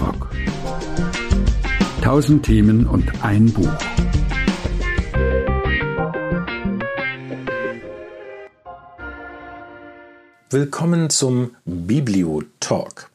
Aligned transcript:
Talk. 0.00 0.30
Tausend 2.00 2.46
Themen 2.46 2.86
und 2.86 3.22
ein 3.22 3.52
Buch. 3.52 3.68
Willkommen 10.48 11.10
zum 11.10 11.50
Biblio-Talk. 11.66 13.10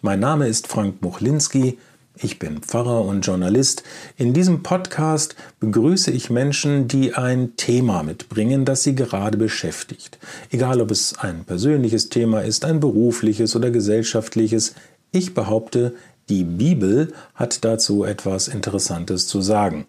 Mein 0.00 0.20
Name 0.20 0.48
ist 0.48 0.66
Frank 0.66 1.02
Muchlinski. 1.02 1.78
Ich 2.16 2.38
bin 2.38 2.62
Pfarrer 2.62 3.04
und 3.04 3.20
Journalist. 3.20 3.82
In 4.16 4.32
diesem 4.32 4.62
Podcast 4.62 5.36
begrüße 5.60 6.10
ich 6.10 6.30
Menschen, 6.30 6.88
die 6.88 7.12
ein 7.12 7.56
Thema 7.56 8.02
mitbringen, 8.02 8.64
das 8.64 8.82
sie 8.82 8.94
gerade 8.94 9.36
beschäftigt. 9.36 10.18
Egal, 10.50 10.80
ob 10.80 10.90
es 10.90 11.18
ein 11.18 11.44
persönliches 11.44 12.08
Thema 12.08 12.40
ist, 12.40 12.64
ein 12.64 12.80
berufliches 12.80 13.54
oder 13.56 13.70
gesellschaftliches. 13.70 14.74
Ich 15.12 15.34
behaupte, 15.34 15.94
die 16.30 16.44
Bibel 16.44 17.12
hat 17.34 17.64
dazu 17.64 18.04
etwas 18.04 18.46
Interessantes 18.46 19.26
zu 19.26 19.40
sagen. 19.40 19.86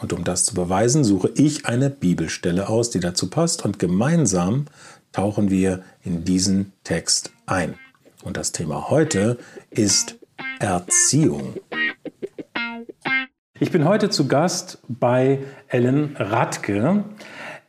Und 0.00 0.14
um 0.14 0.24
das 0.24 0.46
zu 0.46 0.54
beweisen, 0.54 1.04
suche 1.04 1.30
ich 1.36 1.66
eine 1.66 1.90
Bibelstelle 1.90 2.68
aus, 2.68 2.88
die 2.90 2.98
dazu 2.98 3.28
passt, 3.28 3.64
und 3.64 3.78
gemeinsam 3.78 4.64
tauchen 5.12 5.50
wir 5.50 5.82
in 6.02 6.24
diesen 6.24 6.72
Text 6.82 7.30
ein. 7.44 7.74
Und 8.24 8.38
das 8.38 8.52
Thema 8.52 8.88
heute 8.88 9.36
ist 9.70 10.16
Erziehung. 10.58 11.54
Ich 13.60 13.70
bin 13.70 13.84
heute 13.84 14.08
zu 14.08 14.26
Gast 14.26 14.78
bei 14.88 15.40
Ellen 15.68 16.16
Radke. 16.16 17.04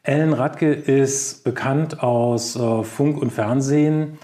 Ellen 0.01 0.33
Radke 0.33 0.71
ist 0.73 1.43
bekannt 1.43 2.01
aus 2.01 2.55
äh, 2.55 2.83
Funk 2.83 3.21
und 3.21 3.31
Fernsehen 3.31 4.17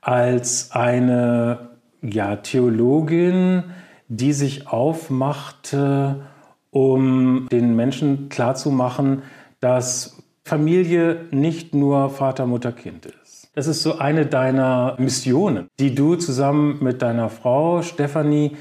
als 0.00 0.70
eine 0.70 1.69
ja, 2.02 2.36
Theologin, 2.36 3.64
die 4.08 4.32
sich 4.32 4.68
aufmachte, 4.68 6.22
um 6.70 7.48
den 7.50 7.74
Menschen 7.76 8.28
klarzumachen, 8.28 9.22
dass 9.60 10.22
Familie 10.44 11.26
nicht 11.30 11.74
nur 11.74 12.10
Vater, 12.10 12.46
Mutter, 12.46 12.72
Kind 12.72 13.06
ist. 13.06 13.50
Das 13.54 13.66
ist 13.66 13.82
so 13.82 13.98
eine 13.98 14.26
deiner 14.26 14.96
Missionen, 14.98 15.68
die 15.78 15.94
du 15.94 16.16
zusammen 16.16 16.78
mit 16.80 17.02
deiner 17.02 17.28
Frau 17.28 17.82
Stefanie 17.82 18.56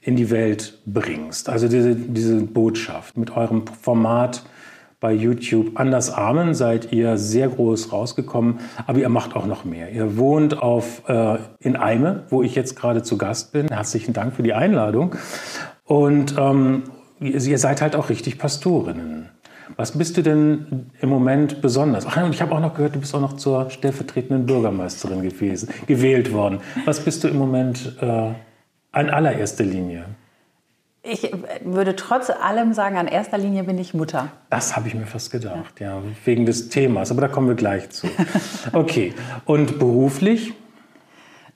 in 0.00 0.16
die 0.16 0.30
Welt 0.30 0.78
bringst. 0.86 1.48
Also 1.48 1.68
diese, 1.68 1.94
diese 1.94 2.40
Botschaft 2.40 3.16
mit 3.16 3.36
eurem 3.36 3.66
Format 3.66 4.44
bei 5.00 5.12
YouTube 5.12 5.78
Anders 5.78 6.12
Armen 6.12 6.54
seid 6.54 6.92
ihr 6.92 7.18
sehr 7.18 7.48
groß 7.48 7.92
rausgekommen, 7.92 8.60
aber 8.86 8.98
ihr 8.98 9.08
macht 9.08 9.36
auch 9.36 9.46
noch 9.46 9.64
mehr. 9.64 9.92
Ihr 9.92 10.16
wohnt 10.16 10.60
auf, 10.60 11.08
äh, 11.08 11.38
in 11.60 11.76
Eime, 11.76 12.24
wo 12.30 12.42
ich 12.42 12.54
jetzt 12.54 12.74
gerade 12.74 13.02
zu 13.02 13.16
Gast 13.16 13.52
bin. 13.52 13.68
Herzlichen 13.68 14.12
Dank 14.12 14.34
für 14.34 14.42
die 14.42 14.54
Einladung. 14.54 15.14
Und 15.84 16.34
ähm, 16.36 16.82
ihr 17.20 17.58
seid 17.58 17.80
halt 17.80 17.94
auch 17.94 18.08
richtig 18.08 18.38
Pastorinnen. 18.38 19.30
Was 19.76 19.96
bist 19.96 20.16
du 20.16 20.22
denn 20.22 20.90
im 21.00 21.08
Moment 21.08 21.60
besonders? 21.60 22.06
Ach, 22.06 22.16
und 22.24 22.34
ich 22.34 22.42
habe 22.42 22.52
auch 22.54 22.60
noch 22.60 22.74
gehört, 22.74 22.94
du 22.94 23.00
bist 23.00 23.14
auch 23.14 23.20
noch 23.20 23.34
zur 23.34 23.70
stellvertretenden 23.70 24.46
Bürgermeisterin 24.46 25.22
gewesen, 25.22 25.68
gewählt 25.86 26.32
worden. 26.32 26.60
Was 26.84 27.00
bist 27.00 27.22
du 27.22 27.28
im 27.28 27.36
Moment 27.36 27.96
äh, 28.00 28.30
an 28.92 29.10
allererster 29.10 29.64
Linie? 29.64 30.06
Ich 31.10 31.32
würde 31.64 31.96
trotz 31.96 32.30
allem 32.30 32.74
sagen, 32.74 32.96
an 32.98 33.06
erster 33.06 33.38
Linie 33.38 33.64
bin 33.64 33.78
ich 33.78 33.94
Mutter. 33.94 34.28
Das 34.50 34.76
habe 34.76 34.88
ich 34.88 34.94
mir 34.94 35.06
fast 35.06 35.30
gedacht, 35.30 35.80
ja. 35.80 35.96
ja, 35.96 36.02
wegen 36.24 36.44
des 36.44 36.68
Themas. 36.68 37.10
Aber 37.10 37.22
da 37.22 37.28
kommen 37.28 37.48
wir 37.48 37.54
gleich 37.54 37.90
zu. 37.90 38.08
Okay. 38.72 39.14
Und 39.46 39.78
beruflich? 39.78 40.52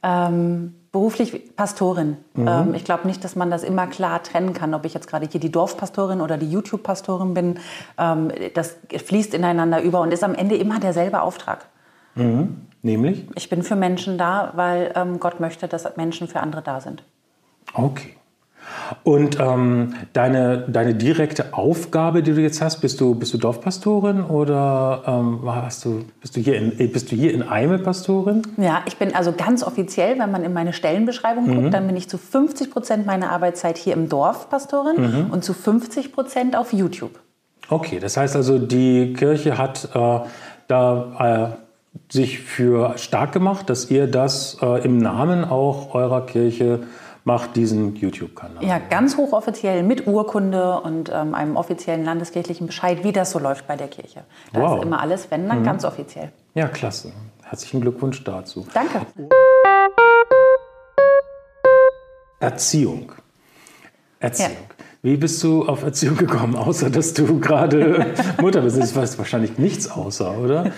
Ähm, 0.03 0.75
beruflich 0.91 1.55
Pastorin. 1.55 2.17
Mhm. 2.35 2.49
Ähm, 2.49 2.75
ich 2.75 2.85
glaube 2.85 3.07
nicht, 3.07 3.23
dass 3.25 3.37
man 3.37 3.51
das 3.51 3.63
immer 3.63 3.87
klar 3.87 4.23
trennen 4.23 4.55
kann, 4.55 4.73
ob 4.75 4.85
ich 4.85 4.95
jetzt 4.95 5.07
gerade 5.09 5.29
hier 5.31 5.41
die 5.41 5.53
Dorfpastorin 5.53 6.21
oder 6.21 6.39
die 6.39 6.51
YouTube-Pastorin 6.51 7.35
bin. 7.35 7.59
Ähm, 7.99 8.33
das 8.55 8.77
fließt 9.05 9.35
ineinander 9.35 9.83
über 9.83 10.01
und 10.01 10.13
ist 10.13 10.25
am 10.25 10.35
Ende 10.35 10.57
immer 10.57 10.81
derselbe 10.81 11.21
Auftrag. 11.21 11.67
Mhm. 12.15 12.67
Nämlich? 12.83 13.27
Ich 13.35 13.49
bin 13.49 13.63
für 13.63 13.77
Menschen 13.77 14.19
da, 14.19 14.53
weil 14.55 14.93
ähm, 14.97 15.21
Gott 15.21 15.41
möchte, 15.41 15.69
dass 15.69 15.97
Menschen 15.97 16.27
für 16.27 16.41
andere 16.41 16.63
da 16.63 16.81
sind. 16.81 17.05
Okay. 17.75 18.17
Und 19.03 19.39
ähm, 19.41 19.95
deine, 20.13 20.65
deine 20.69 20.95
direkte 20.95 21.55
Aufgabe, 21.55 22.23
die 22.23 22.33
du 22.35 22.41
jetzt 22.41 22.63
hast, 22.63 22.81
bist 22.81 23.01
du, 23.01 23.15
bist 23.15 23.35
du 23.35 23.39
Dorfpastorin 23.39 24.23
oder 24.23 25.03
ähm, 25.07 25.41
hast 25.47 25.85
du, 25.85 26.05
bist, 26.21 26.37
du 26.37 26.41
hier 26.41 26.57
in, 26.57 26.93
bist 26.93 27.11
du 27.11 27.17
hier 27.17 27.33
in 27.33 27.43
Eime 27.43 27.79
Pastorin? 27.79 28.43
Ja, 28.57 28.83
ich 28.87 28.97
bin 28.97 29.15
also 29.15 29.33
ganz 29.33 29.63
offiziell, 29.63 30.19
wenn 30.19 30.31
man 30.31 30.45
in 30.45 30.53
meine 30.53 30.73
Stellenbeschreibung 30.73 31.47
mhm. 31.47 31.55
guckt, 31.55 31.75
dann 31.75 31.87
bin 31.87 31.97
ich 31.97 32.09
zu 32.09 32.19
50 32.19 32.71
Prozent 32.71 33.07
meiner 33.07 33.31
Arbeitszeit 33.31 33.79
hier 33.79 33.95
im 33.95 34.09
Dorf 34.09 34.49
Pastorin 34.51 35.27
mhm. 35.27 35.31
und 35.31 35.45
zu 35.45 35.55
50 35.55 36.13
Prozent 36.13 36.57
auf 36.57 36.73
YouTube. 36.73 37.19
Okay, 37.69 38.01
das 38.01 38.17
heißt 38.17 38.37
also, 38.37 38.59
die 38.59 39.15
Kirche 39.15 39.57
hat 39.57 39.89
äh, 39.95 40.21
da 40.69 41.57
äh, 41.57 41.63
sich 42.13 42.41
für 42.41 42.99
stark 42.99 43.33
gemacht, 43.33 43.71
dass 43.71 43.91
ihr 43.91 44.07
das 44.07 44.59
äh, 44.61 44.85
im 44.85 44.99
Namen 44.99 45.45
auch 45.45 45.95
eurer 45.95 46.27
Kirche 46.27 46.81
macht 47.25 47.57
diesen 47.57 47.95
YouTube-Kanal. 47.95 48.65
Ja, 48.65 48.79
ganz 48.79 49.17
hochoffiziell 49.17 49.83
mit 49.83 50.07
Urkunde 50.07 50.81
und 50.81 51.11
ähm, 51.13 51.35
einem 51.35 51.57
offiziellen 51.57 52.05
landeskirchlichen 52.05 52.67
Bescheid, 52.67 53.05
wie 53.05 53.13
das 53.13 53.31
so 53.31 53.39
läuft 53.39 53.67
bei 53.67 53.77
der 53.77 53.89
Kirche. 53.89 54.25
Da 54.53 54.61
wow. 54.61 54.79
ist 54.79 54.85
immer 54.85 55.01
alles, 55.01 55.31
wenn 55.31 55.49
dann 55.49 55.61
mhm. 55.61 55.65
ganz 55.65 55.85
offiziell. 55.85 56.33
Ja, 56.55 56.69
klasse. 56.69 57.13
Herzlichen 57.43 57.81
Glückwunsch 57.81 58.23
dazu. 58.25 58.67
Danke. 58.73 59.07
Erziehung. 62.41 63.13
Erziehung. 64.19 64.51
Ja. 64.51 64.85
Wie 65.05 65.17
bist 65.17 65.43
du 65.43 65.67
auf 65.67 65.83
Erziehung 65.83 66.17
gekommen, 66.17 66.55
außer 66.55 66.89
dass 66.89 67.13
du 67.13 67.41
gerade 67.41 68.15
Mutter 68.41 68.61
bist? 68.61 68.79
Das 68.79 68.95
weißt 68.95 69.19
wahrscheinlich 69.19 69.59
nichts 69.59 69.91
außer, 69.91 70.39
oder? 70.39 70.71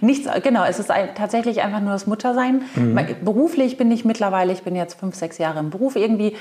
Nichts, 0.00 0.26
genau. 0.42 0.64
Es 0.64 0.78
ist 0.78 0.90
ein, 0.90 1.10
tatsächlich 1.14 1.60
einfach 1.60 1.82
nur 1.82 1.92
das 1.92 2.06
Muttersein. 2.06 2.62
Mhm. 2.74 2.98
Beruflich 3.22 3.76
bin 3.76 3.90
ich 3.90 4.06
mittlerweile, 4.06 4.54
ich 4.54 4.62
bin 4.62 4.76
jetzt 4.76 4.98
fünf, 4.98 5.14
sechs 5.14 5.36
Jahre 5.36 5.58
im 5.58 5.68
Beruf. 5.68 5.94
Irgendwie 5.94 6.36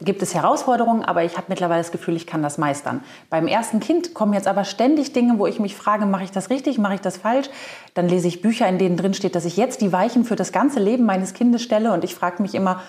gibt 0.00 0.20
es 0.22 0.34
Herausforderungen, 0.34 1.04
aber 1.04 1.22
ich 1.22 1.36
habe 1.36 1.46
mittlerweile 1.48 1.78
das 1.78 1.92
Gefühl, 1.92 2.16
ich 2.16 2.26
kann 2.26 2.42
das 2.42 2.58
meistern. 2.58 3.04
Beim 3.30 3.46
ersten 3.46 3.78
Kind 3.78 4.12
kommen 4.12 4.32
jetzt 4.32 4.48
aber 4.48 4.64
ständig 4.64 5.12
Dinge, 5.12 5.38
wo 5.38 5.46
ich 5.46 5.60
mich 5.60 5.76
frage, 5.76 6.06
mache 6.06 6.24
ich 6.24 6.32
das 6.32 6.50
richtig, 6.50 6.78
mache 6.78 6.96
ich 6.96 7.00
das 7.00 7.18
falsch? 7.18 7.50
Dann 7.94 8.08
lese 8.08 8.26
ich 8.26 8.42
Bücher, 8.42 8.66
in 8.66 8.78
denen 8.78 8.96
drin 8.96 9.14
steht, 9.14 9.36
dass 9.36 9.44
ich 9.44 9.56
jetzt 9.56 9.80
die 9.80 9.92
Weichen 9.92 10.24
für 10.24 10.34
das 10.34 10.50
ganze 10.50 10.80
Leben 10.80 11.04
meines 11.04 11.34
Kindes 11.34 11.62
stelle 11.62 11.92
und 11.92 12.02
ich 12.02 12.16
frage 12.16 12.42
mich 12.42 12.56
immer, 12.56 12.82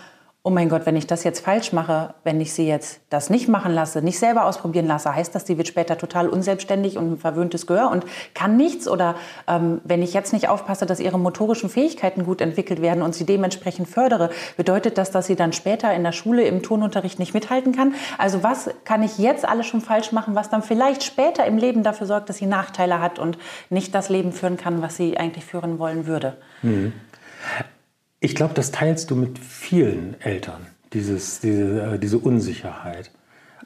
oh 0.45 0.51
mein 0.51 0.69
Gott, 0.69 0.85
wenn 0.85 0.95
ich 0.95 1.07
das 1.07 1.23
jetzt 1.23 1.43
falsch 1.43 1.73
mache, 1.73 2.13
wenn 2.23 2.39
ich 2.39 2.53
sie 2.53 2.67
jetzt 2.67 3.01
das 3.09 3.31
nicht 3.31 3.47
machen 3.47 3.73
lasse, 3.73 4.03
nicht 4.03 4.19
selber 4.19 4.45
ausprobieren 4.45 4.85
lasse, 4.85 5.13
heißt 5.13 5.33
das, 5.33 5.47
sie 5.47 5.57
wird 5.57 5.67
später 5.67 5.97
total 5.97 6.29
unselbstständig 6.29 6.99
und 6.99 7.13
ein 7.13 7.17
verwöhntes 7.17 7.65
Gehör 7.65 7.89
und 7.89 8.05
kann 8.35 8.55
nichts? 8.55 8.87
Oder 8.87 9.15
ähm, 9.47 9.81
wenn 9.83 10.03
ich 10.03 10.13
jetzt 10.13 10.33
nicht 10.33 10.47
aufpasse, 10.47 10.85
dass 10.85 10.99
ihre 10.99 11.17
motorischen 11.17 11.67
Fähigkeiten 11.67 12.25
gut 12.25 12.41
entwickelt 12.41 12.79
werden 12.79 13.01
und 13.01 13.15
sie 13.15 13.25
dementsprechend 13.25 13.89
fördere, 13.89 14.29
bedeutet 14.55 14.99
das, 14.99 15.09
dass 15.09 15.25
sie 15.25 15.35
dann 15.35 15.51
später 15.51 15.91
in 15.95 16.03
der 16.03 16.11
Schule 16.11 16.43
im 16.43 16.61
Turnunterricht 16.61 17.17
nicht 17.17 17.33
mithalten 17.33 17.75
kann? 17.75 17.95
Also 18.19 18.43
was 18.43 18.69
kann 18.83 19.01
ich 19.01 19.17
jetzt 19.17 19.49
alles 19.49 19.65
schon 19.65 19.81
falsch 19.81 20.11
machen, 20.11 20.35
was 20.35 20.51
dann 20.51 20.61
vielleicht 20.61 21.03
später 21.03 21.43
im 21.45 21.57
Leben 21.57 21.81
dafür 21.81 22.05
sorgt, 22.05 22.29
dass 22.29 22.37
sie 22.37 22.45
Nachteile 22.45 23.01
hat 23.01 23.17
und 23.17 23.39
nicht 23.71 23.95
das 23.95 24.09
Leben 24.09 24.31
führen 24.31 24.57
kann, 24.57 24.83
was 24.83 24.95
sie 24.95 25.17
eigentlich 25.17 25.43
führen 25.43 25.79
wollen 25.79 26.05
würde? 26.05 26.37
Mhm. 26.61 26.93
Ich 28.25 28.33
glaube, 28.33 28.55
das 28.55 28.71
teilst 28.71 29.11
du 29.11 29.15
mit 29.15 29.37
vielen 29.37 30.19
Eltern, 30.19 30.65
dieses, 30.93 31.41
diese, 31.41 31.93
äh, 31.93 31.99
diese 31.99 32.17
Unsicherheit. 32.17 33.11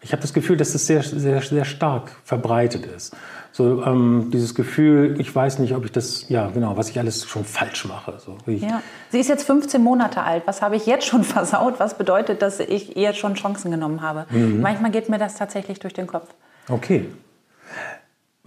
Ich 0.02 0.12
habe 0.12 0.22
das 0.22 0.34
Gefühl, 0.34 0.58
dass 0.58 0.74
das 0.74 0.86
sehr, 0.86 1.02
sehr, 1.02 1.42
sehr 1.42 1.64
stark 1.64 2.12
verbreitet 2.26 2.86
ist. 2.86 3.16
So 3.54 3.82
ähm, 3.86 4.32
dieses 4.34 4.56
Gefühl, 4.56 5.16
ich 5.18 5.34
weiß 5.34 5.60
nicht, 5.60 5.76
ob 5.76 5.86
ich 5.86 5.94
das, 5.94 6.28
ja 6.28 6.50
genau, 6.50 6.76
was 6.76 6.90
ich 6.90 7.00
alles 7.00 7.26
schon 7.26 7.46
falsch 7.46 7.86
mache. 7.86 8.20
So, 8.20 8.36
ja. 8.52 8.82
Sie 9.12 9.22
ist 9.22 9.30
jetzt 9.30 9.46
15 9.46 9.82
Monate 9.82 10.24
alt. 10.24 10.44
Was 10.46 10.62
habe 10.62 10.76
ich 10.76 10.86
jetzt 10.86 11.06
schon 11.06 11.24
versaut? 11.38 11.80
Was 11.80 11.98
bedeutet, 11.98 12.42
dass 12.42 12.60
ich 12.60 12.98
ihr 12.98 13.14
schon 13.14 13.36
Chancen 13.36 13.72
genommen 13.72 14.02
habe? 14.02 14.26
Mhm. 14.30 14.60
Manchmal 14.60 14.92
geht 14.92 15.08
mir 15.08 15.20
das 15.20 15.36
tatsächlich 15.36 15.80
durch 15.80 15.94
den 15.94 16.06
Kopf. 16.08 16.28
Okay. 16.68 17.06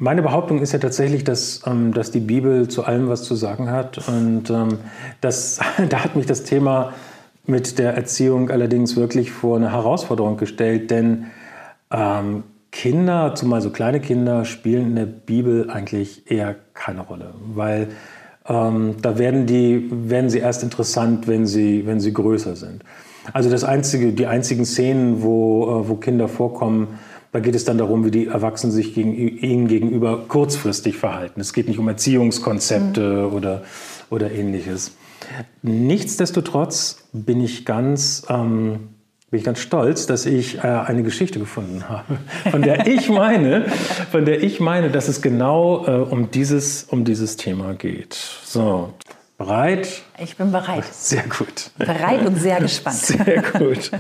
Meine 0.03 0.23
Behauptung 0.23 0.61
ist 0.61 0.73
ja 0.73 0.81
tatsächlich, 0.81 1.23
dass, 1.23 1.63
ähm, 1.65 1.95
dass 1.95 2.11
die 2.11 2.19
Bibel 2.19 2.67
zu 2.67 2.83
allem 2.83 3.09
was 3.09 3.23
zu 3.23 3.37
sagen 3.37 3.71
hat. 3.71 4.09
Und 4.09 4.51
ähm, 4.51 4.79
das, 5.21 5.61
da 5.89 6.03
hat 6.03 6.17
mich 6.17 6.27
das 6.27 6.43
Thema 6.43 6.93
mit 7.47 7.79
der 7.79 7.95
Erziehung 7.95 8.51
allerdings 8.51 8.97
wirklich 8.97 9.31
vor 9.31 9.57
eine 9.57 9.71
Herausforderung 9.71 10.39
gestellt, 10.39 10.91
denn 10.91 11.27
ähm, 11.93 12.43
Kinder, 12.73 13.37
zumal 13.37 13.61
so 13.61 13.71
kleine 13.71 14.01
Kinder, 14.01 14.45
spielen 14.45 14.87
in 14.87 14.97
der 14.97 15.07
Bibel 15.07 15.71
eigentlich 15.71 16.29
eher 16.29 16.57
keine 16.75 17.03
Rolle, 17.03 17.35
weil 17.55 17.87
ähm, 18.49 18.97
da 19.03 19.19
werden, 19.19 19.47
die, 19.47 19.89
werden 19.89 20.31
sie 20.31 20.41
erst 20.41 20.65
interessant, 20.65 21.29
wenn 21.29 21.47
sie, 21.47 21.87
wenn 21.87 22.01
sie 22.01 22.13
größer 22.13 22.57
sind. 22.57 22.83
Also 23.33 23.51
das 23.51 23.63
einzige, 23.63 24.13
die 24.13 24.27
einzigen 24.27 24.65
Szenen, 24.65 25.23
wo, 25.23 25.63
äh, 25.63 25.89
wo 25.89 25.95
Kinder 25.95 26.27
vorkommen, 26.27 26.99
da 27.33 27.41
geht 27.41 27.55
es 27.55 27.65
dann 27.65 27.79
darum, 27.79 28.05
wie 28.05 28.11
die 28.11 28.27
Erwachsenen 28.27 28.73
sich 28.73 28.95
gegen, 28.95 29.17
ihnen 29.17 29.67
gegenüber 29.67 30.25
kurzfristig 30.29 30.97
verhalten. 30.97 31.41
Es 31.41 31.55
geht 31.55 31.67
nicht 31.67 31.79
um 31.79 31.89
Erziehungskonzepte 31.89 33.29
mhm. 33.29 33.35
oder, 33.35 33.63
oder 34.11 34.31
ähnliches. 34.31 34.93
Nichtsdestotrotz 35.63 37.09
bin 37.13 37.43
ich 37.43 37.65
ganz, 37.65 38.27
ähm, 38.29 38.91
bin 39.31 39.39
ich 39.39 39.45
ganz 39.45 39.61
stolz, 39.61 40.07
dass 40.07 40.27
ich 40.27 40.59
äh, 40.59 40.61
eine 40.61 41.03
Geschichte 41.03 41.39
gefunden 41.39 41.89
habe, 41.89 42.19
von 42.51 42.61
der 42.61 42.87
ich 42.87 43.09
meine, 43.09 43.67
von 44.11 44.27
der 44.27 44.43
ich 44.43 44.61
meine, 44.61 44.91
dass 44.91 45.09
es 45.09 45.23
genau 45.23 45.87
äh, 45.87 45.91
um, 45.91 46.31
dieses, 46.31 46.85
um 46.85 47.05
dieses 47.07 47.37
Thema 47.37 47.73
geht. 47.73 48.13
So, 48.45 48.93
bereit? 49.43 50.03
Ich 50.19 50.37
bin 50.37 50.53
bereit. 50.53 50.85
Sehr 50.93 51.25
gut. 51.25 51.71
Bereit 51.77 52.25
und 52.25 52.37
sehr 52.37 52.61
gespannt. 52.69 52.97
Sehr 52.97 53.43
gut. 53.43 53.91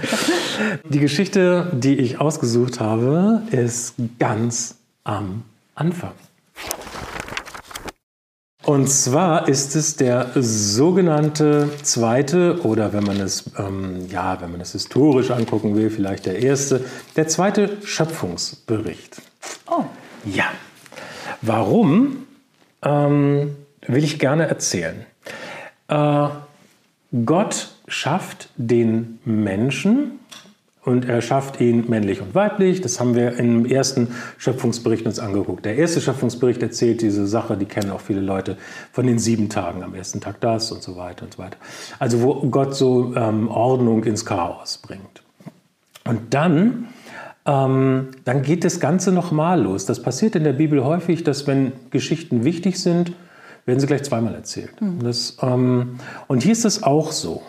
Die 0.88 1.00
Geschichte, 1.00 1.70
die 1.72 1.98
ich 1.98 2.20
ausgesucht 2.20 2.78
habe, 2.78 3.42
ist 3.50 3.94
ganz 4.20 4.76
am 5.02 5.42
Anfang. 5.74 6.12
Und 8.64 8.88
zwar 8.88 9.48
ist 9.48 9.74
es 9.74 9.96
der 9.96 10.30
sogenannte 10.36 11.68
zweite 11.82 12.60
oder 12.62 12.92
wenn 12.92 13.02
man 13.02 13.20
es 13.20 13.50
ähm, 13.58 14.06
ja, 14.08 14.40
wenn 14.40 14.52
man 14.52 14.60
es 14.60 14.70
historisch 14.70 15.32
angucken 15.32 15.74
will, 15.74 15.90
vielleicht 15.90 16.26
der 16.26 16.40
erste, 16.40 16.84
der 17.16 17.26
zweite 17.26 17.78
Schöpfungsbericht. 17.84 19.20
Oh. 19.68 19.84
Ja. 20.24 20.44
Warum 21.40 22.28
ähm, 22.84 23.56
will 23.88 24.04
ich 24.04 24.20
gerne 24.20 24.46
erzählen? 24.46 25.04
Äh, 25.92 26.28
Gott 27.26 27.74
schafft 27.86 28.48
den 28.56 29.18
Menschen 29.26 30.20
und 30.82 31.04
er 31.04 31.20
schafft 31.20 31.60
ihn 31.60 31.84
männlich 31.90 32.22
und 32.22 32.34
weiblich. 32.34 32.80
Das 32.80 32.98
haben 32.98 33.14
wir 33.14 33.36
im 33.36 33.66
ersten 33.66 34.08
Schöpfungsbericht 34.38 35.04
uns 35.04 35.18
angeguckt. 35.18 35.66
Der 35.66 35.76
erste 35.76 36.00
Schöpfungsbericht 36.00 36.62
erzählt 36.62 37.02
diese 37.02 37.26
Sache, 37.26 37.58
die 37.58 37.66
kennen 37.66 37.90
auch 37.90 38.00
viele 38.00 38.22
Leute, 38.22 38.56
von 38.92 39.06
den 39.06 39.18
sieben 39.18 39.50
Tagen. 39.50 39.82
Am 39.82 39.94
ersten 39.94 40.20
Tag 40.20 40.40
das 40.40 40.72
und 40.72 40.82
so 40.82 40.96
weiter 40.96 41.26
und 41.26 41.34
so 41.34 41.42
weiter. 41.42 41.58
Also 41.98 42.22
wo 42.22 42.34
Gott 42.48 42.74
so 42.74 43.14
ähm, 43.14 43.48
Ordnung 43.48 44.04
ins 44.04 44.24
Chaos 44.24 44.78
bringt. 44.78 45.22
Und 46.04 46.32
dann, 46.32 46.88
ähm, 47.44 48.08
dann 48.24 48.40
geht 48.40 48.64
das 48.64 48.80
Ganze 48.80 49.12
nochmal 49.12 49.60
los. 49.60 49.84
Das 49.84 50.02
passiert 50.02 50.34
in 50.34 50.44
der 50.44 50.54
Bibel 50.54 50.82
häufig, 50.82 51.24
dass 51.24 51.46
wenn 51.46 51.72
Geschichten 51.90 52.44
wichtig 52.44 52.80
sind, 52.80 53.12
werden 53.64 53.80
sie 53.80 53.86
gleich 53.86 54.02
zweimal 54.02 54.34
erzählt. 54.34 54.80
Mhm. 54.80 55.02
Das, 55.02 55.36
ähm, 55.40 55.98
und 56.28 56.42
hier 56.42 56.52
ist 56.52 56.64
es 56.64 56.82
auch 56.82 57.12
so. 57.12 57.42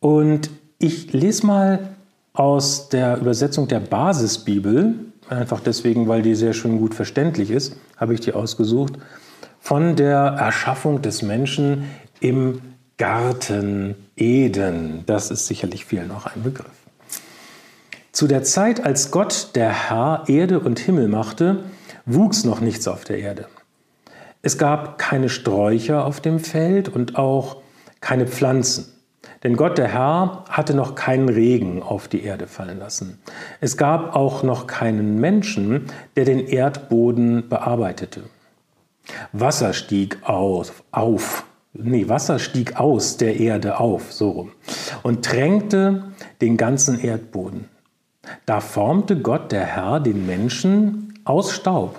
Und 0.00 0.50
ich 0.78 1.12
lese 1.12 1.46
mal 1.46 1.88
aus 2.32 2.88
der 2.88 3.18
Übersetzung 3.18 3.66
der 3.68 3.80
Basisbibel, 3.80 4.94
einfach 5.28 5.60
deswegen, 5.60 6.06
weil 6.08 6.22
die 6.22 6.34
sehr 6.34 6.52
schön 6.52 6.78
gut 6.78 6.94
verständlich 6.94 7.50
ist, 7.50 7.76
habe 7.96 8.14
ich 8.14 8.20
die 8.20 8.32
ausgesucht, 8.32 8.94
von 9.58 9.96
der 9.96 10.18
Erschaffung 10.18 11.02
des 11.02 11.22
Menschen 11.22 11.84
im 12.20 12.60
Garten 12.98 13.96
Eden. 14.16 15.02
Das 15.06 15.30
ist 15.30 15.46
sicherlich 15.46 15.84
vielen 15.84 16.10
auch 16.10 16.26
ein 16.26 16.42
Begriff. 16.42 16.70
Zu 18.12 18.26
der 18.26 18.44
Zeit, 18.44 18.84
als 18.84 19.10
Gott, 19.10 19.50
der 19.54 19.90
Herr, 19.90 20.24
Erde 20.28 20.60
und 20.60 20.78
Himmel 20.78 21.08
machte, 21.08 21.64
wuchs 22.06 22.44
noch 22.44 22.60
nichts 22.60 22.88
auf 22.88 23.04
der 23.04 23.18
Erde. 23.18 23.46
Es 24.46 24.58
gab 24.58 24.98
keine 24.98 25.28
Sträucher 25.28 26.04
auf 26.04 26.20
dem 26.20 26.38
Feld 26.38 26.88
und 26.88 27.16
auch 27.16 27.56
keine 28.00 28.28
Pflanzen. 28.28 28.86
Denn 29.42 29.56
Gott 29.56 29.76
der 29.76 29.88
Herr 29.88 30.44
hatte 30.48 30.72
noch 30.72 30.94
keinen 30.94 31.28
Regen 31.28 31.82
auf 31.82 32.06
die 32.06 32.22
Erde 32.22 32.46
fallen 32.46 32.78
lassen. 32.78 33.18
Es 33.60 33.76
gab 33.76 34.14
auch 34.14 34.44
noch 34.44 34.68
keinen 34.68 35.18
Menschen, 35.18 35.86
der 36.14 36.26
den 36.26 36.46
Erdboden 36.46 37.48
bearbeitete. 37.48 38.22
Wasser 39.32 39.72
stieg 39.72 40.18
auf, 40.22 40.84
auf 40.92 41.42
nee, 41.72 42.08
Wasser 42.08 42.38
stieg 42.38 42.78
aus 42.78 43.16
der 43.16 43.40
Erde 43.40 43.80
auf, 43.80 44.12
so 44.12 44.30
rum, 44.30 44.52
und 45.02 45.24
tränkte 45.24 46.04
den 46.40 46.56
ganzen 46.56 47.00
Erdboden. 47.00 47.68
Da 48.44 48.60
formte 48.60 49.18
Gott 49.18 49.50
der 49.50 49.64
Herr 49.64 49.98
den 49.98 50.24
Menschen 50.24 51.14
aus 51.24 51.50
Staub 51.50 51.96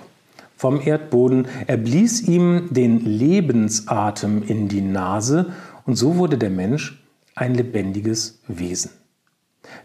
vom 0.58 0.80
Erdboden, 0.80 1.46
er 1.68 1.76
blies 1.76 2.20
ihm 2.20 2.68
den 2.70 2.98
Lebensatem 3.04 4.42
in 4.42 4.66
die 4.66 4.80
Nase 4.80 5.52
und 5.86 5.94
so 5.94 6.16
wurde 6.16 6.36
der 6.36 6.50
Mensch 6.50 7.00
ein 7.36 7.54
lebendiges 7.54 8.40
Wesen. 8.48 8.90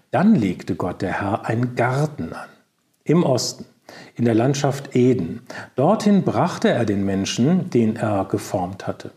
Dann 0.09 0.33
legte 0.33 0.75
Gott 0.75 1.03
der 1.03 1.21
Herr 1.21 1.45
einen 1.45 1.75
Garten 1.75 2.33
an, 2.33 2.49
im 3.03 3.23
Osten, 3.23 3.65
in 4.15 4.25
der 4.25 4.33
Landschaft 4.33 4.95
Eden. 4.95 5.43
Dorthin 5.75 6.23
brachte 6.23 6.69
er 6.69 6.85
den 6.85 7.05
Menschen, 7.05 7.69
den 7.69 7.95
er 7.95 8.25
geformt 8.25 8.87
hatte. 8.87 9.11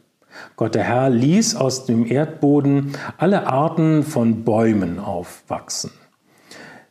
Gott 0.56 0.74
der 0.74 0.84
Herr 0.84 1.08
ließ 1.08 1.56
aus 1.56 1.86
dem 1.86 2.06
Erdboden 2.06 2.92
alle 3.16 3.46
Arten 3.46 4.02
von 4.02 4.44
Bäumen 4.44 4.98
aufwachsen. 4.98 5.90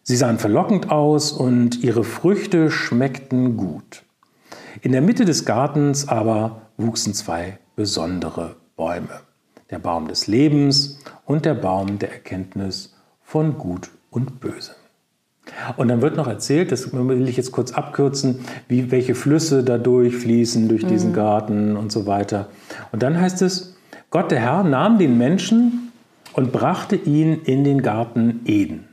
Sie 0.01 0.15
sahen 0.15 0.39
verlockend 0.39 0.89
aus 0.89 1.31
und 1.31 1.83
ihre 1.83 2.03
Früchte 2.03 2.71
schmeckten 2.71 3.57
gut. 3.57 4.04
In 4.81 4.91
der 4.91 5.01
Mitte 5.01 5.25
des 5.25 5.45
Gartens 5.45 6.07
aber 6.07 6.61
wuchsen 6.77 7.13
zwei 7.13 7.59
besondere 7.75 8.55
Bäume 8.75 9.21
der 9.71 9.79
Baum 9.79 10.07
des 10.07 10.27
Lebens 10.27 10.99
und 11.25 11.45
der 11.45 11.55
Baum 11.55 11.97
der 11.99 12.11
Erkenntnis 12.11 12.95
von 13.23 13.57
Gut 13.57 13.89
und 14.11 14.39
Böse. 14.39 14.75
Und 15.77 15.87
dann 15.87 16.01
wird 16.01 16.17
noch 16.17 16.27
erzählt, 16.27 16.71
das 16.71 16.91
will 16.93 17.27
ich 17.27 17.37
jetzt 17.37 17.51
kurz 17.51 17.71
abkürzen, 17.71 18.39
wie, 18.67 18.91
welche 18.91 19.15
Flüsse 19.15 19.63
da 19.63 19.77
durchfließen 19.77 20.67
durch 20.69 20.85
diesen 20.85 21.11
mhm. 21.11 21.15
Garten 21.15 21.77
und 21.77 21.91
so 21.91 22.05
weiter. 22.05 22.49
Und 22.91 23.03
dann 23.03 23.19
heißt 23.19 23.41
es, 23.41 23.75
Gott 24.09 24.31
der 24.31 24.39
Herr 24.39 24.63
nahm 24.63 24.97
den 24.97 25.17
Menschen 25.17 25.91
und 26.33 26.51
brachte 26.51 26.95
ihn 26.95 27.41
in 27.43 27.63
den 27.63 27.81
Garten 27.81 28.41
Eden. 28.45 28.87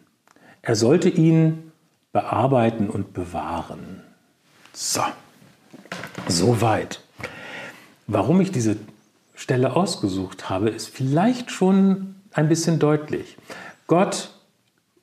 Er 0.60 0.76
sollte 0.76 1.08
ihn 1.08 1.72
bearbeiten 2.12 2.90
und 2.90 3.14
bewahren. 3.14 4.02
So, 4.72 5.02
soweit. 6.28 7.00
Warum 8.06 8.40
ich 8.40 8.52
diese 8.52 8.76
Stelle 9.34 9.74
ausgesucht 9.74 10.50
habe, 10.50 10.70
ist 10.70 10.88
vielleicht 10.88 11.50
schon 11.50 12.14
ein 12.32 12.48
bisschen 12.48 12.78
deutlich. 12.78 13.36
Gott 13.86 14.30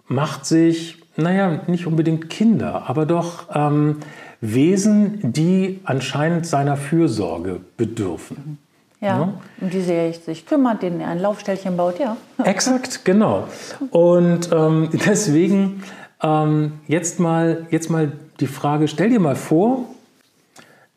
macht 0.08 0.46
sich, 0.46 1.02
naja, 1.16 1.62
nicht 1.68 1.86
unbedingt 1.86 2.30
Kinder, 2.30 2.90
aber 2.90 3.06
doch 3.06 3.48
ähm, 3.54 3.98
Wesen, 4.42 5.34
die 5.34 5.82
anscheinend 5.84 6.46
seiner 6.46 6.78
Fürsorge 6.78 7.60
bedürfen. 7.78 8.58
Ja, 9.02 9.08
ja, 9.08 9.34
um 9.62 9.70
die 9.70 9.80
er 9.92 10.12
sich 10.14 10.46
kümmert, 10.46 10.82
denen 10.82 11.00
er 11.00 11.08
ein 11.10 11.20
Laufstellchen 11.20 11.78
baut, 11.78 12.00
ja. 12.00 12.18
Exakt, 12.44 13.06
genau. 13.06 13.48
Und 13.92 14.50
ähm, 14.52 14.90
deswegen 15.06 15.84
ähm, 16.22 16.74
jetzt, 16.88 17.20
mal, 17.20 17.68
jetzt 17.72 17.90
mal 17.90 18.12
die 18.40 18.48
Frage, 18.48 18.88
stell 18.88 19.10
dir 19.10 19.20
mal 19.20 19.36
vor, 19.36 19.86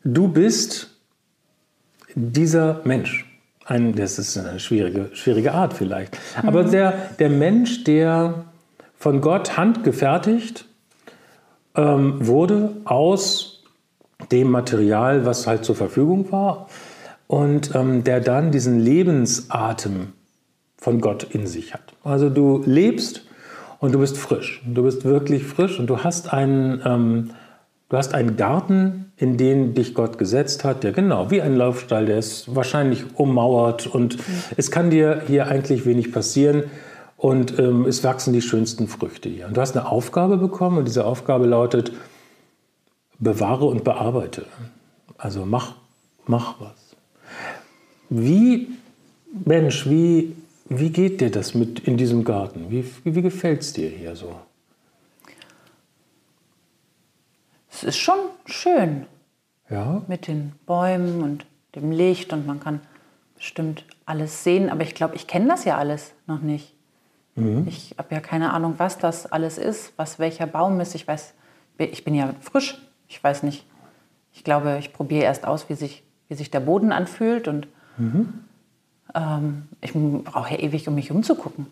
du 0.03 0.27
bist 0.27 0.89
dieser 2.15 2.81
Mensch. 2.83 3.25
Ein, 3.65 3.95
das 3.95 4.19
ist 4.19 4.37
eine 4.37 4.59
schwierige, 4.59 5.09
schwierige 5.13 5.53
Art 5.53 5.73
vielleicht. 5.73 6.17
Mhm. 6.41 6.47
Aber 6.47 6.63
der, 6.63 6.91
der 7.19 7.29
Mensch, 7.29 7.83
der 7.85 8.45
von 8.97 9.21
Gott 9.21 9.57
handgefertigt 9.57 10.65
ähm, 11.75 12.25
wurde 12.25 12.75
aus 12.85 13.63
dem 14.31 14.51
Material, 14.51 15.25
was 15.25 15.47
halt 15.47 15.65
zur 15.65 15.75
Verfügung 15.75 16.31
war, 16.31 16.69
und 17.27 17.73
ähm, 17.73 18.03
der 18.03 18.19
dann 18.19 18.51
diesen 18.51 18.79
Lebensatem 18.79 20.13
von 20.77 21.01
Gott 21.01 21.23
in 21.23 21.47
sich 21.47 21.73
hat. 21.73 21.93
Also 22.03 22.29
du 22.29 22.61
lebst 22.65 23.25
und 23.79 23.93
du 23.93 23.99
bist 23.99 24.17
frisch. 24.17 24.61
Du 24.65 24.83
bist 24.83 25.05
wirklich 25.05 25.43
frisch 25.43 25.79
und 25.79 25.87
du 25.87 26.03
hast 26.03 26.31
einen, 26.31 26.81
ähm, 26.85 27.29
du 27.89 27.97
hast 27.97 28.13
einen 28.13 28.37
Garten 28.37 29.11
in 29.17 29.37
den 29.37 29.73
dich 29.73 29.93
Gott 29.93 30.17
gesetzt 30.17 30.63
hat, 30.63 30.83
der 30.83 30.91
genau 30.91 31.29
wie 31.31 31.41
ein 31.41 31.55
Laufstall, 31.55 32.05
der 32.05 32.17
ist 32.17 32.55
wahrscheinlich 32.55 33.03
ummauert 33.15 33.87
und 33.87 34.17
mhm. 34.17 34.33
es 34.57 34.71
kann 34.71 34.89
dir 34.89 35.21
hier 35.27 35.47
eigentlich 35.47 35.85
wenig 35.85 36.11
passieren 36.11 36.63
und 37.17 37.57
ähm, 37.59 37.85
es 37.85 38.03
wachsen 38.03 38.33
die 38.33 38.41
schönsten 38.41 38.87
Früchte 38.87 39.29
hier. 39.29 39.47
Und 39.47 39.55
du 39.55 39.61
hast 39.61 39.77
eine 39.77 39.87
Aufgabe 39.87 40.37
bekommen 40.37 40.79
und 40.79 40.87
diese 40.87 41.05
Aufgabe 41.05 41.45
lautet, 41.45 41.93
bewahre 43.19 43.65
und 43.65 43.83
bearbeite. 43.83 44.45
Also 45.17 45.45
mach, 45.45 45.75
mach 46.25 46.59
was. 46.59 46.95
Wie, 48.09 48.67
Mensch, 49.45 49.89
wie, 49.89 50.35
wie 50.67 50.89
geht 50.89 51.21
dir 51.21 51.31
das 51.31 51.53
mit 51.53 51.79
in 51.79 51.95
diesem 51.97 52.23
Garten? 52.23 52.65
Wie, 52.69 52.85
wie 53.05 53.21
gefällt 53.21 53.61
es 53.61 53.73
dir 53.73 53.89
hier 53.89 54.15
so? 54.15 54.35
Es 57.73 57.83
ist 57.83 57.97
schon 57.97 58.19
schön. 58.45 59.07
Ja. 59.69 60.03
Mit 60.07 60.27
den 60.27 60.53
Bäumen 60.65 61.23
und 61.23 61.45
dem 61.75 61.91
Licht 61.91 62.31
und 62.31 62.45
man 62.45 62.59
kann 62.59 62.81
bestimmt 63.35 63.85
alles 64.05 64.43
sehen. 64.43 64.69
Aber 64.69 64.83
ich 64.83 64.93
glaube, 64.93 65.15
ich 65.15 65.25
kenne 65.25 65.47
das 65.47 65.65
ja 65.65 65.77
alles 65.77 66.13
noch 66.27 66.41
nicht. 66.41 66.75
Mhm. 67.35 67.65
Ich 67.67 67.95
habe 67.97 68.13
ja 68.13 68.21
keine 68.21 68.53
Ahnung, 68.53 68.75
was 68.77 68.99
das 68.99 69.25
alles 69.25 69.57
ist, 69.57 69.93
was 69.97 70.19
welcher 70.19 70.45
Baum 70.45 70.79
ist. 70.79 70.93
Ich 70.93 71.07
weiß, 71.07 71.33
ich 71.79 72.03
bin 72.03 72.13
ja 72.13 72.33
frisch. 72.41 72.77
Ich 73.07 73.23
weiß 73.23 73.43
nicht. 73.43 73.65
Ich 74.33 74.43
glaube, 74.43 74.77
ich 74.79 74.93
probiere 74.93 75.23
erst 75.23 75.45
aus, 75.45 75.69
wie 75.69 75.75
sich, 75.75 76.03
wie 76.27 76.35
sich 76.35 76.51
der 76.51 76.59
Boden 76.59 76.91
anfühlt. 76.91 77.47
Und 77.47 77.67
mhm. 77.97 78.45
ähm, 79.15 79.63
ich 79.81 79.93
brauche 79.93 80.53
ja 80.53 80.59
ewig, 80.59 80.87
um 80.87 80.95
mich 80.95 81.09
umzugucken. 81.09 81.67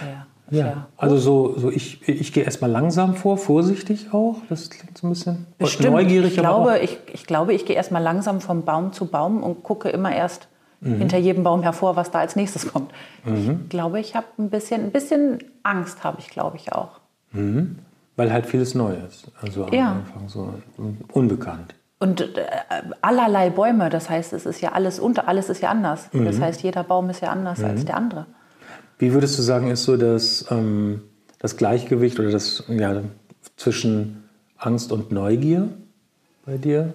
Ja. 0.00 0.26
Ja, 0.52 0.88
also 0.98 1.16
so, 1.16 1.58
so 1.58 1.70
ich, 1.70 2.06
ich 2.06 2.32
gehe 2.32 2.44
erstmal 2.44 2.70
langsam 2.70 3.14
vor, 3.14 3.38
vorsichtig 3.38 4.12
auch. 4.12 4.36
Das 4.48 4.68
klingt 4.68 4.98
so 4.98 5.06
ein 5.06 5.10
bisschen 5.10 5.46
Bestimmt. 5.58 5.90
neugierig. 5.90 6.32
Ich 6.32 6.38
glaube, 6.38 6.78
ich, 6.78 6.98
ich 7.12 7.26
glaube, 7.26 7.54
ich 7.54 7.64
gehe 7.64 7.74
erstmal 7.74 8.02
langsam 8.02 8.40
vom 8.40 8.64
Baum 8.64 8.92
zu 8.92 9.06
Baum 9.06 9.42
und 9.42 9.62
gucke 9.62 9.88
immer 9.88 10.14
erst 10.14 10.48
mhm. 10.80 10.98
hinter 10.98 11.16
jedem 11.16 11.42
Baum 11.42 11.62
hervor, 11.62 11.96
was 11.96 12.10
da 12.10 12.18
als 12.18 12.36
nächstes 12.36 12.70
kommt. 12.70 12.92
Mhm. 13.24 13.60
Ich 13.64 13.68
glaube, 13.70 13.98
ich 13.98 14.14
habe 14.14 14.26
ein 14.38 14.50
bisschen, 14.50 14.82
ein 14.82 14.90
bisschen 14.90 15.38
Angst, 15.62 16.04
habe 16.04 16.18
ich, 16.20 16.28
glaube 16.28 16.58
ich, 16.58 16.72
auch. 16.72 17.00
Mhm. 17.32 17.78
Weil 18.16 18.30
halt 18.30 18.44
vieles 18.44 18.74
neu 18.74 18.94
ist. 19.08 19.30
Also 19.40 19.64
am 19.64 19.72
Ja. 19.72 19.92
Anfang 19.92 20.28
so 20.28 20.52
unbekannt. 21.12 21.74
Und 21.98 22.20
äh, 22.20 22.44
allerlei 23.00 23.48
Bäume, 23.48 23.88
das 23.88 24.10
heißt, 24.10 24.32
es 24.32 24.44
ist 24.44 24.60
ja 24.60 24.72
alles 24.72 24.98
unter, 24.98 25.28
alles 25.28 25.48
ist 25.48 25.62
ja 25.62 25.70
anders. 25.70 26.10
Das 26.12 26.40
heißt, 26.40 26.62
jeder 26.62 26.82
Baum 26.82 27.08
ist 27.10 27.22
ja 27.22 27.30
anders 27.30 27.62
als 27.62 27.84
der 27.84 27.96
andere. 27.96 28.26
Wie 29.02 29.12
würdest 29.12 29.36
du 29.36 29.42
sagen, 29.42 29.68
ist 29.68 29.82
so 29.82 29.96
das, 29.96 30.46
ähm, 30.52 31.02
das 31.40 31.56
Gleichgewicht 31.56 32.20
oder 32.20 32.30
das 32.30 32.62
ja, 32.68 33.02
zwischen 33.56 34.22
Angst 34.56 34.92
und 34.92 35.10
Neugier 35.10 35.70
bei 36.46 36.56
dir? 36.56 36.94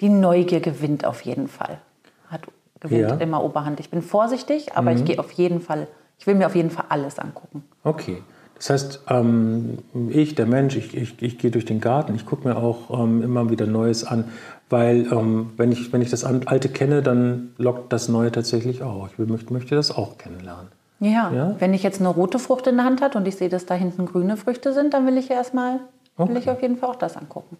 Die 0.00 0.08
Neugier 0.08 0.60
gewinnt 0.60 1.04
auf 1.04 1.20
jeden 1.20 1.46
Fall. 1.46 1.80
Hat, 2.28 2.46
gewinnt 2.80 3.02
Ja. 3.02 3.14
Mhm. 3.16 3.20
immer 3.20 3.44
Oberhand. 3.44 3.78
Ich 3.78 3.90
bin 3.90 4.00
vorsichtig, 4.00 4.72
aber 4.74 4.92
ich 4.92 5.04
gehe 5.04 5.18
auf 5.18 5.30
jeden 5.32 5.60
Fall, 5.60 5.86
ich 6.18 6.26
will 6.26 6.34
mir 6.34 6.46
auf 6.46 6.56
jeden 6.56 6.70
Fall 6.70 6.86
alles 6.88 7.18
angucken. 7.18 7.62
Okay. 7.84 8.22
Das 8.56 8.70
heißt, 8.70 9.02
ähm, 9.10 9.80
ich, 10.08 10.34
der 10.34 10.46
Mensch, 10.46 10.76
ich, 10.76 10.96
ich, 10.96 11.22
ich 11.22 11.36
gehe 11.36 11.50
durch 11.50 11.66
den 11.66 11.82
Garten, 11.82 12.14
ich 12.14 12.24
gucke 12.24 12.48
mir 12.48 12.56
auch 12.56 13.04
ähm, 13.04 13.20
immer 13.20 13.50
wieder 13.50 13.66
Neues 13.66 14.02
an, 14.02 14.24
weil 14.70 15.06
ähm, 15.12 15.50
wenn, 15.58 15.72
ich, 15.72 15.92
wenn 15.92 16.00
ich 16.00 16.08
das 16.08 16.24
Alte 16.24 16.70
kenne, 16.70 17.02
dann 17.02 17.52
lockt 17.58 17.92
das 17.92 18.08
Neue 18.08 18.32
tatsächlich 18.32 18.82
auch. 18.82 19.10
Ich 19.10 19.18
möchte, 19.18 19.52
möchte 19.52 19.74
das 19.74 19.90
auch 19.90 20.16
kennenlernen. 20.16 20.77
Ja, 21.00 21.30
Ja? 21.32 21.56
wenn 21.58 21.74
ich 21.74 21.82
jetzt 21.82 22.00
eine 22.00 22.08
rote 22.08 22.38
Frucht 22.38 22.66
in 22.66 22.76
der 22.76 22.84
Hand 22.84 23.02
habe 23.02 23.18
und 23.18 23.26
ich 23.28 23.36
sehe, 23.36 23.48
dass 23.48 23.66
da 23.66 23.74
hinten 23.74 24.06
grüne 24.06 24.36
Früchte 24.36 24.72
sind, 24.72 24.94
dann 24.94 25.06
will 25.06 25.16
ich 25.16 25.30
erstmal, 25.30 25.74
will 26.16 26.26
Okay. 26.30 26.38
ich 26.38 26.50
auf 26.50 26.60
jeden 26.62 26.76
Fall 26.76 26.90
auch 26.90 26.96
das 26.96 27.16
angucken. 27.16 27.56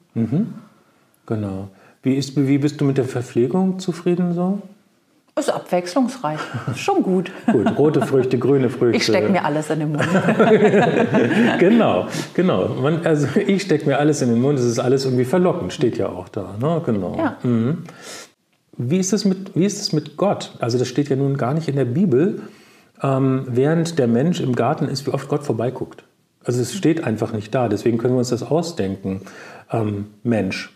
Genau. 1.27 1.69
Wie, 2.03 2.15
ist, 2.15 2.37
wie 2.37 2.59
bist 2.59 2.81
du 2.81 2.85
mit 2.85 2.97
der 2.99 3.05
Verpflegung 3.05 3.79
zufrieden 3.79 4.33
so? 4.35 4.61
Ist 5.39 5.51
abwechslungsreich. 5.51 6.41
Ist 6.73 6.81
schon 6.81 7.01
gut. 7.05 7.31
Gut, 7.53 7.79
rote 7.79 8.01
Früchte, 8.05 8.39
grüne 8.41 8.71
Früchte. 8.71 8.97
Ich 8.97 9.05
stecke 9.05 9.29
mir 9.31 9.45
alles 9.45 9.71
in 9.71 9.79
den 9.79 9.93
Mund. 9.93 10.03
Genau, 11.61 12.07
genau. 12.35 12.69
Man, 12.83 13.07
also 13.07 13.29
ich 13.39 13.63
stecke 13.63 13.87
mir 13.87 13.99
alles 13.99 14.21
in 14.21 14.31
den 14.31 14.41
Mund, 14.41 14.59
es 14.59 14.65
ist 14.65 14.81
alles 14.81 15.05
irgendwie 15.05 15.25
verlockend, 15.25 15.73
steht 15.73 15.97
ja 15.97 16.09
auch 16.09 16.29
da. 16.29 16.55
Ne? 16.61 16.83
Genau. 16.85 17.17
Ja. 17.17 17.37
Wie 18.77 18.99
ist 18.99 19.13
es 19.13 19.25
mit, 19.25 19.55
wie 19.55 19.65
ist 19.65 19.81
es 19.81 19.93
mit 19.93 20.17
Gott? 20.17 20.53
Also 20.59 20.77
das 20.77 20.89
steht 20.89 21.09
ja 21.09 21.15
nun 21.17 21.37
gar 21.37 21.55
nicht 21.55 21.69
in 21.69 21.77
der 21.77 21.85
Bibel, 21.85 22.43
ähm, 23.03 23.45
während 23.49 23.99
der 23.99 24.09
Mensch 24.09 24.41
im 24.41 24.55
Garten 24.55 24.87
ist, 24.89 25.07
wie 25.07 25.11
oft 25.11 25.29
Gott 25.29 25.45
vorbeiguckt. 25.45 26.05
Also 26.45 26.61
es 26.61 26.75
steht 26.75 27.05
einfach 27.05 27.33
nicht 27.33 27.55
da, 27.55 27.69
deswegen 27.69 27.99
können 27.99 28.15
wir 28.15 28.19
uns 28.19 28.31
das 28.31 28.43
ausdenken. 28.43 29.23
Ähm, 29.71 30.07
Mensch, 30.23 30.73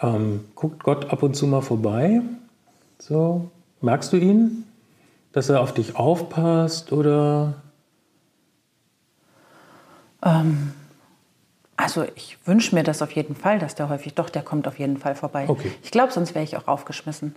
ähm, 0.00 0.44
guckt 0.54 0.82
Gott 0.82 1.10
ab 1.10 1.22
und 1.22 1.34
zu 1.34 1.46
mal 1.46 1.60
vorbei? 1.60 2.22
So, 2.98 3.50
merkst 3.80 4.12
du 4.12 4.16
ihn? 4.16 4.64
Dass 5.32 5.48
er 5.48 5.60
auf 5.60 5.74
dich 5.74 5.96
aufpasst 5.96 6.92
oder? 6.92 7.54
Also 11.76 12.04
ich 12.14 12.36
wünsche 12.44 12.74
mir 12.74 12.82
das 12.82 13.00
auf 13.00 13.12
jeden 13.12 13.34
Fall, 13.34 13.58
dass 13.58 13.74
der 13.74 13.88
häufig, 13.88 14.14
doch, 14.14 14.28
der 14.28 14.42
kommt 14.42 14.68
auf 14.68 14.78
jeden 14.78 14.98
Fall 14.98 15.14
vorbei. 15.14 15.46
Okay. 15.48 15.68
Mhm. 15.68 15.74
Ich 15.82 15.90
glaube, 15.90 16.12
sonst 16.12 16.34
wäre 16.34 16.44
ich 16.44 16.56
auch 16.56 16.68
aufgeschmissen. 16.68 17.34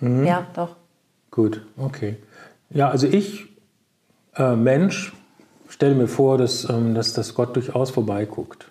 Ja, 0.00 0.46
doch. 0.54 0.76
Gut, 1.30 1.62
okay. 1.76 2.16
Ja, 2.70 2.88
also 2.90 3.06
ich, 3.06 3.46
äh, 4.36 4.56
Mensch, 4.56 5.12
stelle 5.68 5.94
mir 5.94 6.08
vor, 6.08 6.38
dass, 6.38 6.68
ähm, 6.68 6.94
dass, 6.94 7.12
dass 7.12 7.34
Gott 7.34 7.54
durchaus 7.56 7.90
vorbeiguckt. 7.90 8.70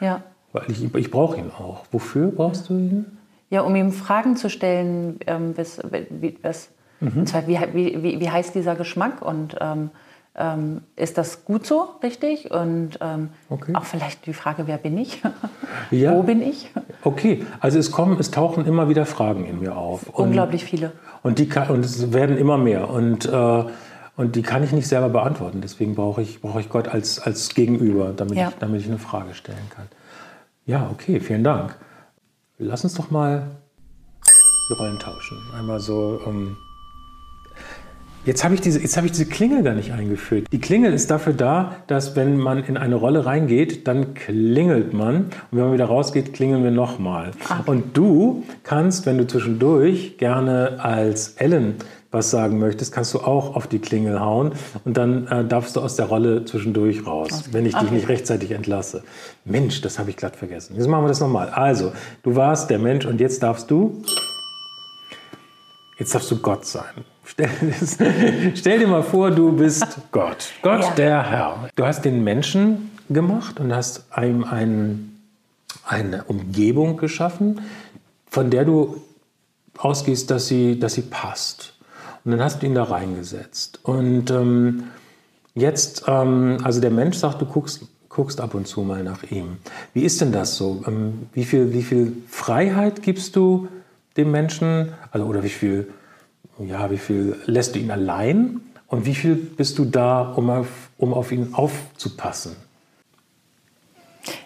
Ja. 0.00 0.22
Weil 0.52 0.64
ich, 0.70 0.94
ich 0.94 1.10
brauche 1.10 1.38
ihn 1.38 1.50
auch. 1.50 1.84
Wofür 1.92 2.28
brauchst 2.28 2.68
du 2.68 2.74
ihn? 2.74 3.18
Ja, 3.50 3.62
um 3.62 3.74
ihm 3.76 3.92
Fragen 3.92 4.36
zu 4.36 4.48
stellen, 4.50 5.18
ähm, 5.26 5.56
was, 5.56 5.80
wie, 6.10 6.38
was, 6.42 6.68
Mhm. 7.00 7.18
und 7.20 7.28
zwar, 7.28 7.48
wie, 7.48 7.58
wie, 7.74 8.20
wie 8.20 8.30
heißt 8.30 8.54
dieser 8.54 8.76
Geschmack 8.76 9.22
und 9.22 9.56
ähm, 9.60 9.90
ähm, 10.34 10.82
ist 10.96 11.18
das 11.18 11.44
gut 11.44 11.66
so, 11.66 11.88
richtig? 12.02 12.50
Und 12.50 12.98
ähm, 13.00 13.28
Okay. 13.50 13.74
auch 13.74 13.84
vielleicht 13.84 14.24
die 14.26 14.32
Frage, 14.32 14.66
wer 14.66 14.78
bin 14.78 14.96
ich? 14.98 15.20
Ja. 15.90 16.14
Wo 16.14 16.22
bin 16.22 16.40
ich? 16.42 16.70
Okay, 17.02 17.44
also 17.60 17.78
es 17.78 17.90
kommen, 17.90 18.18
es 18.18 18.30
tauchen 18.30 18.64
immer 18.66 18.88
wieder 18.88 19.04
Fragen 19.04 19.44
in 19.44 19.60
mir 19.60 19.76
auf. 19.76 20.08
Und, 20.08 20.28
Unglaublich 20.28 20.64
viele. 20.64 20.92
Und, 21.22 21.38
die 21.38 21.48
kann, 21.48 21.68
und 21.68 21.84
es 21.84 22.12
werden 22.12 22.38
immer 22.38 22.56
mehr. 22.56 22.88
Und, 22.88 23.26
äh, 23.26 23.64
und 24.16 24.36
die 24.36 24.42
kann 24.42 24.62
ich 24.64 24.72
nicht 24.72 24.86
selber 24.88 25.08
beantworten. 25.10 25.60
Deswegen 25.60 25.94
brauche 25.94 26.22
ich, 26.22 26.40
brauche 26.40 26.60
ich 26.60 26.68
Gott 26.70 26.88
als, 26.88 27.18
als 27.18 27.54
Gegenüber, 27.54 28.12
damit, 28.16 28.38
Ja. 28.38 28.48
ich, 28.48 28.54
damit 28.56 28.80
ich 28.80 28.86
eine 28.86 28.98
Frage 28.98 29.34
stellen 29.34 29.68
kann. 29.74 29.88
Ja, 30.64 30.88
okay, 30.92 31.20
vielen 31.20 31.44
Dank. 31.44 31.76
Lass 32.58 32.84
uns 32.84 32.94
doch 32.94 33.10
mal 33.10 33.48
die 34.70 34.74
Rollen 34.74 34.98
tauschen. 34.98 35.38
Einmal 35.58 35.80
so. 35.80 36.20
Ähm 36.26 36.56
Jetzt 38.24 38.44
habe 38.44 38.54
ich, 38.54 38.60
diese, 38.60 38.80
jetzt 38.80 38.96
habe 38.96 39.06
ich 39.06 39.12
diese 39.12 39.26
Klingel 39.26 39.64
gar 39.64 39.74
nicht 39.74 39.90
eingeführt. 39.92 40.46
Die 40.52 40.60
Klingel 40.60 40.92
ist 40.92 41.10
dafür 41.10 41.32
da, 41.32 41.78
dass 41.88 42.14
wenn 42.14 42.36
man 42.36 42.62
in 42.62 42.76
eine 42.76 42.94
Rolle 42.94 43.26
reingeht, 43.26 43.88
dann 43.88 44.14
klingelt 44.14 44.92
man. 44.92 45.16
Und 45.16 45.32
wenn 45.50 45.64
man 45.64 45.72
wieder 45.72 45.86
rausgeht, 45.86 46.32
klingeln 46.32 46.62
wir 46.62 46.70
nochmal. 46.70 47.32
Und 47.66 47.96
du 47.96 48.44
kannst, 48.62 49.06
wenn 49.06 49.18
du 49.18 49.26
zwischendurch 49.26 50.18
gerne 50.18 50.78
als 50.84 51.30
Ellen 51.38 51.74
was 52.12 52.30
sagen 52.30 52.58
möchtest, 52.60 52.92
kannst 52.92 53.12
du 53.14 53.20
auch 53.20 53.56
auf 53.56 53.66
die 53.66 53.80
Klingel 53.80 54.20
hauen. 54.20 54.52
Und 54.84 54.96
dann 54.96 55.26
äh, 55.26 55.44
darfst 55.44 55.74
du 55.74 55.80
aus 55.80 55.96
der 55.96 56.06
Rolle 56.06 56.44
zwischendurch 56.44 57.04
raus, 57.04 57.44
wenn 57.50 57.66
ich 57.66 57.74
dich 57.74 57.82
Okay. 57.88 57.94
nicht 57.94 58.08
rechtzeitig 58.08 58.52
entlasse. 58.52 59.02
Mensch, 59.44 59.80
das 59.80 59.98
habe 59.98 60.10
ich 60.10 60.16
glatt 60.16 60.36
vergessen. 60.36 60.76
Jetzt 60.76 60.86
machen 60.86 61.02
wir 61.04 61.08
das 61.08 61.20
nochmal. 61.20 61.48
Also, 61.48 61.90
du 62.22 62.36
warst 62.36 62.70
der 62.70 62.78
Mensch 62.78 63.04
und 63.04 63.20
jetzt 63.20 63.42
darfst 63.42 63.68
du 63.70 64.00
Jetzt 65.98 66.14
darfst 66.14 66.30
du 66.30 66.36
Gott 66.38 66.64
sein. 66.66 67.04
Stell, 67.24 67.48
stell 68.54 68.78
dir 68.80 68.88
mal 68.88 69.02
vor, 69.02 69.30
du 69.30 69.52
bist 69.52 69.86
Gott. 70.12 70.52
Gott, 70.62 70.82
Ja. 70.82 70.90
der 70.94 71.30
Herr. 71.30 71.68
Du 71.76 71.84
hast 71.86 72.04
den 72.04 72.24
Menschen 72.24 72.90
gemacht 73.08 73.60
und 73.60 73.74
hast 73.74 74.04
ihm 74.20 74.44
ein, 74.44 75.18
eine 75.86 76.24
Umgebung 76.24 76.96
geschaffen, 76.96 77.60
von 78.28 78.50
der 78.50 78.64
du 78.64 78.96
ausgehst, 79.78 80.30
dass 80.30 80.48
sie, 80.48 80.78
dass 80.78 80.94
sie 80.94 81.02
passt. 81.02 81.74
Und 82.24 82.32
dann 82.32 82.42
hast 82.42 82.62
du 82.62 82.66
ihn 82.66 82.74
da 82.74 82.84
reingesetzt. 82.84 83.80
Und 83.82 84.30
ähm, 84.30 84.84
jetzt, 85.54 86.04
ähm, 86.06 86.58
also 86.62 86.80
der 86.80 86.90
Mensch 86.90 87.16
sagt, 87.16 87.40
du 87.40 87.46
guckst, 87.46 87.82
guckst 88.08 88.40
ab 88.40 88.54
und 88.54 88.66
zu 88.66 88.82
mal 88.82 89.02
nach 89.02 89.22
ihm. 89.24 89.56
Wie 89.94 90.02
ist 90.02 90.20
denn 90.20 90.32
das 90.32 90.56
so? 90.56 90.82
Ähm, 90.86 91.26
wie, 91.32 91.44
viel, 91.44 91.72
wie 91.72 91.82
viel 91.82 92.12
Freiheit 92.28 93.02
gibst 93.02 93.36
du 93.36 93.68
dem 94.16 94.30
Menschen? 94.30 94.92
Also, 95.10 95.26
oder 95.26 95.42
wie 95.42 95.48
viel, 95.48 95.88
ja, 96.58 96.90
wie 96.90 96.98
viel 96.98 97.36
lässt 97.46 97.74
du 97.74 97.78
ihn 97.78 97.90
allein? 97.90 98.60
Und 98.86 99.06
wie 99.06 99.14
viel 99.14 99.36
bist 99.36 99.78
du 99.78 99.86
da, 99.86 100.20
um 100.20 100.50
auf, 100.50 100.90
um 100.98 101.14
auf 101.14 101.32
ihn 101.32 101.54
aufzupassen? 101.54 102.56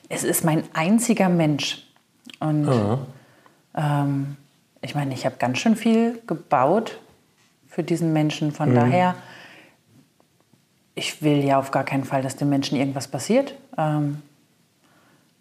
Es 0.09 0.23
ist 0.23 0.45
mein 0.45 0.63
einziger 0.73 1.29
Mensch. 1.29 1.85
Und 2.39 2.69
ähm, 3.75 4.37
ich 4.83 4.95
meine, 4.95 5.15
ich 5.15 5.27
habe 5.27 5.37
ganz 5.39 5.59
schön 5.59 5.75
viel 5.75 6.21
gebaut 6.27 7.01
für 7.69 7.83
diesen 7.83 8.13
Menschen. 8.13 8.53
Von 8.53 8.75
daher, 8.75 9.17
ich 10.95 11.23
will 11.23 11.45
ja 11.45 11.59
auf 11.59 11.73
gar 11.73 11.85
keinen 11.85 12.05
Fall, 12.05 12.23
dass 12.23 12.37
dem 12.37 12.49
Menschen 12.49 12.79
irgendwas 12.79 13.09
passiert. 13.09 13.55
Ähm, 13.77 14.23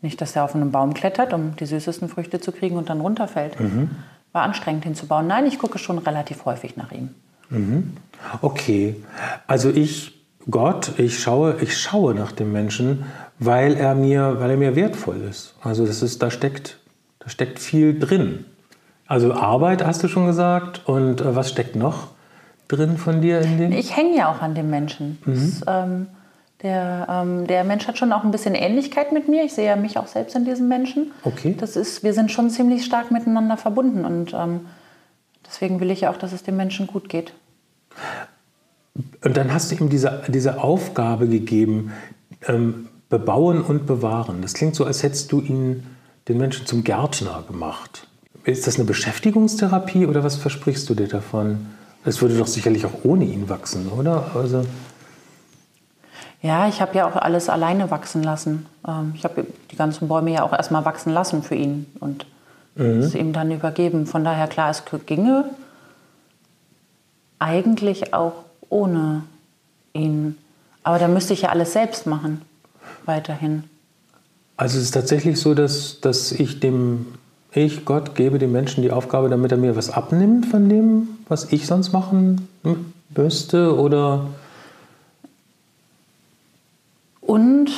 nicht, 0.02 0.20
dass 0.20 0.36
er 0.36 0.44
auf 0.44 0.56
einen 0.56 0.72
Baum 0.72 0.94
klettert, 0.94 1.32
um 1.34 1.56
die 1.56 1.66
süßesten 1.66 2.10
Früchte 2.10 2.40
zu 2.40 2.52
kriegen 2.52 2.76
und 2.78 2.90
dann 2.90 3.02
runterfällt. 3.02 3.56
War 4.36 4.44
anstrengend 4.44 4.84
hinzubauen. 4.84 5.28
Nein, 5.28 5.46
ich 5.46 5.58
gucke 5.58 5.80
schon 5.80 5.98
relativ 5.98 6.44
häufig 6.44 6.76
nach 6.76 6.92
ihm. 6.92 7.12
Okay, 8.42 8.98
also 9.48 9.70
ich, 9.70 10.14
Gott, 10.52 10.92
ich 10.98 11.20
schaue, 11.20 11.56
ich 11.62 11.78
schaue 11.78 12.14
nach 12.14 12.34
dem 12.34 12.52
Menschen, 12.52 13.06
weil 13.40 13.76
er 13.76 13.96
mir, 13.96 14.42
weil 14.42 14.50
er 14.50 14.58
mir 14.58 14.76
wertvoll 14.76 15.22
ist. 15.22 15.56
Also 15.62 15.86
das 15.86 16.04
ist, 16.04 16.22
da 16.22 16.32
steckt, 16.32 16.80
da 17.20 17.30
steckt 17.30 17.60
viel 17.60 17.98
drin. 17.98 18.44
Also 19.08 19.34
Arbeit 19.34 19.86
hast 19.86 20.04
du 20.04 20.10
schon 20.10 20.26
gesagt 20.26 20.82
und 20.86 21.22
äh, 21.22 21.34
was 21.34 21.50
steckt 21.50 21.78
noch 21.78 22.10
drin 22.68 22.98
von 22.98 23.22
dir 23.22 23.40
in 23.40 23.58
dem? 23.58 23.72
Ich 23.72 23.96
hänge 23.96 24.18
ja 24.18 24.30
auch 24.30 24.42
an 24.42 24.54
dem 24.54 24.70
Menschen. 24.70 25.18
Das, 25.26 25.62
ähm, 25.66 26.08
der, 26.66 27.06
ähm, 27.08 27.46
der 27.46 27.64
Mensch 27.64 27.88
hat 27.88 28.00
schon 28.00 28.12
auch 28.12 28.24
ein 28.24 28.32
bisschen 28.32 28.56
Ähnlichkeit 28.56 29.12
mit 29.12 29.30
mir. 29.30 29.44
Ich 29.44 29.54
sehe 29.54 29.68
ja 29.68 29.76
mich 29.76 30.00
auch 30.00 30.08
selbst 30.08 30.36
in 30.36 30.46
diesem 30.46 30.68
Menschen. 30.68 31.12
Okay. 31.24 31.56
Das 31.60 31.76
ist, 31.76 32.04
wir 32.04 32.14
sind 32.14 32.32
schon 32.32 32.50
ziemlich 32.50 32.84
stark 32.84 33.12
miteinander 33.12 33.56
verbunden 33.56 34.04
und 34.04 34.34
ähm, 34.34 34.62
deswegen 35.46 35.80
will 35.80 35.92
ich 35.92 36.02
ja 36.02 36.10
auch, 36.10 36.18
dass 36.18 36.34
es 36.34 36.42
dem 36.42 36.58
Menschen 36.58 36.88
gut 36.88 37.08
geht. 37.08 37.34
Und 39.24 39.38
dann 39.38 39.54
hast 39.54 39.72
du 39.72 39.76
ihm 39.76 39.90
diese, 39.90 40.24
diese 40.28 40.64
Aufgabe 40.64 41.28
gegeben, 41.28 41.92
ähm, 42.48 42.88
bebauen 43.10 43.62
und 43.62 43.86
bewahren. 43.86 44.42
Das 44.42 44.56
klingt 44.56 44.74
so, 44.74 44.86
als 44.86 45.04
hättest 45.04 45.32
du 45.32 45.42
ihn, 45.42 45.84
den 46.28 46.40
Menschen 46.40 46.66
zum 46.66 46.84
Gärtner 46.84 47.44
gemacht. 47.48 48.08
Ist 48.44 48.66
das 48.66 48.78
eine 48.78 48.86
Beschäftigungstherapie 48.86 50.08
oder 50.08 50.24
was 50.24 50.36
versprichst 50.36 50.90
du 50.90 50.96
dir 50.96 51.08
davon? 51.08 51.68
Es 52.04 52.24
würde 52.24 52.36
doch 52.36 52.48
sicherlich 52.48 52.86
auch 52.86 53.04
ohne 53.04 53.26
ihn 53.26 53.50
wachsen, 53.50 53.90
oder? 53.90 54.32
Also, 54.34 54.64
Ja, 56.46 56.68
ich 56.68 56.80
habe 56.80 56.96
ja 56.96 57.08
auch 57.08 57.16
alles 57.16 57.50
alleine 57.50 57.90
wachsen 57.90 58.22
lassen. 58.22 58.68
Ähm, 58.88 59.14
ich 59.16 59.24
habe 59.24 59.48
die 59.72 59.76
ganzen 59.76 60.08
Bäume 60.08 60.32
ja 60.32 60.44
auch 60.44 60.54
erstmal 60.54 60.86
wachsen 60.86 61.12
lassen 61.12 61.42
für 61.42 61.56
ihn 61.56 61.88
und 62.00 62.28
mhm. 62.76 63.00
es 63.00 63.16
ihm 63.16 63.34
dann 63.34 63.50
übergeben. 63.50 64.06
Von 64.06 64.24
daher 64.24 64.46
klar, 64.46 64.70
es 64.70 64.84
ginge 65.08 65.46
eigentlich 67.40 68.14
auch 68.14 68.34
ohne 68.70 69.24
ihn. 69.94 70.38
Aber 70.84 71.00
da 71.00 71.08
müsste 71.08 71.34
ich 71.34 71.42
ja 71.42 71.50
alles 71.50 71.74
selbst 71.74 72.06
machen, 72.06 72.42
weiterhin. 73.06 73.64
Also 74.56 74.78
es 74.78 74.84
ist 74.84 74.92
tatsächlich 74.92 75.40
so, 75.40 75.56
dass, 75.56 76.00
dass 76.00 76.32
ich 76.32 76.60
dem, 76.60 77.08
ich, 77.54 77.86
Gott, 77.86 78.14
gebe 78.14 78.38
dem 78.38 78.52
Menschen 78.52 78.84
die 78.84 78.92
Aufgabe, 78.92 79.30
damit 79.30 79.52
er 79.52 79.58
mir 79.58 79.76
was 79.76 79.90
abnimmt 79.90 80.46
von 80.46 80.70
dem, 80.70 81.08
was 81.28 81.52
ich 81.52 81.66
sonst 81.66 81.92
machen 81.92 82.48
müsste 83.16 83.76
oder... 83.76 84.28
Und 87.26 87.72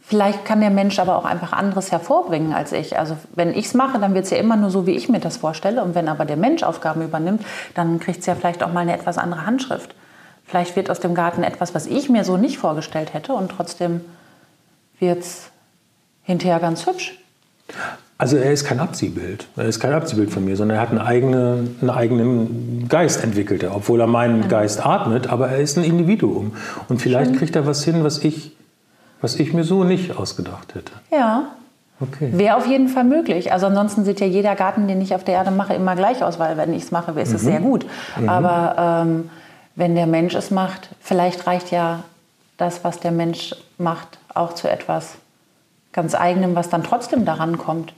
vielleicht 0.00 0.44
kann 0.44 0.60
der 0.60 0.70
Mensch 0.70 0.98
aber 0.98 1.16
auch 1.16 1.24
einfach 1.24 1.52
anderes 1.52 1.92
hervorbringen 1.92 2.52
als 2.52 2.72
ich. 2.72 2.98
Also 2.98 3.16
wenn 3.34 3.50
ich 3.50 3.66
es 3.66 3.74
mache, 3.74 3.98
dann 3.98 4.14
wird 4.14 4.24
es 4.24 4.30
ja 4.30 4.38
immer 4.38 4.56
nur 4.56 4.70
so, 4.70 4.86
wie 4.86 4.92
ich 4.92 5.08
mir 5.08 5.20
das 5.20 5.36
vorstelle. 5.36 5.82
Und 5.82 5.94
wenn 5.94 6.08
aber 6.08 6.24
der 6.24 6.36
Mensch 6.36 6.62
Aufgaben 6.62 7.02
übernimmt, 7.02 7.44
dann 7.74 8.00
kriegt 8.00 8.20
es 8.20 8.26
ja 8.26 8.34
vielleicht 8.34 8.62
auch 8.62 8.72
mal 8.72 8.80
eine 8.80 8.94
etwas 8.94 9.18
andere 9.18 9.46
Handschrift. 9.46 9.94
Vielleicht 10.44 10.76
wird 10.76 10.90
aus 10.90 11.00
dem 11.00 11.14
Garten 11.14 11.42
etwas, 11.42 11.74
was 11.74 11.86
ich 11.86 12.08
mir 12.08 12.24
so 12.24 12.36
nicht 12.36 12.58
vorgestellt 12.58 13.14
hätte 13.14 13.32
und 13.32 13.50
trotzdem 13.50 14.02
wird 14.98 15.20
es 15.20 15.50
hinterher 16.22 16.60
ganz 16.60 16.86
hübsch. 16.86 17.18
Also 18.22 18.36
er 18.36 18.52
ist 18.52 18.64
kein 18.64 18.78
Abziehbild. 18.78 19.48
Er 19.56 19.64
ist 19.64 19.80
kein 19.80 19.92
Abziehbild 19.92 20.30
von 20.30 20.44
mir, 20.44 20.56
sondern 20.56 20.76
er 20.76 20.82
hat 20.82 20.90
eine 20.90 21.04
eigene, 21.04 21.66
einen 21.80 21.90
eigenen 21.90 22.88
Geist 22.88 23.24
entwickelt, 23.24 23.64
obwohl 23.68 24.00
er 24.00 24.06
meinen. 24.06 24.46
Geist 24.46 24.86
atmet, 24.86 25.26
aber 25.26 25.48
er 25.48 25.58
ist 25.58 25.76
ein 25.76 25.82
Individuum. 25.82 26.52
Und 26.88 27.02
vielleicht 27.02 27.30
Schön. 27.30 27.38
kriegt 27.38 27.56
er 27.56 27.66
was 27.66 27.82
hin, 27.82 28.04
was 28.04 28.18
ich, 28.18 28.56
was 29.20 29.34
ich 29.34 29.52
mir 29.52 29.64
so 29.64 29.82
nicht 29.82 30.16
ausgedacht 30.16 30.76
hätte. 30.76 30.92
Ja. 31.10 31.48
Okay. 31.98 32.30
Wäre 32.32 32.58
auf 32.58 32.68
jeden 32.68 32.86
Fall 32.86 33.02
möglich. 33.02 33.52
Also 33.52 33.66
ansonsten 33.66 34.04
sieht 34.04 34.20
ja 34.20 34.26
jeder 34.28 34.54
Garten, 34.54 34.86
den 34.86 35.00
ich 35.00 35.16
auf 35.16 35.24
der 35.24 35.34
Erde 35.34 35.50
mache, 35.50 35.74
immer 35.74 35.96
gleich 35.96 36.22
aus, 36.22 36.38
weil 36.38 36.56
wenn 36.56 36.72
ich 36.74 36.84
es 36.84 36.90
mache, 36.92 37.10
ist 37.20 37.30
mhm. 37.30 37.34
es 37.34 37.42
sehr 37.42 37.58
gut. 37.58 37.86
Mhm. 38.20 38.28
Aber 38.28 39.02
ähm, 39.04 39.30
wenn 39.74 39.96
der 39.96 40.06
Mensch 40.06 40.36
es 40.36 40.52
macht, 40.52 40.90
vielleicht 41.00 41.48
reicht 41.48 41.72
ja 41.72 42.04
das, 42.56 42.84
was 42.84 43.00
der 43.00 43.10
Mensch 43.10 43.56
macht, 43.78 44.18
auch 44.32 44.52
zu 44.52 44.70
etwas 44.70 45.14
ganz 45.92 46.14
eigenem, 46.14 46.54
was 46.54 46.70
dann 46.70 46.84
trotzdem 46.84 47.24
daran 47.24 47.58
kommt. 47.58 47.92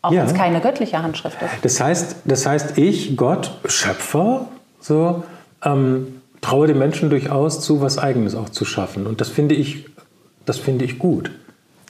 Auch 0.00 0.12
ja. 0.12 0.20
wenn 0.20 0.28
es 0.28 0.34
keine 0.34 0.60
göttliche 0.60 1.02
Handschrift 1.02 1.38
ist. 1.42 1.50
Das 1.62 1.80
heißt, 1.80 2.16
das 2.24 2.46
heißt 2.46 2.78
ich, 2.78 3.16
Gott, 3.16 3.50
Schöpfer, 3.66 4.46
so, 4.80 5.24
ähm, 5.64 6.20
traue 6.40 6.68
dem 6.68 6.78
Menschen 6.78 7.10
durchaus 7.10 7.60
zu, 7.60 7.80
was 7.80 7.98
Eigenes 7.98 8.34
auch 8.34 8.48
zu 8.48 8.64
schaffen. 8.64 9.06
Und 9.06 9.20
das 9.20 9.28
finde 9.28 9.54
ich, 9.54 9.86
das 10.46 10.58
finde 10.58 10.84
ich 10.84 10.98
gut. 10.98 11.32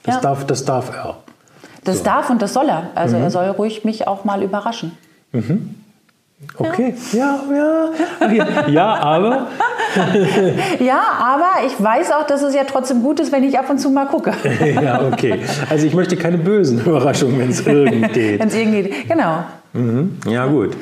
Das, 0.04 0.16
ja. 0.16 0.20
darf, 0.22 0.46
das 0.46 0.64
darf 0.64 0.90
er. 0.94 1.18
Das 1.84 1.98
so. 1.98 2.04
darf 2.04 2.30
und 2.30 2.40
das 2.40 2.54
soll 2.54 2.68
er. 2.68 2.90
Also 2.94 3.16
mhm. 3.16 3.24
er 3.24 3.30
soll 3.30 3.46
ruhig 3.46 3.84
mich 3.84 4.06
auch 4.08 4.24
mal 4.24 4.42
überraschen. 4.42 4.96
Mhm. 5.32 5.74
Okay, 6.56 6.94
ja, 7.12 7.40
ja, 7.50 8.32
ja, 8.32 8.68
ja 8.68 8.94
aber. 9.00 9.48
ja, 10.80 11.00
aber 11.20 11.66
ich 11.66 11.82
weiß 11.82 12.12
auch, 12.12 12.26
dass 12.26 12.42
es 12.42 12.54
ja 12.54 12.64
trotzdem 12.64 13.02
gut 13.02 13.20
ist, 13.20 13.32
wenn 13.32 13.44
ich 13.44 13.58
ab 13.58 13.68
und 13.70 13.78
zu 13.78 13.90
mal 13.90 14.06
gucke. 14.06 14.32
ja, 14.74 15.06
okay. 15.06 15.40
Also 15.68 15.86
ich 15.86 15.94
möchte 15.94 16.16
keine 16.16 16.38
bösen 16.38 16.80
Überraschungen, 16.80 17.38
wenn 17.38 17.50
es 17.50 17.60
irgend 17.66 18.12
geht. 18.12 18.40
wenn 18.40 18.48
es 18.48 18.54
irgend 18.54 18.74
geht, 18.74 19.08
genau. 19.08 19.44
Mhm. 19.72 20.18
Ja, 20.26 20.46
gut. 20.46 20.76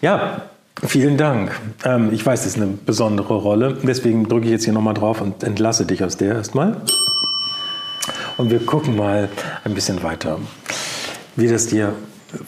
Ja, 0.00 0.42
vielen 0.84 1.16
Dank. 1.16 1.52
Ähm, 1.84 2.10
ich 2.12 2.24
weiß, 2.24 2.42
das 2.42 2.56
ist 2.56 2.62
eine 2.62 2.72
besondere 2.84 3.34
Rolle. 3.34 3.78
Deswegen 3.82 4.28
drücke 4.28 4.46
ich 4.46 4.52
jetzt 4.52 4.64
hier 4.64 4.72
nochmal 4.72 4.94
drauf 4.94 5.20
und 5.20 5.42
entlasse 5.42 5.86
dich 5.86 6.04
aus 6.04 6.16
der 6.16 6.36
erstmal. 6.36 6.76
Und 8.36 8.50
wir 8.50 8.64
gucken 8.64 8.96
mal 8.96 9.28
ein 9.64 9.74
bisschen 9.74 10.02
weiter, 10.02 10.38
wie 11.34 11.48
das 11.48 11.66
dir 11.66 11.92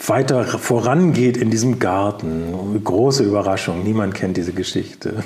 weiter 0.07 0.45
vorangeht 0.45 1.37
in 1.37 1.51
diesem 1.51 1.79
Garten. 1.79 2.83
Große 2.85 3.23
Überraschung, 3.25 3.83
niemand 3.83 4.15
kennt 4.15 4.37
diese 4.37 4.53
Geschichte. 4.53 5.25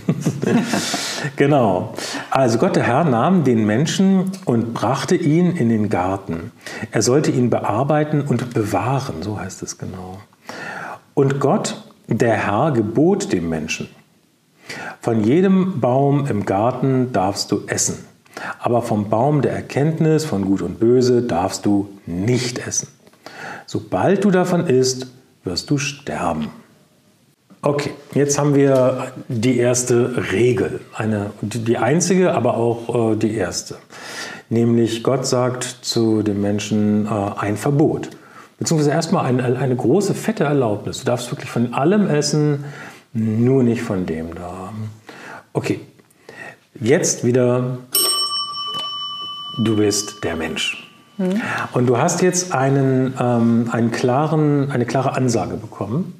genau. 1.36 1.94
Also 2.30 2.58
Gott 2.58 2.76
der 2.76 2.84
Herr 2.84 3.04
nahm 3.04 3.44
den 3.44 3.66
Menschen 3.66 4.30
und 4.44 4.72
brachte 4.72 5.16
ihn 5.16 5.56
in 5.56 5.68
den 5.68 5.88
Garten. 5.90 6.52
Er 6.92 7.02
sollte 7.02 7.32
ihn 7.32 7.50
bearbeiten 7.50 8.20
und 8.20 8.54
bewahren, 8.54 9.22
so 9.22 9.38
heißt 9.38 9.62
es 9.62 9.78
genau. 9.78 10.18
Und 11.14 11.40
Gott, 11.40 11.82
der 12.06 12.34
Herr, 12.34 12.70
gebot 12.70 13.32
dem 13.32 13.48
Menschen, 13.48 13.88
von 15.00 15.22
jedem 15.22 15.80
Baum 15.80 16.26
im 16.26 16.46
Garten 16.46 17.12
darfst 17.12 17.50
du 17.50 17.62
essen, 17.66 18.04
aber 18.58 18.82
vom 18.82 19.10
Baum 19.10 19.42
der 19.42 19.52
Erkenntnis 19.52 20.24
von 20.24 20.44
Gut 20.44 20.62
und 20.62 20.80
Böse 20.80 21.22
darfst 21.22 21.66
du 21.66 21.88
nicht 22.06 22.64
essen. 22.66 22.88
Sobald 23.74 24.22
du 24.24 24.30
davon 24.30 24.68
isst, 24.68 25.08
wirst 25.42 25.68
du 25.68 25.78
sterben. 25.78 26.48
Okay, 27.60 27.90
jetzt 28.14 28.38
haben 28.38 28.54
wir 28.54 29.12
die 29.26 29.58
erste 29.58 30.30
Regel, 30.30 30.80
eine, 30.94 31.32
die 31.40 31.76
einzige, 31.76 32.34
aber 32.34 32.56
auch 32.56 33.14
äh, 33.14 33.16
die 33.16 33.34
erste. 33.34 33.78
Nämlich 34.48 35.02
Gott 35.02 35.26
sagt 35.26 35.64
zu 35.64 36.22
den 36.22 36.40
Menschen 36.40 37.06
äh, 37.06 37.10
ein 37.10 37.56
Verbot, 37.56 38.10
beziehungsweise 38.60 38.92
erstmal 38.92 39.26
eine, 39.26 39.58
eine 39.58 39.74
große, 39.74 40.14
fette 40.14 40.44
Erlaubnis. 40.44 41.00
Du 41.00 41.06
darfst 41.06 41.32
wirklich 41.32 41.50
von 41.50 41.74
allem 41.74 42.08
essen, 42.08 42.66
nur 43.12 43.64
nicht 43.64 43.82
von 43.82 44.06
dem 44.06 44.36
da. 44.36 44.72
Okay, 45.52 45.80
jetzt 46.80 47.24
wieder, 47.24 47.78
du 49.64 49.76
bist 49.76 50.22
der 50.22 50.36
Mensch. 50.36 50.83
Mhm. 51.18 51.40
Und 51.72 51.86
du 51.86 51.98
hast 51.98 52.22
jetzt 52.22 52.52
einen, 52.52 53.14
ähm, 53.20 53.68
einen 53.70 53.90
klaren, 53.90 54.70
eine 54.70 54.84
klare 54.84 55.14
Ansage 55.16 55.56
bekommen 55.56 56.14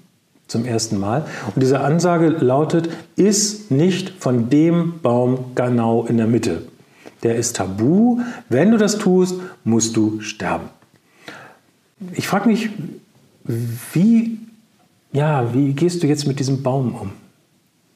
zum 0.46 0.64
ersten 0.64 0.98
Mal. 0.98 1.26
Und 1.54 1.62
diese 1.62 1.80
Ansage 1.80 2.28
lautet, 2.28 2.88
iss 3.16 3.70
nicht 3.70 4.10
von 4.18 4.50
dem 4.50 5.00
Baum 5.00 5.52
genau 5.54 6.04
in 6.04 6.16
der 6.16 6.26
Mitte. 6.26 6.62
Der 7.22 7.36
ist 7.36 7.56
tabu. 7.56 8.20
Wenn 8.48 8.70
du 8.70 8.76
das 8.76 8.98
tust, 8.98 9.40
musst 9.64 9.96
du 9.96 10.20
sterben. 10.20 10.68
Ich 12.12 12.28
frage 12.28 12.48
mich, 12.48 12.70
wie, 13.44 14.38
ja, 15.12 15.54
wie 15.54 15.72
gehst 15.72 16.02
du 16.02 16.06
jetzt 16.06 16.26
mit 16.26 16.38
diesem 16.38 16.62
Baum 16.62 16.94
um? 16.94 17.23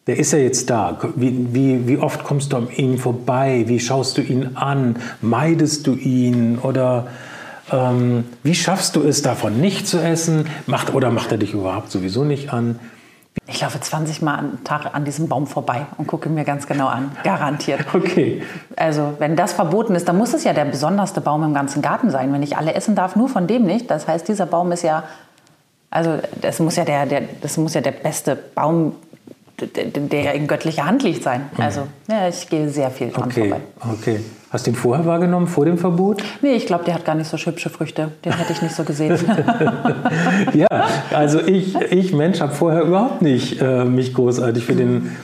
Der 0.08 0.18
ist 0.18 0.32
ja 0.32 0.38
jetzt 0.38 0.70
da. 0.70 0.98
Wie, 1.16 1.54
wie, 1.54 1.86
wie 1.86 1.98
oft 1.98 2.24
kommst 2.24 2.54
du 2.54 2.56
an 2.56 2.68
ihm 2.74 2.96
vorbei? 2.96 3.64
Wie 3.66 3.78
schaust 3.78 4.16
du 4.16 4.22
ihn 4.22 4.56
an? 4.56 4.96
Meidest 5.20 5.86
du 5.86 5.94
ihn? 5.94 6.58
Oder 6.58 7.08
ähm, 7.70 8.24
wie 8.42 8.54
schaffst 8.54 8.96
du 8.96 9.02
es, 9.02 9.20
davon 9.20 9.60
nicht 9.60 9.86
zu 9.86 9.98
essen? 9.98 10.46
Macht, 10.66 10.94
oder 10.94 11.10
macht 11.10 11.30
er 11.30 11.36
dich 11.36 11.52
überhaupt 11.52 11.90
sowieso 11.90 12.24
nicht 12.24 12.54
an? 12.54 12.80
Ich 13.46 13.60
laufe 13.60 13.80
20 13.80 14.22
Mal 14.22 14.38
am 14.38 14.64
Tag 14.64 14.94
an 14.94 15.04
diesem 15.04 15.28
Baum 15.28 15.46
vorbei 15.46 15.84
und 15.98 16.06
gucke 16.06 16.30
mir 16.30 16.44
ganz 16.44 16.66
genau 16.66 16.86
an. 16.86 17.12
Garantiert. 17.22 17.80
Okay. 17.92 18.42
Also, 18.76 19.12
wenn 19.18 19.36
das 19.36 19.52
verboten 19.52 19.94
ist, 19.94 20.08
dann 20.08 20.16
muss 20.16 20.32
es 20.32 20.42
ja 20.42 20.54
der 20.54 20.64
besonderste 20.64 21.20
Baum 21.20 21.42
im 21.42 21.52
ganzen 21.52 21.82
Garten 21.82 22.10
sein. 22.10 22.32
Wenn 22.32 22.42
ich 22.42 22.56
alle 22.56 22.72
essen 22.72 22.94
darf, 22.94 23.14
nur 23.14 23.28
von 23.28 23.46
dem 23.46 23.64
nicht. 23.64 23.90
Das 23.90 24.08
heißt, 24.08 24.26
dieser 24.26 24.46
Baum 24.46 24.72
ist 24.72 24.84
ja, 24.84 25.04
also 25.90 26.18
das 26.40 26.60
muss 26.60 26.76
ja 26.76 26.86
der, 26.86 27.04
der, 27.04 27.22
das 27.42 27.58
muss 27.58 27.74
ja 27.74 27.82
der 27.82 27.92
beste 27.92 28.36
Baum 28.36 28.94
der 29.60 30.34
in 30.34 30.46
göttlicher 30.46 30.86
Hand 30.86 31.02
liegt 31.02 31.22
sein. 31.22 31.50
Mhm. 31.56 31.62
Also 31.62 31.88
ja, 32.08 32.28
ich 32.28 32.48
gehe 32.48 32.68
sehr 32.68 32.90
viel 32.90 33.10
dran 33.10 33.24
okay. 33.24 33.48
vorbei. 33.48 33.60
Okay. 34.00 34.20
Hast 34.50 34.66
du 34.66 34.70
ihn 34.70 34.76
vorher 34.76 35.04
wahrgenommen, 35.04 35.46
vor 35.46 35.66
dem 35.66 35.76
Verbot? 35.76 36.22
Nee, 36.40 36.54
ich 36.54 36.64
glaube, 36.64 36.84
der 36.84 36.94
hat 36.94 37.04
gar 37.04 37.14
nicht 37.14 37.28
so 37.28 37.36
hübsche 37.36 37.68
Früchte. 37.68 38.12
Den 38.24 38.32
hätte 38.32 38.52
ich 38.52 38.62
nicht 38.62 38.74
so 38.74 38.82
gesehen. 38.82 39.18
ja, 40.54 40.66
also 41.12 41.40
ich, 41.40 41.74
ich 41.76 42.14
Mensch, 42.14 42.40
habe 42.40 42.54
vorher 42.54 42.82
überhaupt 42.82 43.20
nicht 43.20 43.60
äh, 43.60 43.84
mich 43.84 44.14
großartig 44.14 44.64
für, 44.64 44.74
den, 44.74 45.14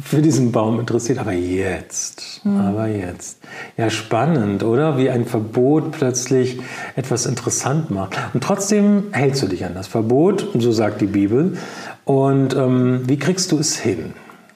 für 0.00 0.20
diesen 0.20 0.52
Baum 0.52 0.80
interessiert. 0.80 1.18
Aber 1.18 1.32
jetzt, 1.32 2.44
mhm. 2.44 2.60
aber 2.60 2.86
jetzt. 2.86 3.38
Ja, 3.76 3.90
spannend, 3.90 4.62
oder? 4.62 4.98
Wie 4.98 5.10
ein 5.10 5.24
Verbot 5.26 5.92
plötzlich 5.92 6.60
etwas 6.96 7.26
interessant 7.26 7.90
macht. 7.90 8.18
Und 8.32 8.42
trotzdem 8.42 9.04
hältst 9.12 9.42
du 9.42 9.46
dich 9.46 9.64
an 9.64 9.74
das 9.74 9.86
Verbot, 9.86 10.48
so 10.58 10.72
sagt 10.72 11.00
die 11.00 11.06
Bibel. 11.06 11.56
Und 12.04 12.54
ähm, 12.54 13.02
wie 13.06 13.18
kriegst 13.18 13.52
du 13.52 13.58
es 13.58 13.78
hin? 13.78 14.14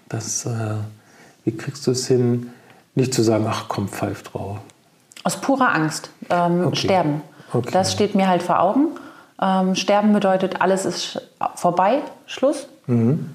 Das, 0.08 0.44
äh, 0.46 0.74
wie 1.44 1.52
kriegst 1.52 1.86
du 1.86 1.92
es 1.92 2.06
hin, 2.06 2.50
nicht 2.94 3.14
zu 3.14 3.22
sagen, 3.22 3.46
ach 3.48 3.66
komm, 3.68 3.88
pfeif 3.88 4.22
drauf? 4.22 4.58
Aus 5.24 5.40
purer 5.40 5.72
Angst. 5.74 6.10
Ähm, 6.30 6.66
okay. 6.66 6.76
Sterben. 6.76 7.22
Okay. 7.52 7.70
Das 7.72 7.92
steht 7.92 8.14
mir 8.14 8.28
halt 8.28 8.42
vor 8.42 8.60
Augen. 8.60 8.88
Ähm, 9.40 9.74
sterben 9.76 10.12
bedeutet, 10.12 10.60
alles 10.60 10.84
ist 10.84 11.22
vorbei, 11.54 12.00
Schluss. 12.26 12.68
Mhm. 12.86 13.34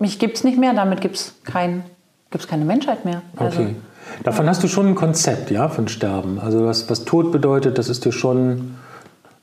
Mich 0.00 0.18
gibt 0.18 0.36
es 0.38 0.42
nicht 0.44 0.58
mehr, 0.58 0.72
damit 0.74 1.00
gibt 1.00 1.14
es 1.16 1.34
kein, 1.44 1.84
gibt's 2.30 2.48
keine 2.48 2.64
Menschheit 2.64 3.04
mehr. 3.04 3.22
Also, 3.36 3.60
okay. 3.62 3.76
Davon 4.24 4.48
hast 4.48 4.62
du 4.64 4.66
schon 4.68 4.88
ein 4.88 4.94
Konzept, 4.96 5.52
ja, 5.52 5.68
von 5.68 5.86
Sterben. 5.86 6.40
Also 6.40 6.66
was, 6.66 6.90
was 6.90 7.04
Tod 7.04 7.30
bedeutet, 7.30 7.78
das 7.78 7.88
ist 7.88 8.04
dir 8.04 8.12
schon 8.12 8.74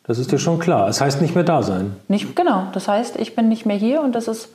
das 0.04 0.20
ist 0.20 0.32
dir 0.32 0.40
schon 0.40 0.58
klar. 0.58 0.88
Es 0.88 1.02
heißt 1.02 1.22
nicht 1.22 1.36
mehr 1.36 1.44
da 1.44 1.62
sein. 1.64 1.94
Nicht, 2.08 2.34
genau. 2.36 2.68
Das 2.72 2.88
heißt, 2.88 3.18
ich 3.18 3.36
bin 3.36 3.50
nicht 3.50 3.66
mehr 3.66 3.76
hier 3.76 4.02
und 4.02 4.14
das 4.16 4.28
ist 4.30 4.50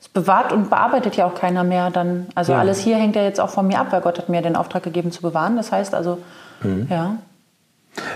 Es 0.00 0.08
bewahrt 0.08 0.52
und 0.52 0.70
bearbeitet 0.70 1.16
ja 1.16 1.26
auch 1.26 1.34
keiner 1.34 1.62
mehr 1.62 1.90
dann. 1.90 2.26
Also 2.34 2.52
Ja. 2.52 2.58
alles 2.60 2.78
hier 2.78 2.96
hängt 2.96 3.16
ja 3.16 3.22
jetzt 3.22 3.38
auch 3.40 3.50
von 3.50 3.66
mir 3.66 3.78
ab, 3.80 3.88
weil 3.90 4.00
Gott 4.00 4.16
hat 4.18 4.28
mir 4.30 4.40
den 4.40 4.56
Auftrag 4.56 4.82
gegeben 4.82 5.12
zu 5.12 5.20
bewahren. 5.20 5.56
Das 5.56 5.72
heißt 5.72 5.94
also, 5.94 6.18
Mhm. 6.62 6.86
ja. 6.88 7.16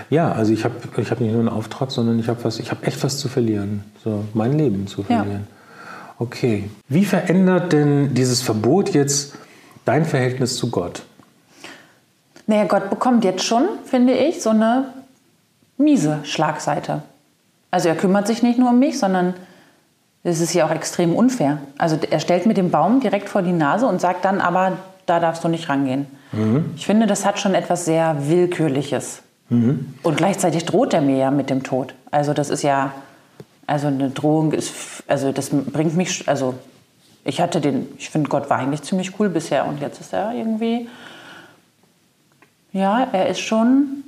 Ja, 0.09 0.31
also 0.31 0.51
ich 0.53 0.63
habe 0.63 0.75
ich 0.97 1.11
hab 1.11 1.19
nicht 1.19 1.31
nur 1.31 1.41
einen 1.41 1.49
Auftrag, 1.49 1.91
sondern 1.91 2.17
ich 2.17 2.27
habe 2.29 2.43
was, 2.43 2.59
ich 2.59 2.71
habe 2.71 2.85
echt 2.87 3.03
was 3.03 3.17
zu 3.19 3.27
verlieren, 3.27 3.83
so 4.03 4.23
mein 4.33 4.57
Leben 4.57 4.87
zu 4.87 5.05
Ja. 5.09 5.25
Okay. 6.17 6.69
Wie 6.87 7.05
verändert 7.05 7.73
denn 7.73 8.13
dieses 8.13 8.41
Verbot 8.41 8.93
jetzt 8.93 9.35
dein 9.83 10.05
Verhältnis 10.05 10.55
zu 10.57 10.71
Gott? 10.71 11.03
Naja, 12.47 12.65
Gott 12.65 12.89
bekommt 12.89 13.23
jetzt 13.23 13.43
schon, 13.43 13.67
finde 13.85 14.13
ich, 14.13 14.41
so 14.41 14.51
eine 14.51 14.93
miese 15.77 16.19
Schlagseite. 16.23 17.01
Also 17.71 17.89
er 17.89 17.95
kümmert 17.95 18.27
sich 18.27 18.43
nicht 18.43 18.57
nur 18.57 18.69
um 18.69 18.79
mich, 18.79 18.97
sondern 18.99 19.33
es 20.23 20.39
ist 20.39 20.53
ja 20.53 20.65
auch 20.65 20.71
extrem 20.71 21.15
unfair. 21.15 21.59
Also 21.77 21.97
er 22.09 22.19
stellt 22.19 22.45
mir 22.45 22.53
den 22.53 22.71
Baum 22.71 22.99
direkt 22.99 23.29
vor 23.29 23.41
die 23.41 23.51
Nase 23.51 23.85
und 23.85 23.99
sagt 23.99 24.25
dann, 24.25 24.41
aber 24.41 24.77
da 25.05 25.19
darfst 25.19 25.43
du 25.43 25.47
nicht 25.49 25.69
rangehen. 25.69 26.07
Ich 26.75 26.85
finde, 26.85 27.07
das 27.07 27.25
hat 27.25 27.39
schon 27.39 27.53
etwas 27.55 27.85
sehr 27.85 28.27
Willkürliches. 28.27 29.21
Und 29.49 30.17
gleichzeitig 30.17 30.65
droht 30.65 30.93
er 30.93 31.01
mir 31.01 31.17
ja 31.17 31.31
mit 31.31 31.49
dem 31.49 31.63
Tod. 31.63 31.93
Also 32.09 32.33
das 32.33 32.49
ist 32.49 32.63
ja, 32.63 32.91
also 33.67 33.87
eine 33.87 34.09
Drohung 34.09 34.51
ist, 34.51 34.73
also 35.07 35.31
das 35.31 35.49
bringt 35.49 35.95
mich, 35.95 36.27
also 36.27 36.53
ich 37.23 37.41
hatte 37.41 37.59
den, 37.61 37.87
ich 37.97 38.09
finde 38.09 38.29
Gott 38.29 38.49
war 38.49 38.57
eigentlich 38.59 38.83
ziemlich 38.83 39.19
cool 39.19 39.29
bisher 39.29 39.65
und 39.67 39.79
jetzt 39.81 39.99
ist 40.01 40.13
er 40.13 40.33
irgendwie, 40.33 40.87
ja, 42.71 43.07
er 43.11 43.27
ist 43.29 43.39
schon, 43.39 44.03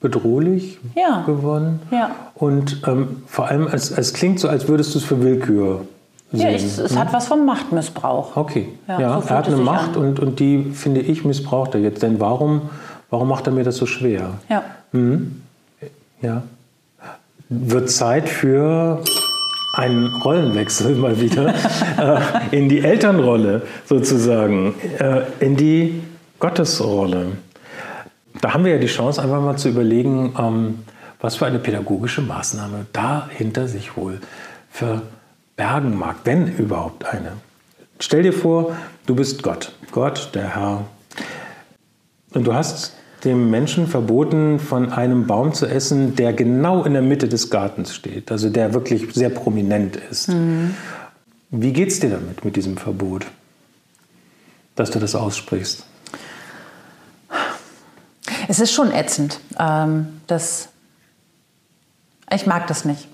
Bedrohlich 0.00 0.78
Ja. 0.94 1.22
geworden? 1.26 1.80
ja. 1.90 2.10
Und 2.36 2.82
ähm, 2.86 3.22
vor 3.26 3.48
allem, 3.48 3.66
es, 3.66 3.90
es 3.90 4.14
klingt 4.14 4.38
so, 4.38 4.48
als 4.48 4.68
würdest 4.68 4.94
du 4.94 4.98
es 4.98 5.04
für 5.04 5.20
Willkür 5.20 5.86
sehen. 6.30 6.40
Ja, 6.40 6.50
ich, 6.50 6.62
es 6.62 6.96
hat 6.96 7.12
was 7.12 7.26
vom 7.26 7.44
Machtmissbrauch. 7.44 8.36
Okay, 8.36 8.68
Ja, 8.86 9.00
ja, 9.00 9.20
so 9.20 9.28
er 9.28 9.36
hat 9.38 9.46
eine 9.48 9.56
Macht 9.56 9.96
an. 9.96 10.04
und, 10.04 10.20
und 10.20 10.38
die, 10.38 10.70
finde 10.72 11.00
ich, 11.00 11.24
missbraucht 11.24 11.74
er 11.74 11.80
jetzt. 11.80 12.02
Denn 12.04 12.20
warum, 12.20 12.70
warum 13.10 13.26
macht 13.26 13.48
er 13.48 13.52
mir 13.52 13.64
das 13.64 13.76
so 13.76 13.86
schwer? 13.86 14.34
Ja. 14.48 14.62
Ja. 16.22 16.42
Wird 17.48 17.90
Zeit 17.90 18.28
für 18.28 19.02
einen 19.74 20.06
Rollenwechsel 20.22 20.96
mal 20.96 21.20
wieder 21.20 21.54
äh, 22.50 22.56
in 22.56 22.68
die 22.68 22.80
Elternrolle 22.80 23.62
sozusagen, 23.86 24.74
äh, 24.98 25.22
in 25.40 25.56
die 25.56 26.02
Gottesrolle. 26.38 27.32
Da 28.40 28.54
haben 28.54 28.64
wir 28.64 28.72
ja 28.72 28.78
die 28.78 28.86
Chance, 28.86 29.22
einfach 29.22 29.40
mal 29.40 29.56
zu 29.56 29.68
überlegen, 29.68 30.34
ähm, 30.38 30.78
was 31.20 31.36
für 31.36 31.46
eine 31.46 31.58
pädagogische 31.58 32.22
Maßnahme 32.22 32.86
dahinter 32.92 33.66
sich 33.66 33.96
wohl 33.96 34.20
verbergen 34.70 35.98
mag, 35.98 36.16
wenn 36.24 36.56
überhaupt 36.56 37.06
eine. 37.06 37.32
Stell 37.98 38.22
dir 38.22 38.32
vor, 38.32 38.76
du 39.06 39.16
bist 39.16 39.42
Gott, 39.42 39.72
Gott, 39.90 40.30
der 40.34 40.54
Herr. 40.54 40.84
Und 42.34 42.46
du 42.46 42.54
hast 42.54 42.94
dem 43.24 43.50
Menschen 43.50 43.86
verboten, 43.86 44.58
von 44.60 44.92
einem 44.92 45.26
Baum 45.26 45.52
zu 45.52 45.66
essen, 45.66 46.14
der 46.14 46.32
genau 46.32 46.84
in 46.84 46.92
der 46.92 47.02
Mitte 47.02 47.28
des 47.28 47.50
Gartens 47.50 47.94
steht, 47.94 48.30
also 48.30 48.48
der 48.48 48.74
wirklich 48.74 49.12
sehr 49.12 49.30
prominent 49.30 49.96
ist. 49.96 50.30
Wie 51.50 51.72
geht's 51.72 51.98
dir 52.00 52.10
damit, 52.10 52.44
mit 52.44 52.56
diesem 52.56 52.76
Verbot, 52.76 53.26
dass 54.76 54.90
du 54.90 54.98
das 54.98 55.14
aussprichst? 55.14 55.84
Es 58.48 58.60
ist 58.60 58.72
schon 58.72 58.92
ätzend. 58.92 59.40
Ähm, 59.58 60.20
das, 60.26 60.68
ich 62.32 62.46
mag 62.46 62.66
das 62.66 62.84
nicht. 62.84 63.08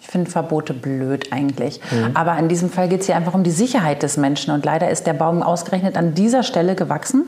Ich 0.00 0.06
finde 0.08 0.30
Verbote 0.30 0.72
blöd 0.72 1.32
eigentlich. 1.32 1.80
Aber 2.14 2.36
in 2.38 2.48
diesem 2.48 2.70
Fall 2.70 2.88
geht 2.88 3.00
es 3.00 3.06
hier 3.06 3.16
einfach 3.16 3.34
um 3.34 3.44
die 3.44 3.50
Sicherheit 3.50 4.02
des 4.02 4.16
Menschen. 4.16 4.52
Und 4.52 4.64
leider 4.64 4.90
ist 4.90 5.06
der 5.06 5.12
Baum 5.12 5.42
ausgerechnet 5.42 5.96
an 5.96 6.14
dieser 6.14 6.42
Stelle 6.42 6.74
gewachsen. 6.74 7.24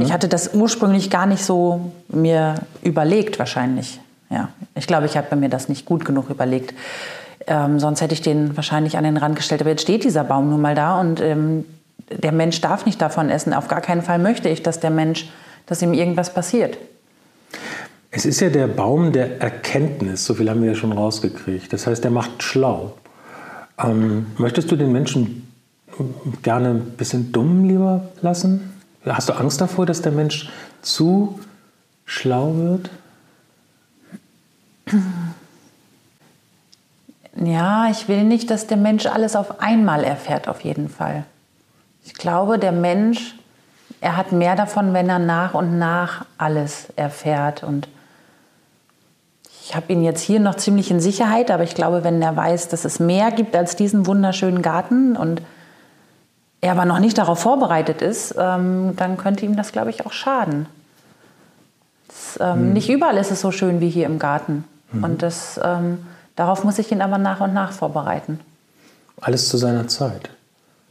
Ich 0.00 0.12
hatte 0.12 0.28
das 0.28 0.54
ursprünglich 0.54 1.10
gar 1.10 1.26
nicht 1.26 1.44
so 1.44 1.92
mir 2.08 2.56
überlegt, 2.82 3.38
wahrscheinlich. 3.38 4.00
Ja, 4.30 4.48
ich 4.74 4.86
glaube, 4.86 5.06
ich 5.06 5.16
habe 5.16 5.36
mir 5.36 5.48
das 5.48 5.68
nicht 5.68 5.84
gut 5.84 6.04
genug 6.04 6.30
überlegt. 6.30 6.74
Ähm, 7.46 7.78
sonst 7.78 8.00
hätte 8.00 8.14
ich 8.14 8.22
den 8.22 8.56
wahrscheinlich 8.56 8.96
an 8.96 9.04
den 9.04 9.16
Rand 9.16 9.36
gestellt. 9.36 9.60
Aber 9.60 9.70
jetzt 9.70 9.82
steht 9.82 10.04
dieser 10.04 10.24
Baum 10.24 10.50
nun 10.50 10.60
mal 10.60 10.74
da 10.74 11.00
und 11.00 11.20
ähm, 11.20 11.64
der 12.10 12.32
Mensch 12.32 12.60
darf 12.60 12.86
nicht 12.86 13.00
davon 13.00 13.30
essen. 13.30 13.52
Auf 13.52 13.68
gar 13.68 13.80
keinen 13.80 14.02
Fall 14.02 14.18
möchte 14.18 14.48
ich, 14.48 14.62
dass 14.62 14.80
der 14.80 14.90
Mensch, 14.90 15.28
dass 15.66 15.82
ihm 15.82 15.92
irgendwas 15.92 16.34
passiert. 16.34 16.76
Es 18.10 18.24
ist 18.24 18.40
ja 18.40 18.48
der 18.48 18.66
Baum 18.66 19.12
der 19.12 19.40
Erkenntnis, 19.40 20.24
so 20.24 20.34
viel 20.34 20.48
haben 20.48 20.62
wir 20.62 20.70
ja 20.70 20.74
schon 20.74 20.92
rausgekriegt. 20.92 21.72
Das 21.72 21.86
heißt, 21.86 22.02
der 22.02 22.10
macht 22.10 22.42
schlau. 22.42 22.94
Ähm, 23.78 24.26
möchtest 24.38 24.70
du 24.70 24.76
den 24.76 24.90
Menschen 24.90 25.46
gerne 26.42 26.70
ein 26.70 26.80
bisschen 26.96 27.32
dumm 27.32 27.64
lieber 27.64 28.08
lassen? 28.22 28.72
Hast 29.06 29.28
du 29.28 29.34
Angst 29.34 29.60
davor, 29.60 29.86
dass 29.86 30.02
der 30.02 30.12
Mensch 30.12 30.50
zu 30.82 31.38
schlau 32.04 32.52
wird? 32.56 32.90
Ja, 37.36 37.88
ich 37.90 38.08
will 38.08 38.24
nicht, 38.24 38.50
dass 38.50 38.66
der 38.66 38.76
Mensch 38.76 39.06
alles 39.06 39.36
auf 39.36 39.60
einmal 39.60 40.02
erfährt, 40.02 40.48
auf 40.48 40.62
jeden 40.62 40.88
Fall. 40.88 41.24
Ich 42.04 42.14
glaube, 42.14 42.58
der 42.58 42.72
Mensch, 42.72 43.34
er 44.00 44.16
hat 44.16 44.32
mehr 44.32 44.56
davon, 44.56 44.92
wenn 44.92 45.08
er 45.08 45.18
nach 45.18 45.54
und 45.54 45.78
nach 45.78 46.24
alles 46.38 46.88
erfährt. 46.96 47.62
Und 47.62 47.88
ich 49.62 49.76
habe 49.76 49.92
ihn 49.92 50.02
jetzt 50.02 50.22
hier 50.22 50.40
noch 50.40 50.54
ziemlich 50.54 50.90
in 50.90 51.00
Sicherheit, 51.00 51.50
aber 51.50 51.62
ich 51.62 51.74
glaube, 51.74 52.04
wenn 52.04 52.22
er 52.22 52.34
weiß, 52.34 52.68
dass 52.68 52.84
es 52.84 53.00
mehr 53.00 53.30
gibt 53.30 53.54
als 53.54 53.76
diesen 53.76 54.06
wunderschönen 54.06 54.62
Garten 54.62 55.16
und 55.16 55.42
er 56.66 56.72
aber 56.72 56.84
noch 56.84 56.98
nicht 56.98 57.18
darauf 57.18 57.38
vorbereitet 57.38 58.02
ist, 58.02 58.34
ähm, 58.38 58.94
dann 58.96 59.16
könnte 59.16 59.44
ihm 59.44 59.56
das, 59.56 59.72
glaube 59.72 59.90
ich, 59.90 60.04
auch 60.04 60.12
schaden. 60.12 60.66
Das, 62.08 62.38
ähm, 62.40 62.72
Nicht 62.72 62.88
überall 62.88 63.16
ist 63.16 63.30
es 63.30 63.40
so 63.40 63.50
schön 63.50 63.80
wie 63.80 63.88
hier 63.88 64.06
im 64.06 64.18
Garten. 64.18 64.64
Und 64.92 65.22
das, 65.22 65.60
ähm, 65.62 65.98
darauf 66.36 66.64
muss 66.64 66.78
ich 66.78 66.92
ihn 66.92 67.02
aber 67.02 67.18
nach 67.18 67.40
und 67.40 67.52
nach 67.52 67.72
vorbereiten. 67.72 68.40
Alles 69.20 69.48
zu 69.48 69.56
seiner 69.56 69.88
Zeit. 69.88 70.30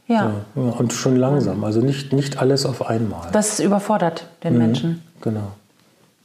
Ja, 0.06 0.30
Ja, 0.54 0.62
und 0.62 0.92
schon 0.92 1.16
langsam, 1.16 1.64
also 1.64 1.80
nicht, 1.80 2.12
nicht 2.12 2.38
alles 2.38 2.64
auf 2.64 2.86
einmal. 2.88 3.28
das 3.32 3.58
überfordert 3.58 4.28
den 4.44 4.56
Menschen. 4.56 5.02
Genau. 5.20 5.52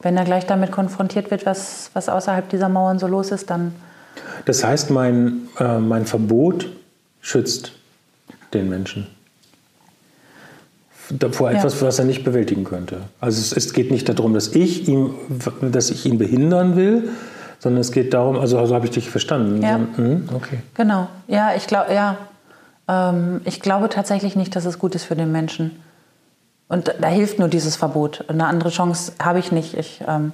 Wenn 0.02 0.18
er 0.18 0.24
gleich 0.24 0.46
damit 0.46 0.72
konfrontiert 0.72 1.32
wird, 1.32 1.46
was, 1.46 1.90
was 1.94 2.10
außerhalb 2.10 2.48
dieser 2.50 2.70
Mauern 2.70 3.00
so 3.00 3.08
los 3.08 3.32
ist, 3.32 3.50
dann 3.50 3.74
Das 4.46 4.64
heißt, 4.64 4.92
mein, 4.92 5.48
äh, 5.60 5.80
mein 5.80 6.06
Verbot 6.06 6.68
schützt 7.22 7.72
den 8.54 8.70
Menschen 8.70 9.08
vor 11.32 11.52
Ja. 11.52 11.58
etwas, 11.58 11.82
was 11.82 12.00
er 12.00 12.06
nicht 12.06 12.24
bewältigen 12.24 12.64
könnte. 12.64 12.98
Also 13.20 13.40
es, 13.40 13.52
es 13.66 13.74
geht 13.74 13.92
nicht 13.92 14.08
darum, 14.10 14.34
dass 14.34 14.50
ich, 14.50 14.88
ihm, 14.88 15.14
dass 15.62 15.90
ich 15.90 16.06
ihn 16.06 16.18
behindern 16.18 16.76
will, 16.76 17.10
sondern 17.60 17.82
es 17.82 17.92
geht 17.92 18.14
darum, 18.14 18.38
also, 18.40 18.58
also 18.58 18.74
habe 18.76 18.86
ich 18.86 18.92
dich 18.92 19.10
verstanden. 19.10 19.62
Ja. 19.62 19.78
Mhm, 19.78 20.30
okay. 20.34 20.60
Genau. 20.76 21.08
Ja, 21.28 21.52
ich 21.56 21.68
glaube, 21.68 21.94
ja. 21.94 22.18
Ähm, 22.88 23.42
ich 23.46 23.60
glaube 23.62 23.90
tatsächlich 23.90 24.36
nicht, 24.36 24.56
dass 24.56 24.66
es 24.66 24.80
gut 24.80 24.96
ist 24.96 25.04
für 25.06 25.16
den 25.16 25.32
Menschen. 25.32 25.72
Und 26.68 26.88
da- 26.88 26.94
da 27.00 27.08
hilft 27.08 27.38
nur 27.40 27.48
dieses 27.50 27.76
Verbot. 27.76 28.26
Eine 28.28 28.46
andere 28.48 28.70
Chance 28.70 29.12
habe 29.22 29.40
ich 29.40 29.52
nicht. 29.52 29.76
Ich, 29.78 30.02
ähm, 30.08 30.32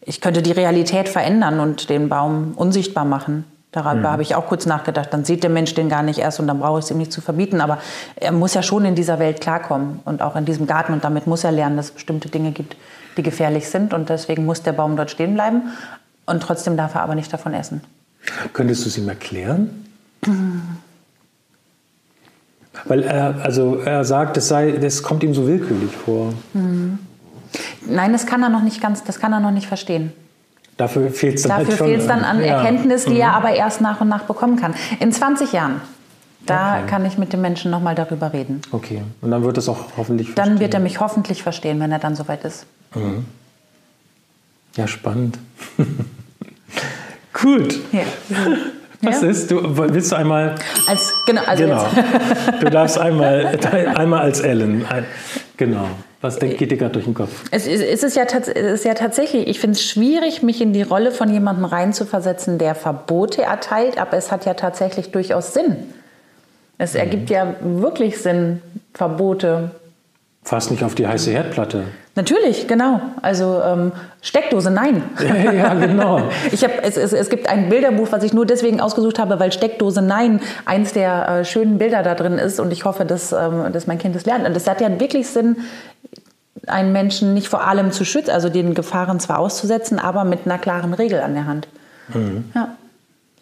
ich 0.00 0.20
könnte 0.20 0.42
die 0.42 0.52
Realität 0.52 1.08
verändern 1.08 1.58
und 1.60 1.88
den 1.88 2.08
Baum 2.08 2.52
unsichtbar 2.56 3.04
machen. 3.04 3.44
Darüber 3.74 4.12
habe 4.12 4.22
ich 4.22 4.36
auch 4.36 4.46
kurz 4.46 4.66
nachgedacht. 4.66 5.08
Dann 5.12 5.24
sieht 5.24 5.42
der 5.42 5.50
Mensch 5.50 5.74
den 5.74 5.88
gar 5.88 6.04
nicht 6.04 6.20
erst 6.20 6.38
und 6.38 6.46
dann 6.46 6.60
brauche 6.60 6.78
ich 6.78 6.84
es 6.84 6.92
ihm 6.92 6.98
nicht 6.98 7.10
zu 7.10 7.20
verbieten. 7.20 7.60
Aber 7.60 7.78
er 8.14 8.30
muss 8.30 8.54
ja 8.54 8.62
schon 8.62 8.84
in 8.84 8.94
dieser 8.94 9.18
Welt 9.18 9.40
klarkommen 9.40 9.98
und 10.04 10.22
auch 10.22 10.36
in 10.36 10.44
diesem 10.44 10.68
Garten. 10.68 10.92
Und 10.92 11.02
damit 11.02 11.26
muss 11.26 11.42
er 11.42 11.50
lernen, 11.50 11.76
dass 11.76 11.86
es 11.86 11.92
bestimmte 11.92 12.28
Dinge 12.28 12.52
gibt, 12.52 12.76
die 13.16 13.24
gefährlich 13.24 13.68
sind. 13.68 13.92
Und 13.92 14.10
deswegen 14.10 14.44
muss 14.44 14.62
der 14.62 14.74
Baum 14.74 14.96
dort 14.96 15.10
stehen 15.10 15.34
bleiben. 15.34 15.62
Und 16.24 16.40
trotzdem 16.40 16.76
darf 16.76 16.94
er 16.94 17.02
aber 17.02 17.16
nicht 17.16 17.32
davon 17.32 17.52
essen. 17.52 17.80
Könntest 18.52 18.84
du 18.84 18.88
es 18.90 18.96
ihm 18.96 19.08
erklären? 19.08 19.84
Weil 22.84 23.02
er, 23.02 23.34
also 23.42 23.78
er 23.78 24.04
sagt, 24.04 24.36
das, 24.36 24.46
sei, 24.46 24.70
das 24.72 25.02
kommt 25.02 25.24
ihm 25.24 25.34
so 25.34 25.48
willkürlich 25.48 25.90
vor. 25.90 26.32
Nein, 27.86 28.12
das 28.12 28.24
kann 28.24 28.40
er 28.40 28.50
noch 28.50 28.62
nicht 28.62 28.80
ganz, 28.80 29.02
das 29.02 29.18
kann 29.18 29.32
er 29.32 29.40
noch 29.40 29.50
nicht 29.50 29.66
verstehen. 29.66 30.12
Dafür 30.76 31.10
fehlt 31.10 31.36
es 31.36 31.42
dann 31.42 31.50
Dafür 31.50 31.66
halt 31.68 31.78
schon. 31.78 31.86
fehlt 31.88 32.00
es 32.00 32.06
dann 32.08 32.24
an 32.24 32.38
Ja. 32.44 32.58
Mhm. 32.60 32.64
Erkenntnis, 32.66 33.04
die 33.04 33.18
er 33.18 33.32
aber 33.34 33.50
erst 33.54 33.80
nach 33.80 34.00
und 34.00 34.08
nach 34.08 34.22
bekommen 34.24 34.56
kann. 34.56 34.74
In 35.00 35.12
20 35.12 35.52
Jahren, 35.52 35.80
da 36.46 36.78
Okay. 36.78 36.86
kann 36.88 37.04
ich 37.06 37.16
mit 37.16 37.32
dem 37.32 37.40
Menschen 37.40 37.70
nochmal 37.70 37.94
darüber 37.94 38.32
reden. 38.32 38.60
Okay, 38.72 39.02
und 39.20 39.30
dann 39.30 39.44
wird 39.44 39.56
es 39.58 39.68
auch 39.68 39.78
hoffentlich 39.96 40.28
Dann 40.34 40.44
verstehen. 40.46 40.60
wird 40.60 40.74
er 40.74 40.80
mich 40.80 41.00
hoffentlich 41.00 41.42
verstehen, 41.42 41.78
wenn 41.80 41.92
er 41.92 41.98
dann 42.00 42.16
soweit 42.16 42.44
ist. 42.44 42.66
Ja, 44.76 44.86
spannend. 44.88 45.38
Gut. 47.32 47.78
Ja. 47.92 48.02
Was 49.02 49.20
Ja? 49.22 49.28
ist? 49.28 49.50
Du, 49.50 49.60
willst 49.76 50.12
du 50.12 50.16
einmal. 50.16 50.54
Als, 50.88 51.12
genau, 51.26 51.42
also 51.46 51.62
Genau. 51.64 51.86
Du 52.60 52.70
darfst 52.70 52.98
einmal, 52.98 53.58
einmal 53.96 54.20
als 54.20 54.40
Ellen. 54.40 54.86
Ein, 54.86 55.04
genau. 55.56 55.86
Was 56.20 56.38
denk, 56.38 56.56
geht 56.58 56.70
dir 56.70 56.78
gerade 56.78 56.92
durch 56.92 57.04
den 57.04 57.14
Kopf? 57.14 57.30
es, 57.50 57.66
ist- 57.66 57.82
es, 57.82 58.02
ist 58.02 58.16
ja 58.16 58.24
es 58.24 58.48
ist 58.48 58.84
ja 58.84 58.94
tatsächlich, 58.94 59.46
ich 59.46 59.60
finde 59.60 59.76
es 59.76 59.82
schwierig, 59.84 60.42
mich 60.42 60.60
in 60.60 60.72
die 60.72 60.82
Rolle 60.82 61.10
von 61.10 61.30
jemandem 61.32 61.64
reinzuversetzen, 61.66 62.58
der 62.58 62.74
Verbote 62.74 63.42
erteilt, 63.42 63.98
aber 63.98 64.16
es 64.16 64.32
hat 64.32 64.46
ja 64.46 64.54
tatsächlich 64.54 65.10
durchaus 65.10 65.52
Sinn. 65.54 65.76
Es 66.78 66.94
ergibt 66.94 67.30
ja 67.30 67.54
wirklich 67.62 68.18
Sinn, 68.18 68.60
Verbote. 68.94 69.70
Fast 70.44 70.70
nicht 70.70 70.84
auf 70.84 70.94
die 70.94 71.08
heiße 71.08 71.30
Herdplatte. 71.30 71.84
Natürlich, 72.16 72.68
genau. 72.68 73.00
Also 73.22 73.62
ähm, 73.64 73.92
Steckdose, 74.20 74.70
nein. 74.70 75.02
ja, 75.18 75.72
genau. 75.72 76.20
Ich 76.52 76.62
hab, 76.62 76.84
es, 76.84 76.98
es, 76.98 77.14
es 77.14 77.30
gibt 77.30 77.48
ein 77.48 77.70
Bilderbuch, 77.70 78.08
was 78.10 78.22
ich 78.22 78.34
nur 78.34 78.44
deswegen 78.44 78.78
ausgesucht 78.80 79.18
habe, 79.18 79.40
weil 79.40 79.52
Steckdose, 79.52 80.02
nein, 80.02 80.40
eins 80.66 80.92
der 80.92 81.28
äh, 81.28 81.44
schönen 81.46 81.78
Bilder 81.78 82.02
da 82.02 82.14
drin 82.14 82.34
ist. 82.34 82.60
Und 82.60 82.72
ich 82.72 82.84
hoffe, 82.84 83.06
dass, 83.06 83.32
ähm, 83.32 83.72
dass 83.72 83.86
mein 83.86 83.98
Kind 83.98 84.14
das 84.14 84.26
lernt. 84.26 84.46
Und 84.46 84.54
es 84.54 84.68
hat 84.68 84.82
ja 84.82 85.00
wirklich 85.00 85.28
Sinn, 85.28 85.56
einen 86.66 86.92
Menschen 86.92 87.32
nicht 87.32 87.48
vor 87.48 87.66
allem 87.66 87.90
zu 87.90 88.04
schützen, 88.04 88.30
also 88.30 88.50
den 88.50 88.74
Gefahren 88.74 89.20
zwar 89.20 89.38
auszusetzen, 89.38 89.98
aber 89.98 90.24
mit 90.24 90.40
einer 90.44 90.58
klaren 90.58 90.92
Regel 90.92 91.20
an 91.20 91.34
der 91.34 91.46
Hand. 91.46 91.68
Mhm. 92.12 92.44
Ja. 92.54 92.76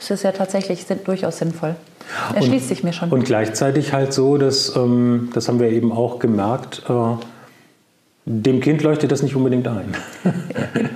Das 0.02 0.10
ist 0.10 0.24
ja 0.24 0.32
tatsächlich 0.32 0.84
durchaus 1.04 1.38
sinnvoll. 1.38 1.76
Erschließt 2.34 2.68
sich 2.68 2.82
mir 2.82 2.92
schon. 2.92 3.10
Und 3.10 3.24
gleichzeitig 3.24 3.92
halt 3.92 4.12
so, 4.12 4.36
dass, 4.36 4.74
ähm, 4.74 5.30
das 5.32 5.46
haben 5.46 5.60
wir 5.60 5.68
eben 5.68 5.92
auch 5.92 6.18
gemerkt, 6.18 6.82
äh, 6.88 6.92
dem 8.24 8.60
Kind 8.60 8.82
leuchtet 8.82 9.12
das 9.12 9.22
nicht 9.22 9.36
unbedingt 9.36 9.68
ein. 9.68 9.94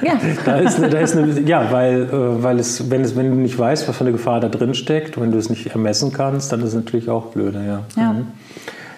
Ja. 0.03 0.21
da 0.45 0.59
ist, 0.59 0.79
da 0.79 0.99
ist 0.99 1.17
eine, 1.17 1.41
ja, 1.41 1.73
weil, 1.73 2.03
äh, 2.03 2.43
weil 2.43 2.59
es, 2.59 2.91
wenn, 2.91 3.03
es, 3.03 3.17
wenn 3.17 3.31
du 3.31 3.37
nicht 3.37 3.59
weißt, 3.59 3.89
was 3.89 3.97
für 3.97 4.05
eine 4.05 4.13
Gefahr 4.13 4.41
da 4.41 4.49
drin 4.49 4.75
steckt, 4.75 5.21
wenn 5.21 5.33
du 5.33 5.39
es 5.39 5.51
nicht 5.51 5.67
ermessen 5.67 6.13
kannst, 6.13 6.53
dann 6.53 6.61
ist 6.61 6.69
es 6.69 6.75
natürlich 6.75 7.09
auch 7.11 7.27
blöde. 7.27 7.59
Ja, 7.67 7.83
ja. 8.01 8.13
Mhm. 8.13 8.27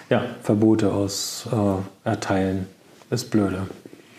ja 0.09 0.23
Verbote 0.43 0.91
aus 0.91 1.47
äh, 1.51 2.09
erteilen 2.09 2.67
ist 3.09 3.31
blöde. 3.31 3.63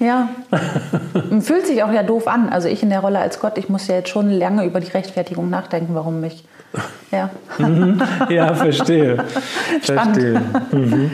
Ja, 0.01 0.31
fühlt 1.41 1.67
sich 1.67 1.83
auch 1.83 1.93
ja 1.93 2.03
doof 2.03 2.27
an. 2.27 2.49
Also 2.49 2.69
ich 2.69 2.83
in 2.83 2.89
der 2.89 3.01
Rolle 3.01 3.19
als 3.19 3.39
Gott, 3.39 3.59
ich 3.59 3.69
muss 3.69 3.87
ja 3.87 3.97
jetzt 3.97 4.09
schon 4.09 4.31
lange 4.31 4.65
über 4.65 4.81
die 4.81 4.91
Rechtfertigung 4.91 5.51
nachdenken, 5.51 5.95
warum 5.95 6.21
mich. 6.21 6.45
Ja, 7.11 7.29
mhm. 7.59 8.01
ja 8.29 8.55
verstehe. 8.55 9.25
verstehe. 9.83 10.41
Mhm. 10.71 11.11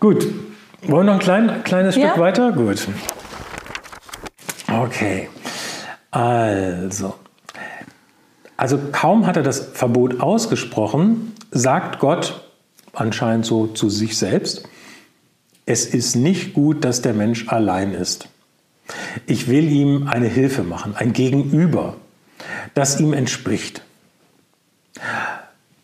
Gut, 0.00 0.26
wollen 0.80 1.04
wir 1.04 1.12
noch 1.12 1.12
ein 1.12 1.18
klein, 1.18 1.62
kleines 1.62 1.94
Stück 1.94 2.16
ja? 2.16 2.18
weiter? 2.18 2.52
Gut. 2.52 2.88
Okay, 4.72 5.28
also. 6.10 7.16
Also 8.56 8.78
kaum 8.92 9.26
hat 9.26 9.36
er 9.36 9.42
das 9.42 9.60
Verbot 9.74 10.22
ausgesprochen, 10.22 11.34
sagt 11.50 11.98
Gott 11.98 12.40
anscheinend 12.94 13.44
so 13.44 13.66
zu 13.66 13.90
sich 13.90 14.16
selbst, 14.16 14.66
es 15.66 15.84
ist 15.84 16.14
nicht 16.14 16.54
gut, 16.54 16.84
dass 16.84 17.02
der 17.02 17.12
Mensch 17.12 17.48
allein 17.48 17.92
ist. 17.92 18.28
Ich 19.26 19.48
will 19.48 19.70
ihm 19.70 20.06
eine 20.06 20.28
Hilfe 20.28 20.62
machen, 20.62 20.94
ein 20.96 21.12
Gegenüber, 21.12 21.96
das 22.74 23.00
ihm 23.00 23.12
entspricht. 23.12 23.82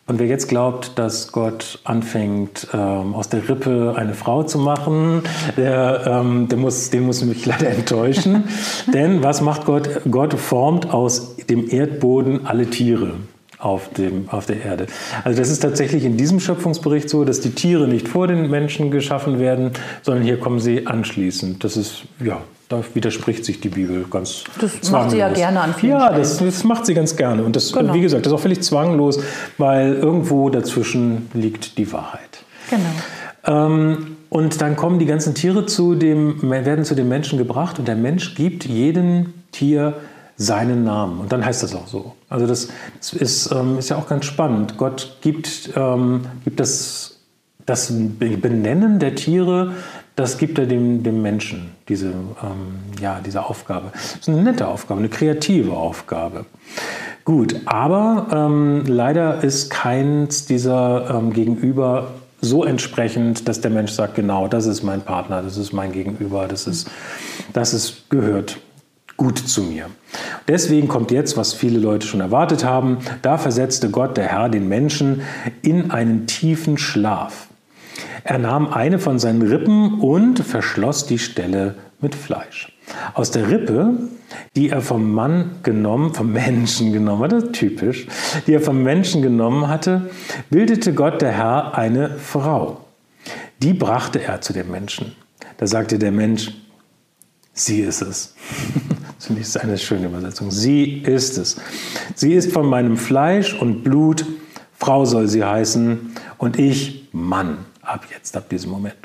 Und 0.05 0.19
wer 0.19 0.27
jetzt 0.27 0.47
glaubt, 0.47 0.97
dass 0.97 1.31
Gott 1.31 1.79
anfängt, 1.83 2.67
ähm, 2.73 3.13
aus 3.13 3.29
der 3.29 3.47
Rippe 3.47 3.93
eine 3.97 4.13
Frau 4.13 4.43
zu 4.43 4.57
machen, 4.57 5.23
der, 5.57 6.03
ähm, 6.07 6.47
der 6.47 6.57
muss, 6.57 6.89
den 6.89 7.03
muss 7.03 7.23
mich 7.23 7.45
leider 7.45 7.69
enttäuschen. 7.69 8.45
Denn 8.93 9.21
was 9.21 9.41
macht 9.41 9.65
Gott? 9.65 10.01
Gott 10.09 10.33
formt 10.33 10.89
aus 10.93 11.37
dem 11.37 11.69
Erdboden 11.69 12.45
alle 12.45 12.69
Tiere 12.69 13.15
auf, 13.63 13.89
dem, 13.93 14.29
auf 14.29 14.45
der 14.45 14.63
Erde. 14.63 14.87
Also 15.23 15.39
das 15.39 15.49
ist 15.49 15.61
tatsächlich 15.61 16.03
in 16.03 16.17
diesem 16.17 16.39
Schöpfungsbericht 16.39 17.09
so, 17.09 17.23
dass 17.23 17.39
die 17.39 17.51
Tiere 17.51 17.87
nicht 17.87 18.07
vor 18.07 18.27
den 18.27 18.49
Menschen 18.49 18.91
geschaffen 18.91 19.39
werden, 19.39 19.71
sondern 20.01 20.23
hier 20.23 20.37
kommen 20.39 20.59
sie 20.59 20.85
anschließend. 20.85 21.63
Das 21.63 21.77
ist, 21.77 22.03
ja, 22.23 22.41
da 22.67 22.81
widerspricht 22.93 23.45
sich 23.45 23.61
die 23.61 23.69
Bibel 23.69 24.05
ganz 24.09 24.43
Das 24.59 24.71
zwanglos. 24.81 24.91
macht 24.91 25.11
sie 25.11 25.17
ja 25.17 25.29
gerne 25.29 25.61
an 25.61 25.73
vielen 25.73 25.93
Ja, 25.93 26.11
das, 26.11 26.37
das, 26.37 26.63
macht 26.63 26.85
sie 26.85 26.93
ganz 26.93 27.15
gerne. 27.15 27.43
Und 27.43 27.55
das, 27.55 27.71
genau. 27.71 27.93
wie 27.93 28.01
gesagt, 28.01 28.25
das 28.25 28.33
ist 28.33 28.37
auch 28.37 28.41
völlig 28.41 28.61
zwanglos, 28.61 29.19
weil 29.57 29.93
irgendwo 29.93 30.49
dazwischen 30.49 31.29
liegt 31.33 31.77
die 31.77 31.91
Wahrheit. 31.93 32.43
Genau. 32.69 33.65
Ähm, 33.65 34.17
und 34.29 34.61
dann 34.61 34.75
kommen 34.75 34.99
die 34.99 35.05
ganzen 35.05 35.35
Tiere 35.35 35.67
zu 35.67 35.95
dem, 35.95 36.41
werden 36.41 36.83
zu 36.83 36.95
den 36.95 37.07
Menschen 37.07 37.37
gebracht 37.37 37.79
und 37.79 37.87
der 37.87 37.95
Mensch 37.95 38.35
gibt 38.35 38.65
jedem 38.65 39.33
Tier 39.51 39.93
seinen 40.37 40.83
Namen. 40.83 41.19
Und 41.19 41.31
dann 41.31 41.45
heißt 41.45 41.63
das 41.63 41.75
auch 41.75 41.87
so. 41.87 42.13
Also 42.29 42.47
das, 42.47 42.69
das 42.99 43.13
ist, 43.13 43.51
ähm, 43.51 43.77
ist 43.77 43.89
ja 43.89 43.97
auch 43.97 44.07
ganz 44.07 44.25
spannend. 44.25 44.77
Gott 44.77 45.17
gibt, 45.21 45.71
ähm, 45.75 46.21
gibt 46.43 46.59
das, 46.59 47.19
das 47.65 47.91
Benennen 47.91 48.99
der 48.99 49.15
Tiere, 49.15 49.73
das 50.15 50.37
gibt 50.37 50.59
er 50.59 50.67
dem, 50.67 51.01
dem 51.01 51.21
Menschen, 51.21 51.71
diese, 51.87 52.07
ähm, 52.07 52.99
ja, 53.01 53.19
diese 53.25 53.45
Aufgabe. 53.45 53.89
Das 53.93 54.15
ist 54.15 54.29
eine 54.29 54.43
nette 54.43 54.67
Aufgabe, 54.67 54.99
eine 54.99 55.09
kreative 55.09 55.73
Aufgabe. 55.73 56.45
Gut, 57.25 57.55
aber 57.65 58.27
ähm, 58.31 58.83
leider 58.85 59.43
ist 59.43 59.69
keins 59.69 60.45
dieser 60.45 61.09
ähm, 61.09 61.33
Gegenüber 61.33 62.11
so 62.41 62.65
entsprechend, 62.65 63.47
dass 63.47 63.61
der 63.61 63.71
Mensch 63.71 63.91
sagt, 63.91 64.15
genau, 64.15 64.47
das 64.47 64.65
ist 64.65 64.83
mein 64.83 65.01
Partner, 65.01 65.41
das 65.41 65.57
ist 65.57 65.71
mein 65.71 65.93
Gegenüber, 65.93 66.47
das 66.47 66.67
ist, 66.67 66.89
das 67.53 67.73
ist, 67.73 68.09
gehört 68.09 68.57
gut 69.17 69.37
zu 69.37 69.63
mir. 69.63 69.87
Deswegen 70.47 70.87
kommt 70.87 71.11
jetzt, 71.11 71.37
was 71.37 71.53
viele 71.53 71.79
Leute 71.79 72.07
schon 72.07 72.21
erwartet 72.21 72.63
haben, 72.63 72.99
da 73.21 73.37
versetzte 73.37 73.89
Gott, 73.89 74.17
der 74.17 74.27
Herr, 74.27 74.49
den 74.49 74.67
Menschen 74.67 75.21
in 75.61 75.91
einen 75.91 76.27
tiefen 76.27 76.77
Schlaf. 76.77 77.47
Er 78.23 78.39
nahm 78.39 78.67
eine 78.67 78.99
von 78.99 79.19
seinen 79.19 79.41
Rippen 79.41 79.99
und 79.99 80.39
verschloss 80.39 81.05
die 81.05 81.19
Stelle 81.19 81.75
mit 81.99 82.15
Fleisch. 82.15 82.71
Aus 83.13 83.31
der 83.31 83.49
Rippe, 83.49 83.93
die 84.55 84.69
er 84.69 84.81
vom 84.81 85.13
Mann 85.13 85.51
genommen, 85.63 86.13
vom 86.13 86.31
Menschen 86.31 86.91
genommen 86.93 87.23
hatte, 87.23 87.51
typisch, 87.51 88.07
die 88.47 88.53
er 88.53 88.61
vom 88.61 88.83
Menschen 88.83 89.21
genommen 89.21 89.67
hatte, 89.67 90.09
bildete 90.49 90.93
Gott 90.93 91.21
der 91.21 91.31
Herr 91.31 91.77
eine 91.77 92.17
Frau. 92.17 92.81
Die 93.61 93.73
brachte 93.73 94.21
er 94.21 94.41
zu 94.41 94.53
dem 94.53 94.71
Menschen. 94.71 95.13
Da 95.57 95.67
sagte 95.67 95.97
der 95.99 96.11
Mensch, 96.11 96.51
sie 97.53 97.81
ist 97.81 98.01
es. 98.01 98.35
Finde 99.25 99.41
ich 99.41 99.61
eine 99.61 99.77
schöne 99.77 100.07
Übersetzung. 100.07 100.51
Sie 100.51 101.01
ist 101.01 101.37
es. 101.37 101.57
Sie 102.13 102.33
ist 102.33 102.51
von 102.51 102.65
meinem 102.65 102.97
Fleisch 102.97 103.53
und 103.53 103.83
Blut. 103.83 104.25
Frau 104.77 105.05
soll 105.05 105.27
sie 105.27 105.43
heißen 105.43 106.13
und 106.37 106.59
ich 106.59 107.07
Mann. 107.13 107.59
Ab 107.81 108.05
jetzt, 108.11 108.35
ab 108.35 108.49
diesem 108.49 108.71
Moment. 108.71 108.95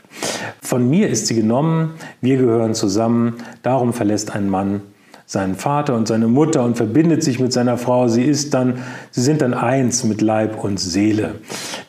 Von 0.61 0.90
mir 0.90 1.09
ist 1.09 1.28
sie 1.28 1.35
genommen. 1.35 1.94
Wir 2.20 2.37
gehören 2.37 2.74
zusammen. 2.74 3.37
Darum 3.62 3.92
verlässt 3.92 4.35
ein 4.35 4.48
Mann 4.48 4.83
seinen 5.28 5.57
Vater 5.57 5.94
und 5.94 6.09
seine 6.09 6.26
Mutter 6.26 6.64
und 6.64 6.76
verbindet 6.76 7.22
sich 7.22 7.38
mit 7.38 7.52
seiner 7.52 7.76
Frau. 7.76 8.09
Sie 8.09 8.24
ist 8.24 8.54
dann, 8.54 8.83
sie 9.11 9.20
sind 9.20 9.42
dann 9.42 9.52
eins 9.52 10.02
mit 10.02 10.22
Leib 10.22 10.64
und 10.64 10.81
Seele. 10.81 11.35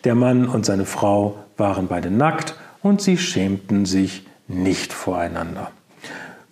Der 0.04 0.14
Mann 0.14 0.48
und 0.48 0.66
seine 0.66 0.86
Frau 0.86 1.38
waren 1.56 1.88
beide 1.88 2.12
nackt 2.12 2.56
und 2.84 3.02
sie 3.02 3.18
schämten 3.18 3.86
sich 3.86 4.28
nicht 4.48 4.92
voreinander. 4.92 5.72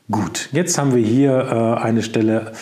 Gut, 0.09 0.49
jetzt 0.53 0.77
haben 0.77 0.95
wir 0.95 1.03
hier 1.03 1.31
äh, 1.33 1.83
eine 1.83 2.01
Stelle, 2.01 2.53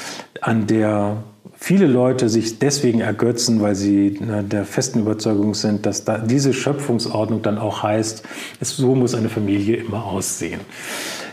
an 0.41 0.65
der 0.65 1.17
viele 1.57 1.85
Leute 1.85 2.27
sich 2.27 2.57
deswegen 2.57 3.01
ergötzen, 3.01 3.61
weil 3.61 3.75
sie 3.75 4.17
ne, 4.19 4.43
der 4.43 4.65
festen 4.65 4.99
Überzeugung 5.01 5.53
sind, 5.53 5.85
dass 5.85 6.03
da 6.05 6.17
diese 6.17 6.53
Schöpfungsordnung 6.53 7.43
dann 7.43 7.57
auch 7.59 7.83
heißt, 7.83 8.23
es, 8.59 8.75
so 8.75 8.95
muss 8.95 9.13
eine 9.13 9.29
Familie 9.29 9.77
immer 9.77 10.05
aussehen. 10.05 10.61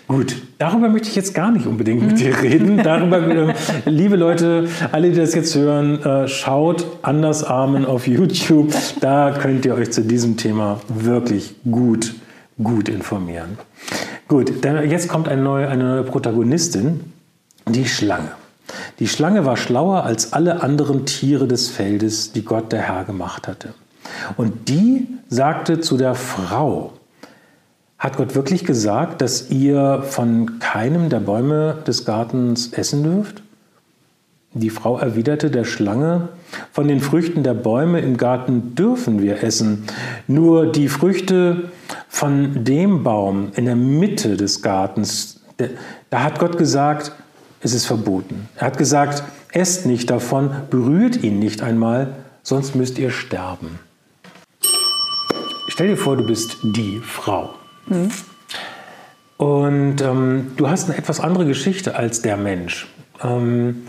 Gut, 0.07 0.37
darüber 0.59 0.90
möchte 0.90 1.09
ich 1.09 1.16
jetzt 1.16 1.33
gar 1.33 1.51
nicht 1.51 1.66
unbedingt 1.66 2.03
mit 2.07 2.20
dir 2.20 2.38
reden. 2.42 2.83
Darüber, 2.83 3.27
äh, 3.27 3.55
liebe 3.87 4.16
Leute, 4.16 4.68
alle, 4.90 5.11
die 5.11 5.16
das 5.16 5.35
jetzt 5.35 5.55
hören, 5.55 6.03
äh, 6.03 6.29
schaut 6.29 6.85
Andersarmen 7.01 7.87
auf 7.87 8.07
YouTube. 8.07 8.75
Da 9.01 9.31
könnt 9.31 9.64
ihr 9.64 9.75
euch 9.75 9.90
zu 9.92 10.03
diesem 10.03 10.37
Thema 10.37 10.81
wirklich 10.88 11.55
gut, 11.64 12.14
gut 12.62 12.90
informieren. 12.90 13.57
Gut, 14.33 14.64
dann 14.64 14.88
jetzt 14.88 15.11
kommt 15.11 15.29
eine 15.29 15.42
neue, 15.42 15.68
eine 15.68 15.85
neue 15.85 16.05
Protagonistin, 16.05 17.01
die 17.68 17.85
Schlange. 17.85 18.31
Die 18.99 19.07
Schlange 19.07 19.45
war 19.45 19.59
schlauer 19.59 20.05
als 20.05 20.33
alle 20.33 20.62
anderen 20.62 21.05
Tiere 21.05 21.47
des 21.47 21.68
Feldes, 21.68 22.33
die 22.33 22.42
Gott 22.42 22.73
der 22.73 22.81
Herr 22.81 23.05
gemacht 23.05 23.47
hatte. 23.47 23.75
Und 24.38 24.71
die 24.71 25.07
sagte 25.29 25.81
zu 25.81 25.99
der 25.99 26.14
Frau, 26.14 26.95
hat 27.99 28.16
Gott 28.16 28.35
wirklich 28.35 28.64
gesagt, 28.64 29.21
dass 29.21 29.51
ihr 29.51 30.03
von 30.03 30.59
keinem 30.61 31.11
der 31.11 31.21
Bäume 31.21 31.83
des 31.87 32.07
Gartens 32.07 32.73
essen 32.73 33.03
dürft? 33.03 33.42
Die 34.55 34.71
Frau 34.71 34.97
erwiderte 34.99 35.51
der 35.51 35.64
Schlange, 35.64 36.31
von 36.73 36.88
den 36.88 37.01
Früchten 37.01 37.42
der 37.42 37.55
Bäume 37.55 38.01
im 38.01 38.16
Garten 38.16 38.75
dürfen 38.75 39.21
wir 39.21 39.42
essen, 39.42 39.85
nur 40.27 40.73
die 40.73 40.88
Früchte 40.88 41.64
von 42.12 42.62
dem 42.62 43.03
Baum 43.03 43.53
in 43.57 43.64
der 43.64 43.75
Mitte 43.75 44.37
des 44.37 44.61
Gartens, 44.61 45.40
da 46.11 46.22
hat 46.22 46.38
Gott 46.38 46.59
gesagt, 46.59 47.11
es 47.62 47.72
ist 47.72 47.87
verboten. 47.87 48.48
Er 48.57 48.66
hat 48.66 48.77
gesagt, 48.77 49.25
esst 49.51 49.87
nicht 49.87 50.11
davon, 50.11 50.51
berührt 50.68 51.22
ihn 51.22 51.38
nicht 51.38 51.62
einmal, 51.62 52.14
sonst 52.42 52.77
müsst 52.77 52.98
ihr 52.98 53.11
sterben. 53.11 53.79
Stell 55.68 55.88
dir 55.88 55.96
vor, 55.96 56.18
du 56.18 56.27
bist 56.27 56.59
die 56.62 57.01
Frau. 57.03 57.55
Mhm. 57.87 58.11
Und 59.38 60.03
ähm, 60.03 60.53
du 60.57 60.68
hast 60.68 60.90
eine 60.90 60.98
etwas 60.98 61.18
andere 61.18 61.46
Geschichte 61.46 61.96
als 61.96 62.20
der 62.20 62.37
Mensch. 62.37 62.88
Ähm, 63.25 63.85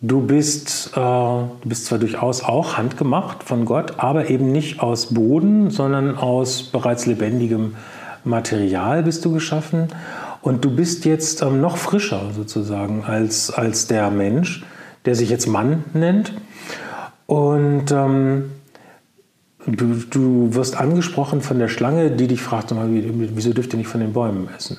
Du 0.00 0.20
bist, 0.20 0.92
äh, 0.96 1.42
bist 1.64 1.86
zwar 1.86 1.98
durchaus 1.98 2.44
auch 2.44 2.76
handgemacht 2.76 3.42
von 3.42 3.64
Gott, 3.64 3.94
aber 3.98 4.30
eben 4.30 4.52
nicht 4.52 4.80
aus 4.80 5.12
Boden, 5.12 5.70
sondern 5.70 6.16
aus 6.16 6.62
bereits 6.62 7.06
lebendigem 7.06 7.74
Material 8.22 9.02
bist 9.02 9.24
du 9.24 9.32
geschaffen. 9.32 9.88
Und 10.40 10.64
du 10.64 10.70
bist 10.70 11.04
jetzt 11.04 11.42
ähm, 11.42 11.60
noch 11.60 11.78
frischer 11.78 12.30
sozusagen 12.32 13.02
als, 13.04 13.50
als 13.50 13.88
der 13.88 14.10
Mensch, 14.10 14.64
der 15.04 15.16
sich 15.16 15.30
jetzt 15.30 15.48
Mann 15.48 15.84
nennt. 15.94 16.32
Und 17.26 17.90
ähm, 17.90 18.52
du, 19.66 19.94
du 20.08 20.54
wirst 20.54 20.76
angesprochen 20.76 21.42
von 21.42 21.58
der 21.58 21.68
Schlange, 21.68 22.12
die 22.12 22.28
dich 22.28 22.40
fragt, 22.40 22.72
wieso 22.72 23.52
dürft 23.52 23.72
ihr 23.74 23.78
nicht 23.78 23.88
von 23.88 24.00
den 24.00 24.12
Bäumen 24.12 24.48
essen? 24.56 24.78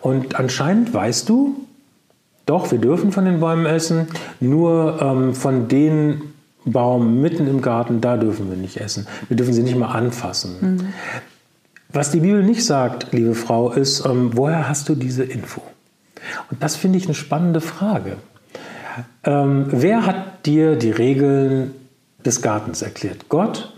Und 0.00 0.36
anscheinend 0.36 0.94
weißt 0.94 1.28
du, 1.28 1.54
doch, 2.46 2.70
wir 2.70 2.78
dürfen 2.78 3.12
von 3.12 3.24
den 3.24 3.40
Bäumen 3.40 3.66
essen, 3.66 4.08
nur 4.40 5.00
ähm, 5.00 5.34
von 5.34 5.68
den 5.68 6.34
Baum 6.64 7.20
mitten 7.20 7.46
im 7.46 7.60
Garten, 7.60 8.00
da 8.00 8.16
dürfen 8.16 8.50
wir 8.50 8.56
nicht 8.56 8.78
essen. 8.78 9.06
Wir 9.28 9.36
dürfen 9.36 9.52
sie 9.52 9.62
nicht 9.62 9.76
mal 9.76 9.92
anfassen. 9.92 10.56
Mhm. 10.60 10.88
Was 11.92 12.10
die 12.10 12.20
Bibel 12.20 12.42
nicht 12.42 12.64
sagt, 12.64 13.12
liebe 13.12 13.34
Frau, 13.34 13.70
ist, 13.70 14.04
ähm, 14.04 14.30
woher 14.34 14.68
hast 14.68 14.88
du 14.88 14.94
diese 14.94 15.24
Info? 15.24 15.62
Und 16.50 16.62
das 16.62 16.76
finde 16.76 16.98
ich 16.98 17.04
eine 17.04 17.14
spannende 17.14 17.60
Frage. 17.60 18.16
Ähm, 19.24 19.66
wer 19.68 20.06
hat 20.06 20.46
dir 20.46 20.76
die 20.76 20.90
Regeln 20.90 21.74
des 22.24 22.42
Gartens 22.42 22.82
erklärt? 22.82 23.28
Gott 23.28 23.72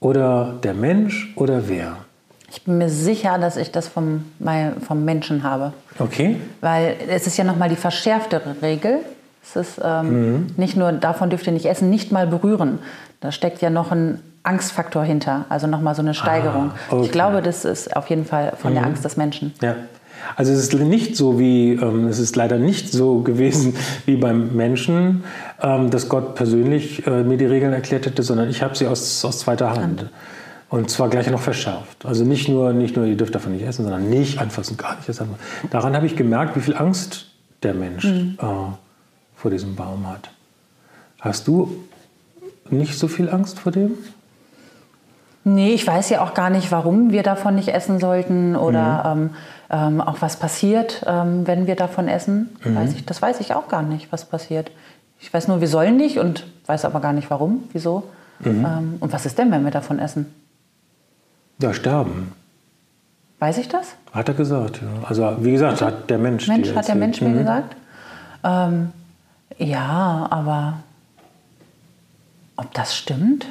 oder 0.00 0.58
der 0.62 0.74
Mensch 0.74 1.32
oder 1.36 1.68
wer? 1.68 2.05
Ich 2.56 2.62
bin 2.62 2.78
mir 2.78 2.88
sicher, 2.88 3.36
dass 3.38 3.58
ich 3.58 3.70
das 3.70 3.86
vom, 3.86 4.24
vom 4.80 5.04
Menschen 5.04 5.42
habe. 5.42 5.74
Okay. 5.98 6.36
Weil 6.62 6.96
es 7.06 7.26
ist 7.26 7.36
ja 7.36 7.44
nochmal 7.44 7.68
die 7.68 7.76
verschärftere 7.76 8.56
Regel. 8.62 9.00
Es 9.42 9.56
ist 9.56 9.80
ähm, 9.84 10.32
mhm. 10.32 10.46
nicht 10.56 10.74
nur, 10.74 10.90
davon 10.92 11.28
dürft 11.28 11.46
ihr 11.46 11.52
nicht 11.52 11.66
essen, 11.66 11.90
nicht 11.90 12.12
mal 12.12 12.26
berühren. 12.26 12.78
Da 13.20 13.30
steckt 13.30 13.60
ja 13.60 13.68
noch 13.68 13.92
ein 13.92 14.20
Angstfaktor 14.42 15.04
hinter, 15.04 15.44
also 15.50 15.66
nochmal 15.66 15.94
so 15.94 16.00
eine 16.00 16.14
Steigerung. 16.14 16.70
Ah, 16.72 16.94
okay. 16.94 17.04
Ich 17.04 17.12
glaube, 17.12 17.42
das 17.42 17.66
ist 17.66 17.94
auf 17.94 18.08
jeden 18.08 18.24
Fall 18.24 18.54
von 18.56 18.70
mhm. 18.70 18.76
der 18.76 18.86
Angst 18.86 19.04
des 19.04 19.18
Menschen. 19.18 19.52
Ja. 19.60 19.76
Also 20.34 20.52
es 20.52 20.60
ist 20.60 20.74
nicht 20.74 21.14
so 21.14 21.38
wie, 21.38 21.72
ähm, 21.72 22.08
es 22.08 22.18
ist 22.18 22.36
leider 22.36 22.58
nicht 22.58 22.90
so 22.90 23.20
gewesen 23.20 23.76
wie 24.06 24.16
beim 24.16 24.56
Menschen, 24.56 25.24
ähm, 25.62 25.90
dass 25.90 26.08
Gott 26.08 26.34
persönlich 26.36 27.06
äh, 27.06 27.22
mir 27.22 27.36
die 27.36 27.44
Regeln 27.44 27.74
erklärt 27.74 28.06
hätte, 28.06 28.22
sondern 28.22 28.48
ich 28.48 28.62
habe 28.62 28.74
sie 28.74 28.86
aus, 28.86 29.22
aus 29.26 29.40
zweiter 29.40 29.68
Hand. 29.68 29.82
Hand. 29.82 30.10
Und 30.68 30.90
zwar 30.90 31.08
gleich 31.08 31.30
noch 31.30 31.40
verschärft. 31.40 32.04
Also 32.04 32.24
nicht 32.24 32.48
nur, 32.48 32.72
nicht 32.72 32.96
nur, 32.96 33.06
ihr 33.06 33.16
dürft 33.16 33.34
davon 33.34 33.52
nicht 33.52 33.64
essen, 33.64 33.84
sondern 33.84 34.10
nicht 34.10 34.40
anfassen, 34.40 34.76
gar 34.76 34.96
nicht. 34.96 35.20
Daran 35.70 35.94
habe 35.94 36.06
ich 36.06 36.16
gemerkt, 36.16 36.56
wie 36.56 36.60
viel 36.60 36.76
Angst 36.76 37.26
der 37.62 37.72
Mensch 37.72 38.04
mhm. 38.04 38.36
äh, 38.40 38.46
vor 39.36 39.50
diesem 39.50 39.76
Baum 39.76 40.08
hat. 40.08 40.30
Hast 41.20 41.46
du 41.46 41.84
nicht 42.68 42.98
so 42.98 43.06
viel 43.06 43.30
Angst 43.30 43.60
vor 43.60 43.70
dem? 43.72 43.92
Nee, 45.44 45.74
ich 45.74 45.86
weiß 45.86 46.10
ja 46.10 46.22
auch 46.22 46.34
gar 46.34 46.50
nicht, 46.50 46.72
warum 46.72 47.12
wir 47.12 47.22
davon 47.22 47.54
nicht 47.54 47.68
essen 47.68 48.00
sollten 48.00 48.56
oder 48.56 49.14
mhm. 49.14 49.22
ähm, 49.22 49.30
ähm, 49.70 50.00
auch 50.00 50.16
was 50.20 50.36
passiert, 50.36 51.04
ähm, 51.06 51.46
wenn 51.46 51.68
wir 51.68 51.76
davon 51.76 52.08
essen. 52.08 52.56
Mhm. 52.64 52.74
Weiß 52.74 52.92
ich, 52.94 53.06
das 53.06 53.22
weiß 53.22 53.38
ich 53.38 53.54
auch 53.54 53.68
gar 53.68 53.82
nicht, 53.82 54.10
was 54.10 54.24
passiert. 54.24 54.72
Ich 55.20 55.32
weiß 55.32 55.46
nur, 55.46 55.60
wir 55.60 55.68
sollen 55.68 55.96
nicht 55.96 56.18
und 56.18 56.46
weiß 56.66 56.84
aber 56.84 57.00
gar 57.00 57.12
nicht, 57.12 57.30
warum, 57.30 57.62
wieso. 57.72 58.02
Mhm. 58.40 58.66
Ähm, 58.66 58.96
und 58.98 59.12
was 59.12 59.24
ist 59.24 59.38
denn, 59.38 59.52
wenn 59.52 59.62
wir 59.62 59.70
davon 59.70 60.00
essen? 60.00 60.26
Ja, 61.58 61.72
sterben. 61.72 62.32
Weiß 63.38 63.58
ich 63.58 63.68
das? 63.68 63.94
Hat 64.12 64.28
er 64.28 64.34
gesagt, 64.34 64.80
ja. 64.80 65.08
Also 65.08 65.36
wie 65.40 65.52
gesagt, 65.52 65.82
hat 65.82 66.08
der 66.08 66.18
Mensch. 66.18 66.48
Mensch 66.48 66.74
hat 66.74 66.88
der 66.88 66.94
Mensch 66.94 67.20
mir 67.20 67.28
mhm. 67.28 67.38
gesagt. 67.38 67.76
Ähm, 68.44 68.90
ja, 69.58 70.26
aber 70.30 70.78
ob 72.56 72.72
das 72.72 72.96
stimmt? 72.96 73.46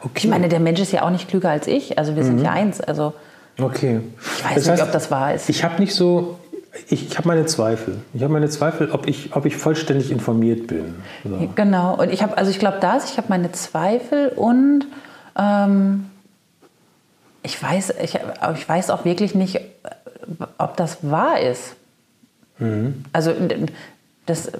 Okay. 0.00 0.12
Ich 0.14 0.28
meine, 0.28 0.48
der 0.48 0.60
Mensch 0.60 0.80
ist 0.80 0.92
ja 0.92 1.02
auch 1.02 1.10
nicht 1.10 1.28
klüger 1.28 1.50
als 1.50 1.66
ich. 1.66 1.98
Also 1.98 2.14
wir 2.14 2.22
mhm. 2.22 2.26
sind 2.26 2.38
ja 2.42 2.52
eins. 2.52 2.80
Also 2.80 3.14
okay. 3.60 4.00
Ich 4.20 4.44
weiß 4.44 4.54
das 4.54 4.64
nicht, 4.64 4.72
heißt, 4.72 4.82
ob 4.82 4.92
das 4.92 5.10
wahr 5.10 5.34
ist. 5.34 5.48
Ich 5.48 5.64
habe 5.64 5.80
nicht 5.80 5.94
so. 5.94 6.38
Ich, 6.88 7.06
ich 7.06 7.18
habe 7.18 7.28
meine 7.28 7.46
Zweifel. 7.46 7.98
Ich 8.14 8.22
habe 8.22 8.32
meine 8.32 8.48
Zweifel, 8.48 8.90
ob 8.90 9.06
ich, 9.06 9.34
ob 9.34 9.46
ich 9.46 9.56
vollständig 9.56 10.10
informiert 10.10 10.66
bin. 10.66 10.96
So. 11.22 11.48
Genau. 11.54 11.94
Und 12.00 12.10
ich 12.10 12.22
habe, 12.22 12.36
also 12.36 12.50
ich 12.50 12.58
glaube 12.58 12.78
das. 12.80 13.10
Ich 13.10 13.16
habe 13.16 13.28
meine 13.30 13.52
Zweifel 13.52 14.28
und 14.28 14.86
ähm, 15.38 16.06
ich 17.44 17.62
weiß, 17.62 17.94
ich, 18.02 18.18
ich 18.54 18.68
weiß 18.68 18.90
auch 18.90 19.04
wirklich 19.04 19.34
nicht, 19.34 19.60
ob 20.58 20.76
das 20.76 20.98
wahr 21.02 21.38
ist. 21.40 21.76
Mhm. 22.58 23.04
Also 23.12 23.32
das 24.26 24.50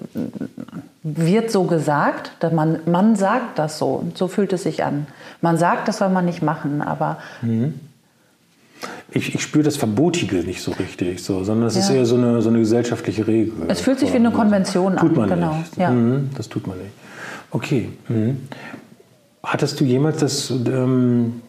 wird 1.02 1.50
so 1.50 1.64
gesagt, 1.64 2.32
dass 2.40 2.52
man, 2.52 2.80
man 2.86 3.16
sagt 3.16 3.58
das 3.58 3.78
so 3.78 3.86
und 3.94 4.18
so 4.18 4.28
fühlt 4.28 4.52
es 4.52 4.64
sich 4.64 4.84
an. 4.84 5.06
Man 5.40 5.56
sagt, 5.56 5.88
das 5.88 5.98
soll 5.98 6.10
man 6.10 6.26
nicht 6.26 6.42
machen, 6.42 6.82
aber 6.82 7.18
mhm. 7.40 7.80
ich, 9.10 9.34
ich 9.34 9.42
spüre 9.42 9.64
das 9.64 9.76
Verbotige 9.76 10.36
nicht 10.36 10.60
so 10.60 10.72
richtig, 10.72 11.24
so, 11.24 11.42
sondern 11.42 11.68
es 11.68 11.76
ja. 11.76 11.80
ist 11.80 11.90
eher 11.90 12.04
so 12.04 12.16
eine, 12.16 12.42
so 12.42 12.50
eine 12.50 12.58
gesellschaftliche 12.58 13.26
Regel. 13.26 13.54
Es 13.68 13.80
fühlt 13.80 13.98
sich 13.98 14.12
wie 14.12 14.16
eine 14.16 14.30
Konvention 14.30 14.96
tut 14.98 15.16
man 15.16 15.32
an. 15.32 15.38
Genau. 15.40 15.54
Nicht. 15.54 15.76
Ja. 15.78 15.90
Mhm, 15.90 16.30
das 16.36 16.50
tut 16.50 16.66
man 16.66 16.76
nicht. 16.76 16.92
Okay. 17.50 17.88
Mhm. 18.08 18.48
Hattest 19.42 19.80
du 19.80 19.84
jemals 19.84 20.18
das, 20.18 20.50
ähm, 20.50 21.40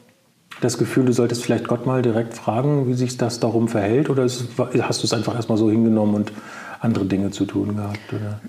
das 0.61 0.77
Gefühl, 0.77 1.05
du 1.05 1.13
solltest 1.13 1.43
vielleicht 1.43 1.67
Gott 1.67 1.85
mal 1.85 2.01
direkt 2.01 2.33
fragen, 2.33 2.87
wie 2.87 2.93
sich 2.93 3.17
das 3.17 3.39
darum 3.39 3.67
verhält? 3.67 4.09
Oder 4.09 4.23
ist, 4.23 4.47
hast 4.57 5.03
du 5.03 5.07
es 5.07 5.13
einfach 5.13 5.35
erstmal 5.35 5.57
so 5.57 5.69
hingenommen 5.69 6.15
und 6.15 6.31
andere 6.79 7.05
Dinge 7.05 7.31
zu 7.31 7.45
tun 7.45 7.75
gehabt? 7.75 7.99
Oder? 8.13 8.39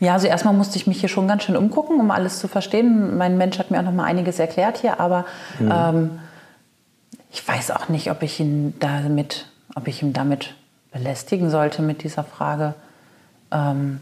Ja, 0.00 0.14
also 0.14 0.26
erstmal 0.26 0.54
musste 0.54 0.76
ich 0.76 0.86
mich 0.86 1.00
hier 1.00 1.08
schon 1.08 1.28
ganz 1.28 1.44
schön 1.44 1.56
umgucken, 1.56 2.00
um 2.00 2.10
alles 2.10 2.38
zu 2.38 2.48
verstehen. 2.48 3.16
Mein 3.16 3.36
Mensch 3.38 3.58
hat 3.58 3.70
mir 3.70 3.78
auch 3.78 3.84
noch 3.84 3.92
mal 3.92 4.04
einiges 4.04 4.38
erklärt 4.38 4.78
hier, 4.78 5.00
aber 5.00 5.24
mhm. 5.58 5.72
ähm, 5.72 6.10
ich 7.30 7.46
weiß 7.46 7.70
auch 7.72 7.88
nicht, 7.88 8.10
ob 8.10 8.22
ich 8.22 8.38
ihn 8.40 8.74
damit, 8.78 9.46
ob 9.74 9.88
ich 9.88 10.02
ihn 10.02 10.12
damit 10.12 10.54
belästigen 10.92 11.50
sollte 11.50 11.82
mit 11.82 12.02
dieser 12.02 12.24
Frage. 12.24 12.74
Ähm, 13.50 14.00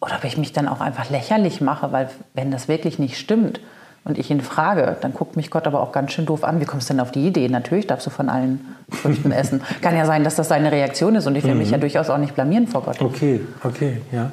oder 0.00 0.16
ob 0.16 0.24
ich 0.24 0.36
mich 0.36 0.52
dann 0.52 0.68
auch 0.68 0.80
einfach 0.80 1.10
lächerlich 1.10 1.60
mache, 1.60 1.92
weil 1.92 2.10
wenn 2.34 2.50
das 2.50 2.68
wirklich 2.68 2.98
nicht 2.98 3.18
stimmt, 3.18 3.60
und 4.04 4.18
ich 4.18 4.30
ihn 4.30 4.40
frage, 4.40 4.96
dann 5.00 5.14
guckt 5.14 5.36
mich 5.36 5.50
Gott 5.50 5.66
aber 5.66 5.80
auch 5.80 5.92
ganz 5.92 6.12
schön 6.12 6.26
doof 6.26 6.42
an. 6.42 6.60
Wie 6.60 6.64
kommst 6.64 6.88
du 6.88 6.94
denn 6.94 7.00
auf 7.00 7.12
die 7.12 7.26
Idee? 7.26 7.48
Natürlich 7.48 7.86
darfst 7.86 8.06
du 8.06 8.10
von 8.10 8.28
allen 8.28 8.60
Früchten 8.90 9.30
essen. 9.30 9.60
Kann 9.80 9.96
ja 9.96 10.06
sein, 10.06 10.24
dass 10.24 10.34
das 10.34 10.48
seine 10.48 10.72
Reaktion 10.72 11.14
ist 11.14 11.26
und 11.26 11.36
ich 11.36 11.44
will 11.44 11.52
mhm. 11.52 11.58
mich 11.58 11.70
ja 11.70 11.76
mhm. 11.76 11.82
durchaus 11.82 12.10
auch 12.10 12.18
nicht 12.18 12.34
blamieren 12.34 12.66
vor 12.66 12.82
Gott. 12.82 13.00
Okay, 13.00 13.40
okay, 13.62 13.98
ja. 14.10 14.30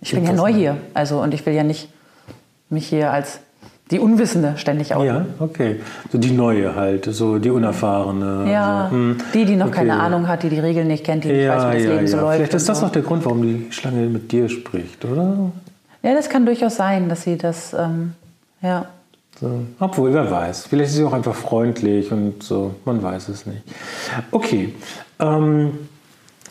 Ich 0.00 0.12
bin 0.12 0.24
ja 0.24 0.32
neu 0.32 0.52
hier, 0.52 0.76
also 0.94 1.20
und 1.20 1.34
ich 1.34 1.44
will 1.44 1.52
ja 1.52 1.64
nicht 1.64 1.88
mich 2.70 2.86
hier 2.86 3.12
als 3.12 3.40
die 3.90 3.98
Unwissende 3.98 4.54
ständig 4.56 4.94
auch. 4.94 5.04
Ja, 5.04 5.26
okay. 5.40 5.80
So 6.12 6.18
die 6.18 6.30
Neue 6.30 6.76
halt, 6.76 7.06
so 7.06 7.38
die 7.38 7.50
Unerfahrene. 7.50 8.50
Ja, 8.50 8.86
so. 8.88 8.96
hm. 8.96 9.18
die, 9.34 9.44
die 9.44 9.56
noch 9.56 9.66
okay. 9.66 9.78
keine 9.78 9.98
Ahnung 9.98 10.28
hat, 10.28 10.44
die 10.44 10.48
die 10.48 10.60
Regeln 10.60 10.86
nicht 10.86 11.04
kennt, 11.04 11.24
die 11.24 11.32
nicht 11.32 11.42
ja, 11.42 11.56
weiß, 11.56 11.72
wie 11.72 11.76
das 11.76 11.84
ja, 11.84 11.90
Leben 11.90 12.02
ja. 12.02 12.08
so 12.08 12.16
läuft. 12.18 12.36
Vielleicht 12.36 12.54
ist 12.54 12.68
das 12.68 12.80
so. 12.80 12.86
auch 12.86 12.90
der 12.90 13.02
Grund, 13.02 13.24
warum 13.24 13.42
die 13.42 13.66
Schlange 13.72 14.06
mit 14.06 14.30
dir 14.30 14.48
spricht, 14.48 15.04
oder? 15.04 15.50
Ja, 16.02 16.14
das 16.14 16.28
kann 16.28 16.46
durchaus 16.46 16.76
sein, 16.76 17.08
dass 17.08 17.22
sie 17.24 17.36
das 17.36 17.74
ähm, 17.74 18.14
ja. 18.62 18.86
So. 19.40 19.62
Obwohl, 19.78 20.12
wer 20.12 20.30
weiß. 20.30 20.66
Vielleicht 20.66 20.90
ist 20.90 20.96
sie 20.96 21.04
auch 21.04 21.14
einfach 21.14 21.34
freundlich 21.34 22.12
und 22.12 22.42
so. 22.42 22.74
Man 22.84 23.02
weiß 23.02 23.28
es 23.28 23.46
nicht. 23.46 23.62
Okay. 24.30 24.74
Ähm, 25.18 25.88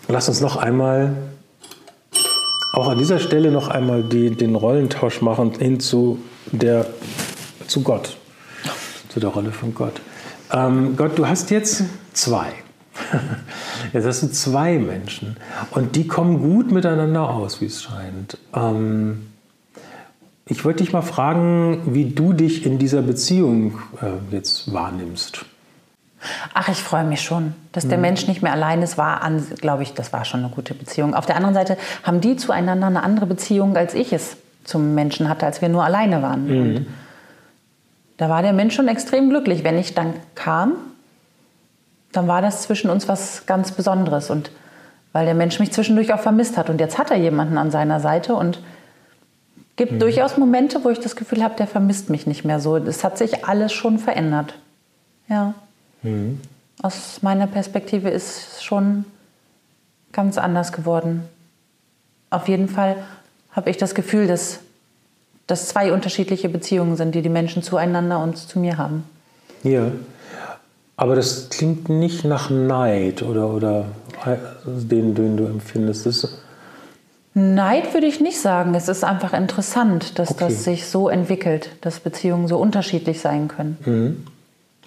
lass 0.08 0.28
uns 0.28 0.42
noch 0.42 0.56
einmal, 0.56 1.16
auch 2.74 2.88
an 2.88 2.98
dieser 2.98 3.20
Stelle 3.20 3.52
noch 3.52 3.68
einmal 3.68 4.04
die, 4.04 4.32
den 4.32 4.56
Rollentausch 4.56 5.22
machen 5.22 5.52
hin 5.60 5.80
zu, 5.80 6.20
der, 6.52 6.88
zu 7.68 7.84
Gott. 7.84 8.18
Zu 9.10 9.20
der 9.20 9.30
Rolle 9.30 9.52
von 9.52 9.76
Gott. 9.76 10.02
Ähm, 10.52 10.96
Gott, 10.96 11.18
du 11.18 11.28
hast 11.28 11.52
jetzt 11.52 11.84
zwei. 12.14 12.48
Jetzt 13.94 14.06
hast 14.06 14.24
du 14.24 14.28
zwei 14.28 14.78
Menschen 14.78 15.38
und 15.72 15.96
die 15.96 16.06
kommen 16.06 16.40
gut 16.42 16.72
miteinander 16.72 17.30
aus, 17.30 17.62
wie 17.62 17.66
es 17.66 17.82
scheint. 17.82 18.38
Ähm, 18.54 19.28
ich 20.50 20.66
wollte 20.66 20.84
dich 20.84 20.92
mal 20.92 21.04
fragen, 21.04 21.82
wie 21.94 22.06
du 22.06 22.34
dich 22.34 22.66
in 22.66 22.80
dieser 22.80 23.04
Beziehung 23.04 23.80
äh, 24.02 24.34
jetzt 24.34 24.74
wahrnimmst. 24.74 25.46
Ach, 26.54 26.68
ich 26.68 26.78
freue 26.78 27.06
mich 27.06 27.22
schon, 27.22 27.54
dass 27.72 27.88
der 27.88 27.98
mhm. 27.98 28.02
Mensch 28.02 28.28
nicht 28.28 28.42
mehr 28.42 28.52
allein 28.52 28.82
ist, 28.82 28.98
war, 28.98 29.22
glaube 29.62 29.84
ich, 29.84 29.94
das 29.94 30.12
war 30.12 30.26
schon 30.26 30.42
eine 30.42 30.50
gute 30.50 30.74
Beziehung. 30.74 31.14
Auf 31.14 31.26
der 31.26 31.38
anderen 31.38 31.54
Seite 31.54 31.78
haben 32.04 32.20
die 32.20 32.36
zueinander 32.36 32.88
eine 32.88 33.04
andere 33.04 33.26
Beziehung, 33.26 33.78
als 33.78 33.94
ich 33.94 34.12
es 34.12 34.36
zum 34.66 34.96
Menschen 34.96 35.30
hatte, 35.30 35.46
als 35.46 35.62
wir 35.62 35.70
nur 35.70 35.84
alleine 35.84 36.22
waren. 36.22 36.48
Mhm. 36.48 36.88
da 38.18 38.28
war 38.28 38.42
der 38.42 38.52
Mensch 38.52 38.76
schon 38.76 38.90
extrem 38.90 39.30
glücklich. 39.30 39.64
Wenn 39.64 39.78
ich 39.78 39.94
dann 39.94 40.14
kam, 40.36 40.74
dann 42.12 42.28
war 42.28 42.42
das 42.42 42.64
zwischen 42.64 42.90
uns 42.90 43.08
was 43.08 43.46
ganz 43.46 43.72
Besonderes. 43.72 44.30
Und 44.30 44.52
weil 45.14 45.26
der 45.26 45.36
Mensch 45.36 45.60
mich 45.60 45.72
zwischendurch 45.72 46.14
auch 46.14 46.20
vermisst 46.20 46.58
hat. 46.58 46.70
Und 46.70 46.82
jetzt 46.82 46.98
hat 46.98 47.12
er 47.12 47.18
jemanden 47.18 47.58
an 47.58 47.72
seiner 47.72 48.00
Seite 48.00 48.36
und 48.36 48.60
gibt 49.80 49.94
mhm. 49.94 50.00
durchaus 50.00 50.38
Momente, 50.38 50.84
wo 50.84 50.90
ich 50.90 51.00
das 51.00 51.16
Gefühl 51.16 51.42
habe, 51.42 51.56
der 51.56 51.66
vermisst 51.66 52.10
mich 52.10 52.28
nicht 52.28 52.44
mehr 52.44 52.60
so. 52.60 52.76
Es 52.76 53.04
hat 53.06 53.18
sich 53.18 53.46
alles 53.46 53.72
schon 53.72 53.98
verändert. 53.98 54.54
Ja. 55.30 55.54
Mhm. 56.04 56.42
Aus 56.82 57.22
meiner 57.22 57.48
Perspektive 57.48 58.10
ist 58.10 58.58
es 58.58 58.64
schon 58.64 59.06
ganz 60.12 60.38
anders 60.38 60.74
geworden. 60.74 61.24
Auf 62.30 62.50
jeden 62.50 62.68
Fall 62.68 62.98
habe 63.52 63.70
ich 63.70 63.78
das 63.78 63.96
Gefühl, 63.96 64.28
dass 64.28 64.60
das 65.48 65.70
zwei 65.70 65.94
unterschiedliche 65.94 66.50
Beziehungen 66.50 66.98
sind, 66.98 67.16
die 67.16 67.22
die 67.22 67.30
Menschen 67.30 67.64
zueinander 67.64 68.20
und 68.20 68.38
zu 68.38 68.60
mir 68.60 68.78
haben. 68.78 69.06
Ja. 69.64 69.92
Aber 70.98 71.16
das 71.16 71.48
klingt 71.50 71.88
nicht 71.88 72.26
nach 72.26 72.50
Neid 72.50 73.24
oder, 73.24 73.48
oder 73.48 73.86
den, 74.66 75.16
den 75.16 75.38
du 75.38 75.46
empfindest. 75.46 76.06
Das 76.06 76.42
Neid 77.34 77.94
würde 77.94 78.08
ich 78.08 78.20
nicht 78.20 78.40
sagen. 78.40 78.74
Es 78.76 78.88
ist 78.88 79.04
einfach 79.04 79.34
interessant, 79.34 80.18
dass 80.18 80.32
okay. 80.32 80.46
das 80.46 80.64
sich 80.64 80.88
so 80.88 81.10
entwickelt, 81.10 81.70
dass 81.82 82.00
Beziehungen 82.00 82.48
so 82.48 82.58
unterschiedlich 82.58 83.22
sein 83.22 83.48
können. 83.48 83.78
Mhm. 83.86 84.24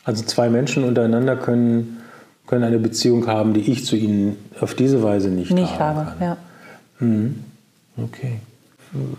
Also 0.05 0.25
zwei 0.25 0.51
Menschen 0.51 0.85
untereinander 0.85 1.37
können, 1.37 2.03
können 2.47 2.65
eine 2.65 2.79
Beziehung 2.79 3.27
haben, 3.29 3.55
die 3.55 3.71
ich 3.71 3.87
zu 3.87 3.97
ihnen 3.97 4.37
auf 4.61 4.75
diese 4.75 5.03
Weise 5.03 5.29
nicht, 5.29 5.53
nicht 5.53 5.79
haben 5.79 5.99
habe. 5.99 6.11
Kann. 6.19 6.29
Ja. 6.29 6.37
Mhm. 6.99 7.45
Okay. 7.97 8.41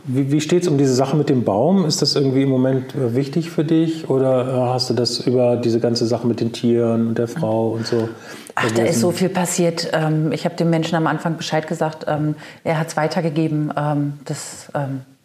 Wie, 0.05 0.32
wie 0.32 0.39
steht 0.39 0.63
es 0.63 0.67
um 0.67 0.78
diese 0.78 0.93
Sache 0.93 1.17
mit 1.17 1.30
dem 1.30 1.43
Baum? 1.43 1.86
Ist 1.86 2.01
das 2.01 2.15
irgendwie 2.15 2.43
im 2.43 2.49
Moment 2.49 2.93
äh, 2.93 3.15
wichtig 3.15 3.49
für 3.49 3.63
dich 3.63 4.07
oder 4.09 4.47
äh, 4.47 4.74
hast 4.74 4.91
du 4.91 4.93
das 4.93 5.19
über 5.21 5.55
diese 5.55 5.80
ganze 5.80 6.05
Sache 6.05 6.28
mit 6.28 6.39
den 6.39 6.51
Tieren 6.51 7.07
und 7.07 7.17
der 7.17 7.28
Frau 7.28 7.69
und 7.69 7.88
so? 7.88 8.07
Ach, 8.53 8.69
da 8.71 8.84
ist 8.84 8.99
so 8.99 9.11
viel 9.11 9.30
passiert. 9.30 9.89
Ähm, 9.93 10.32
ich 10.32 10.45
habe 10.45 10.55
dem 10.55 10.69
Menschen 10.69 10.95
am 10.95 11.07
Anfang 11.07 11.38
Bescheid 11.38 11.67
gesagt. 11.67 12.05
Ähm, 12.07 12.36
er 12.63 12.78
hat 12.78 12.89
es 12.89 12.97
weitergegeben. 12.97 13.74
Ähm, 13.76 14.13
das, 14.26 14.67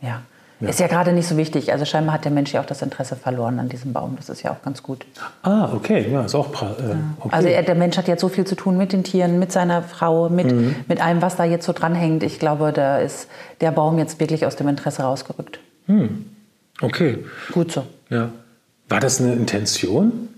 ja. 0.00 0.22
Ja. 0.60 0.68
Ist 0.70 0.80
ja 0.80 0.88
gerade 0.88 1.12
nicht 1.12 1.28
so 1.28 1.36
wichtig. 1.36 1.72
Also 1.72 1.84
scheinbar 1.84 2.14
hat 2.14 2.24
der 2.24 2.32
Mensch 2.32 2.52
ja 2.52 2.60
auch 2.60 2.66
das 2.66 2.82
Interesse 2.82 3.14
verloren 3.14 3.60
an 3.60 3.68
diesem 3.68 3.92
Baum. 3.92 4.16
Das 4.16 4.28
ist 4.28 4.42
ja 4.42 4.50
auch 4.50 4.60
ganz 4.62 4.82
gut. 4.82 5.06
Ah, 5.42 5.72
okay. 5.72 6.10
Ja, 6.10 6.24
ist 6.24 6.34
auch 6.34 6.48
äh, 6.62 6.96
okay. 7.20 7.28
Also 7.30 7.48
er, 7.48 7.62
der 7.62 7.76
Mensch 7.76 7.96
hat 7.96 8.08
jetzt 8.08 8.20
so 8.20 8.28
viel 8.28 8.44
zu 8.44 8.56
tun 8.56 8.76
mit 8.76 8.92
den 8.92 9.04
Tieren, 9.04 9.38
mit 9.38 9.52
seiner 9.52 9.82
Frau, 9.82 10.28
mit, 10.28 10.50
mhm. 10.50 10.74
mit 10.88 11.00
allem, 11.00 11.22
was 11.22 11.36
da 11.36 11.44
jetzt 11.44 11.64
so 11.64 11.72
dranhängt. 11.72 12.24
Ich 12.24 12.40
glaube, 12.40 12.72
da 12.72 12.98
ist 12.98 13.28
der 13.60 13.70
Baum 13.70 13.98
jetzt 13.98 14.18
wirklich 14.18 14.46
aus 14.46 14.56
dem 14.56 14.66
Interesse 14.66 15.02
rausgerückt. 15.02 15.60
Hm. 15.86 16.26
Okay. 16.80 17.24
Gut 17.52 17.70
so. 17.70 17.84
Ja. 18.10 18.30
War 18.88 19.00
das 19.00 19.20
eine 19.20 19.34
Intention? 19.34 20.28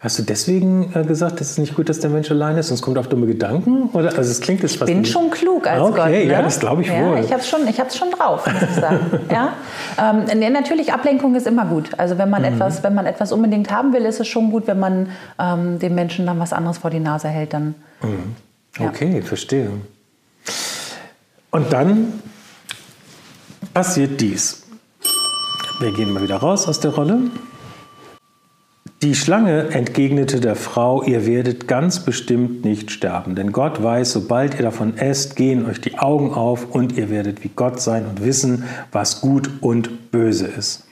Hast 0.00 0.16
du 0.16 0.22
deswegen 0.22 0.92
äh, 0.94 1.02
gesagt, 1.02 1.40
es 1.40 1.50
ist 1.50 1.58
nicht 1.58 1.74
gut, 1.74 1.88
dass 1.88 1.98
der 1.98 2.08
Mensch 2.10 2.30
allein 2.30 2.56
ist, 2.56 2.68
sonst 2.68 2.82
kommt 2.82 2.98
auf 2.98 3.08
dumme 3.08 3.26
Gedanken? 3.26 3.88
Oder? 3.94 4.16
Also 4.16 4.30
es 4.30 4.40
klingt 4.40 4.62
jetzt 4.62 4.76
ich 4.76 4.84
bin 4.84 5.04
schon 5.04 5.28
klug 5.28 5.66
als 5.66 5.82
okay, 5.82 5.90
Gott. 5.90 6.06
Okay, 6.06 6.24
ne? 6.26 6.32
ja, 6.32 6.42
das 6.42 6.60
glaube 6.60 6.82
ich 6.82 6.88
ja, 6.88 7.04
wohl. 7.04 7.18
Ich 7.18 7.32
habe 7.32 7.40
es 7.40 7.48
schon, 7.48 7.60
schon 7.66 8.10
drauf, 8.12 8.46
muss 8.46 8.62
ich 8.62 8.76
sagen. 8.76 9.00
ja? 9.32 9.54
Ähm, 10.00 10.52
natürlich, 10.52 10.92
Ablenkung 10.92 11.34
ist 11.34 11.48
immer 11.48 11.64
gut. 11.64 11.98
Also 11.98 12.16
wenn 12.16 12.30
man, 12.30 12.42
mhm. 12.42 12.54
etwas, 12.54 12.84
wenn 12.84 12.94
man 12.94 13.06
etwas 13.06 13.32
unbedingt 13.32 13.72
haben 13.72 13.92
will, 13.92 14.04
ist 14.04 14.20
es 14.20 14.28
schon 14.28 14.52
gut, 14.52 14.68
wenn 14.68 14.78
man 14.78 15.08
ähm, 15.36 15.80
dem 15.80 15.96
Menschen 15.96 16.26
dann 16.26 16.38
was 16.38 16.52
anderes 16.52 16.78
vor 16.78 16.90
die 16.90 17.00
Nase 17.00 17.26
hält. 17.26 17.52
Dann, 17.52 17.74
mhm. 18.00 18.36
Okay, 18.78 19.16
ja. 19.16 19.22
verstehe. 19.22 19.70
Und 21.50 21.72
dann 21.72 22.20
passiert 23.74 24.20
dies. 24.20 24.62
Wir 25.80 25.92
gehen 25.92 26.12
mal 26.12 26.22
wieder 26.22 26.36
raus 26.36 26.68
aus 26.68 26.78
der 26.78 26.92
Rolle. 26.92 27.18
Die 29.00 29.14
Schlange 29.14 29.68
entgegnete 29.68 30.40
der 30.40 30.56
Frau, 30.56 31.04
ihr 31.04 31.24
werdet 31.24 31.68
ganz 31.68 32.00
bestimmt 32.00 32.64
nicht 32.64 32.90
sterben, 32.90 33.36
denn 33.36 33.52
Gott 33.52 33.80
weiß, 33.80 34.10
sobald 34.10 34.56
ihr 34.56 34.62
davon 34.62 34.96
esst, 34.96 35.36
gehen 35.36 35.66
euch 35.66 35.80
die 35.80 36.00
Augen 36.00 36.34
auf 36.34 36.74
und 36.74 36.96
ihr 36.96 37.08
werdet 37.08 37.44
wie 37.44 37.50
Gott 37.54 37.80
sein 37.80 38.06
und 38.06 38.24
wissen, 38.24 38.64
was 38.90 39.20
gut 39.20 39.50
und 39.60 40.10
böse 40.10 40.48
ist. 40.48 40.84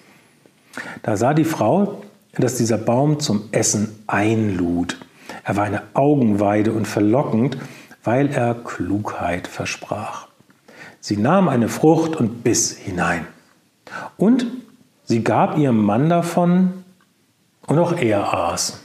Da 1.02 1.16
sah 1.16 1.34
die 1.34 1.42
Frau, 1.42 2.00
dass 2.38 2.54
dieser 2.54 2.78
Baum 2.78 3.18
zum 3.18 3.48
Essen 3.50 3.88
einlud. 4.06 4.98
Er 5.42 5.56
war 5.56 5.64
eine 5.64 5.82
Augenweide 5.94 6.72
und 6.74 6.86
verlockend, 6.86 7.58
weil 8.04 8.28
er 8.28 8.54
Klugheit 8.54 9.48
versprach. 9.48 10.28
Sie 11.00 11.16
nahm 11.16 11.48
eine 11.48 11.68
Frucht 11.68 12.14
und 12.14 12.44
biss 12.44 12.70
hinein. 12.70 13.26
Und 14.16 14.46
sie 15.02 15.24
gab 15.24 15.58
ihrem 15.58 15.82
Mann 15.82 16.08
davon, 16.08 16.84
und 17.66 17.78
auch 17.78 17.92
er 17.96 18.32
aß. 18.32 18.80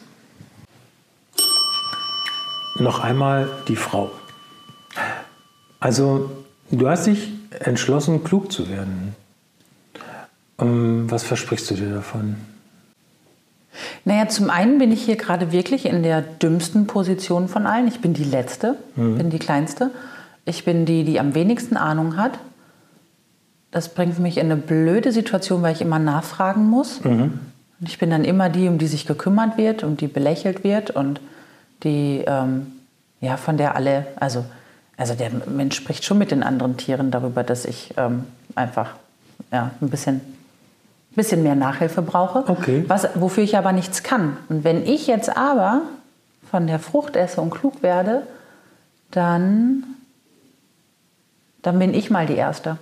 Noch 2.80 3.00
einmal 3.00 3.50
die 3.68 3.76
Frau. 3.76 4.12
Also, 5.80 6.32
du 6.72 6.90
hast 6.90 7.08
dich 7.08 7.32
entschlossen, 7.60 8.24
klug 8.24 8.52
zu 8.52 8.70
werden. 8.70 9.16
Ähm, 10.60 11.10
was 11.10 11.24
versprichst 11.24 11.70
du 11.72 11.76
dir 11.76 11.94
davon? 11.94 12.36
Naja, 14.06 14.28
zum 14.28 14.50
einen 14.50 14.80
bin 14.80 14.92
ich 14.92 15.04
hier 15.04 15.16
gerade 15.16 15.52
wirklich 15.52 15.86
in 15.86 16.04
der 16.04 16.22
dümmsten 16.22 16.88
Position 16.88 17.48
von 17.48 17.66
allen. 17.66 17.88
Ich 17.88 18.00
bin 18.00 18.14
die 18.14 18.24
Letzte, 18.24 18.76
mhm. 18.96 19.18
bin 19.18 19.30
die 19.30 19.40
Kleinste. 19.40 19.92
Ich 20.46 20.66
bin 20.66 20.86
die, 20.86 21.04
die 21.04 21.20
am 21.20 21.36
wenigsten 21.36 21.78
Ahnung 21.78 22.18
hat. 22.18 22.40
Das 23.70 23.94
bringt 23.94 24.20
mich 24.20 24.38
in 24.38 24.52
eine 24.52 24.58
blöde 24.58 25.12
Situation, 25.12 25.62
weil 25.62 25.74
ich 25.74 25.82
immer 25.82 26.00
nachfragen 26.00 26.66
muss. 26.66 27.04
Mhm. 27.04 27.40
Und 27.82 27.90
ich 27.90 27.98
bin 27.98 28.12
dann 28.12 28.24
immer 28.24 28.50
die, 28.50 28.68
um 28.68 28.78
die 28.78 28.86
sich 28.86 29.08
gekümmert 29.08 29.58
wird, 29.58 29.84
um 29.84 29.98
die 29.98 30.08
belächelt 30.08 30.64
wird 30.64 30.92
und 30.92 31.20
die, 31.84 32.24
ähm, 32.28 32.74
ja, 33.22 33.38
von 33.38 33.58
der 33.58 33.76
alle, 33.76 34.06
also, 34.18 34.46
also 34.98 35.16
der 35.16 35.32
Mensch 35.48 35.78
spricht 35.78 36.06
schon 36.06 36.20
mit 36.20 36.30
den 36.30 36.44
anderen 36.44 36.78
Tieren 36.78 37.10
darüber, 37.10 37.44
dass 37.44 37.66
ich 37.66 37.96
ähm, 37.98 38.26
einfach 38.54 38.92
ja, 39.52 39.72
ein 39.82 39.90
bisschen, 39.90 40.22
bisschen 41.16 41.42
mehr 41.42 41.56
Nachhilfe 41.56 42.04
brauche, 42.04 42.48
okay. 42.48 42.86
was, 42.88 43.08
wofür 43.16 43.44
ich 43.44 43.58
aber 43.58 43.72
nichts 43.72 44.04
kann. 44.04 44.38
Und 44.48 44.64
wenn 44.64 44.86
ich 44.86 45.08
jetzt 45.08 45.36
aber 45.36 45.82
von 46.52 46.68
der 46.68 46.78
Frucht 46.78 47.16
esse 47.16 47.42
und 47.42 47.50
klug 47.50 47.82
werde, 47.82 48.28
dann, 49.10 49.84
dann 51.64 51.80
bin 51.80 51.96
ich 51.96 52.12
mal 52.12 52.28
die 52.28 52.36
Erste. 52.36 52.78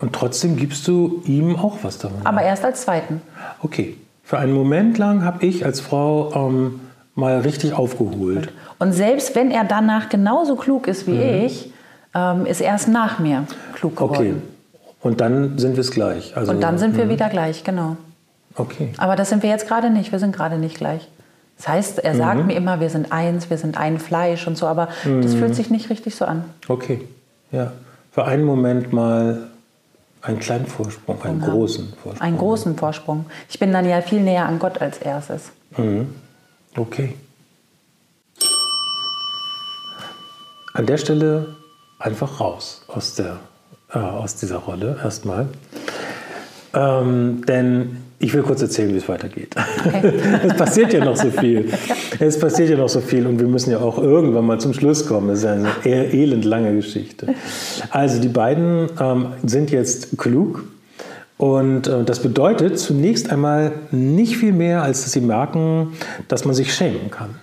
Und 0.00 0.12
trotzdem 0.12 0.56
gibst 0.56 0.86
du 0.86 1.22
ihm 1.26 1.56
auch 1.56 1.78
was 1.82 1.98
davon. 1.98 2.24
Aber 2.24 2.42
erst 2.42 2.64
als 2.64 2.82
Zweiten. 2.82 3.20
Okay. 3.62 3.96
Für 4.22 4.38
einen 4.38 4.52
Moment 4.52 4.98
lang 4.98 5.24
habe 5.24 5.44
ich 5.46 5.64
als 5.64 5.80
Frau 5.80 6.32
ähm, 6.34 6.80
mal 7.14 7.40
richtig 7.40 7.72
aufgeholt. 7.72 8.52
Und 8.78 8.92
selbst 8.92 9.34
wenn 9.34 9.50
er 9.50 9.64
danach 9.64 10.08
genauso 10.08 10.54
klug 10.54 10.86
ist 10.86 11.06
wie 11.06 11.12
mhm. 11.12 11.46
ich, 11.46 11.72
ähm, 12.14 12.46
ist 12.46 12.60
er 12.60 12.68
erst 12.68 12.88
nach 12.88 13.18
mir 13.18 13.44
klug 13.74 13.96
geworden. 13.96 14.14
Okay. 14.14 14.34
Und 15.00 15.20
dann 15.20 15.58
sind 15.58 15.76
wir 15.76 15.80
es 15.80 15.90
gleich. 15.90 16.36
Also, 16.36 16.52
Und 16.52 16.60
dann 16.60 16.78
sind 16.78 16.96
wir 16.96 17.06
mhm. 17.06 17.10
wieder 17.10 17.28
gleich, 17.28 17.64
genau. 17.64 17.96
Okay. 18.54 18.92
Aber 18.98 19.16
das 19.16 19.30
sind 19.30 19.42
wir 19.42 19.50
jetzt 19.50 19.66
gerade 19.66 19.90
nicht. 19.90 20.12
Wir 20.12 20.18
sind 20.18 20.34
gerade 20.34 20.58
nicht 20.58 20.76
gleich. 20.76 21.08
Das 21.56 21.68
heißt, 21.68 21.98
er 22.00 22.14
sagt 22.14 22.40
mhm. 22.40 22.46
mir 22.46 22.56
immer, 22.56 22.80
wir 22.80 22.90
sind 22.90 23.10
eins, 23.12 23.50
wir 23.50 23.58
sind 23.58 23.76
ein 23.76 23.98
Fleisch 23.98 24.46
und 24.46 24.56
so, 24.56 24.66
aber 24.66 24.88
das 25.04 25.34
mhm. 25.34 25.38
fühlt 25.38 25.54
sich 25.54 25.70
nicht 25.70 25.90
richtig 25.90 26.14
so 26.14 26.24
an. 26.24 26.44
Okay, 26.68 27.00
ja. 27.50 27.72
Für 28.12 28.26
einen 28.26 28.44
Moment 28.44 28.92
mal 28.92 29.48
einen 30.22 30.38
kleinen 30.38 30.66
Vorsprung, 30.66 31.22
einen 31.22 31.40
genau. 31.40 31.52
großen 31.52 31.92
Vorsprung. 32.02 32.20
Einen 32.20 32.38
großen 32.38 32.76
Vorsprung. 32.76 33.26
Ich 33.48 33.58
bin 33.58 33.72
dann 33.72 33.88
ja 33.88 34.00
viel 34.02 34.20
näher 34.20 34.46
an 34.46 34.58
Gott 34.58 34.80
als 34.80 34.98
er 34.98 35.18
es 35.18 35.30
ist. 35.30 35.52
Mhm. 35.76 36.14
Okay. 36.76 37.14
An 40.74 40.86
der 40.86 40.98
Stelle 40.98 41.56
einfach 41.98 42.40
raus 42.40 42.82
aus, 42.88 43.14
der, 43.14 43.40
äh, 43.92 43.98
aus 43.98 44.36
dieser 44.36 44.58
Rolle 44.58 44.98
erstmal. 45.02 45.48
Ähm, 46.74 47.44
denn 47.46 48.07
ich 48.20 48.34
will 48.34 48.42
kurz 48.42 48.62
erzählen, 48.62 48.92
wie 48.92 48.98
es 48.98 49.08
weitergeht. 49.08 49.54
Okay. 49.86 50.12
es 50.46 50.56
passiert 50.56 50.92
ja 50.92 51.04
noch 51.04 51.16
so 51.16 51.30
viel. 51.30 51.70
Es 52.20 52.38
passiert 52.38 52.70
ja 52.70 52.76
noch 52.76 52.88
so 52.88 53.00
viel 53.00 53.26
und 53.26 53.38
wir 53.38 53.46
müssen 53.46 53.70
ja 53.70 53.78
auch 53.78 53.96
irgendwann 53.96 54.44
mal 54.44 54.58
zum 54.58 54.74
Schluss 54.74 55.06
kommen. 55.06 55.28
Das 55.28 55.38
ist 55.38 55.44
ja 55.44 55.52
eine 55.52 55.68
eher 55.84 56.12
elend 56.12 56.44
lange 56.44 56.74
Geschichte. 56.74 57.32
Also 57.90 58.20
die 58.20 58.28
beiden 58.28 58.88
ähm, 59.00 59.28
sind 59.44 59.70
jetzt 59.70 60.18
klug 60.18 60.64
und 61.36 61.86
äh, 61.86 62.02
das 62.02 62.20
bedeutet 62.20 62.78
zunächst 62.80 63.30
einmal 63.30 63.72
nicht 63.92 64.36
viel 64.36 64.52
mehr, 64.52 64.82
als 64.82 65.04
dass 65.04 65.12
sie 65.12 65.20
merken, 65.20 65.92
dass 66.26 66.44
man 66.44 66.54
sich 66.54 66.74
schämen 66.74 67.10
kann. 67.12 67.36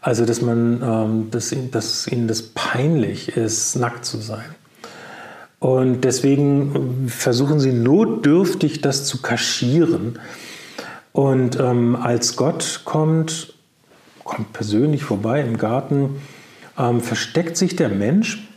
Also 0.00 0.24
dass 0.24 0.40
man, 0.40 0.80
ähm, 0.82 1.30
dass, 1.32 1.52
dass 1.72 2.06
ihnen 2.06 2.28
das 2.28 2.42
peinlich 2.42 3.36
ist, 3.36 3.74
nackt 3.74 4.04
zu 4.04 4.18
sein. 4.18 4.44
Und 5.60 6.02
deswegen 6.02 7.08
versuchen 7.08 7.58
sie 7.58 7.72
notdürftig, 7.72 8.80
das 8.80 9.06
zu 9.06 9.20
kaschieren. 9.20 10.18
Und 11.12 11.58
ähm, 11.58 11.96
als 11.96 12.36
Gott 12.36 12.82
kommt, 12.84 13.54
kommt 14.22 14.52
persönlich 14.52 15.02
vorbei 15.02 15.40
im 15.40 15.58
Garten, 15.58 16.20
ähm, 16.78 17.00
versteckt 17.00 17.56
sich 17.56 17.74
der 17.74 17.88
Mensch, 17.88 18.48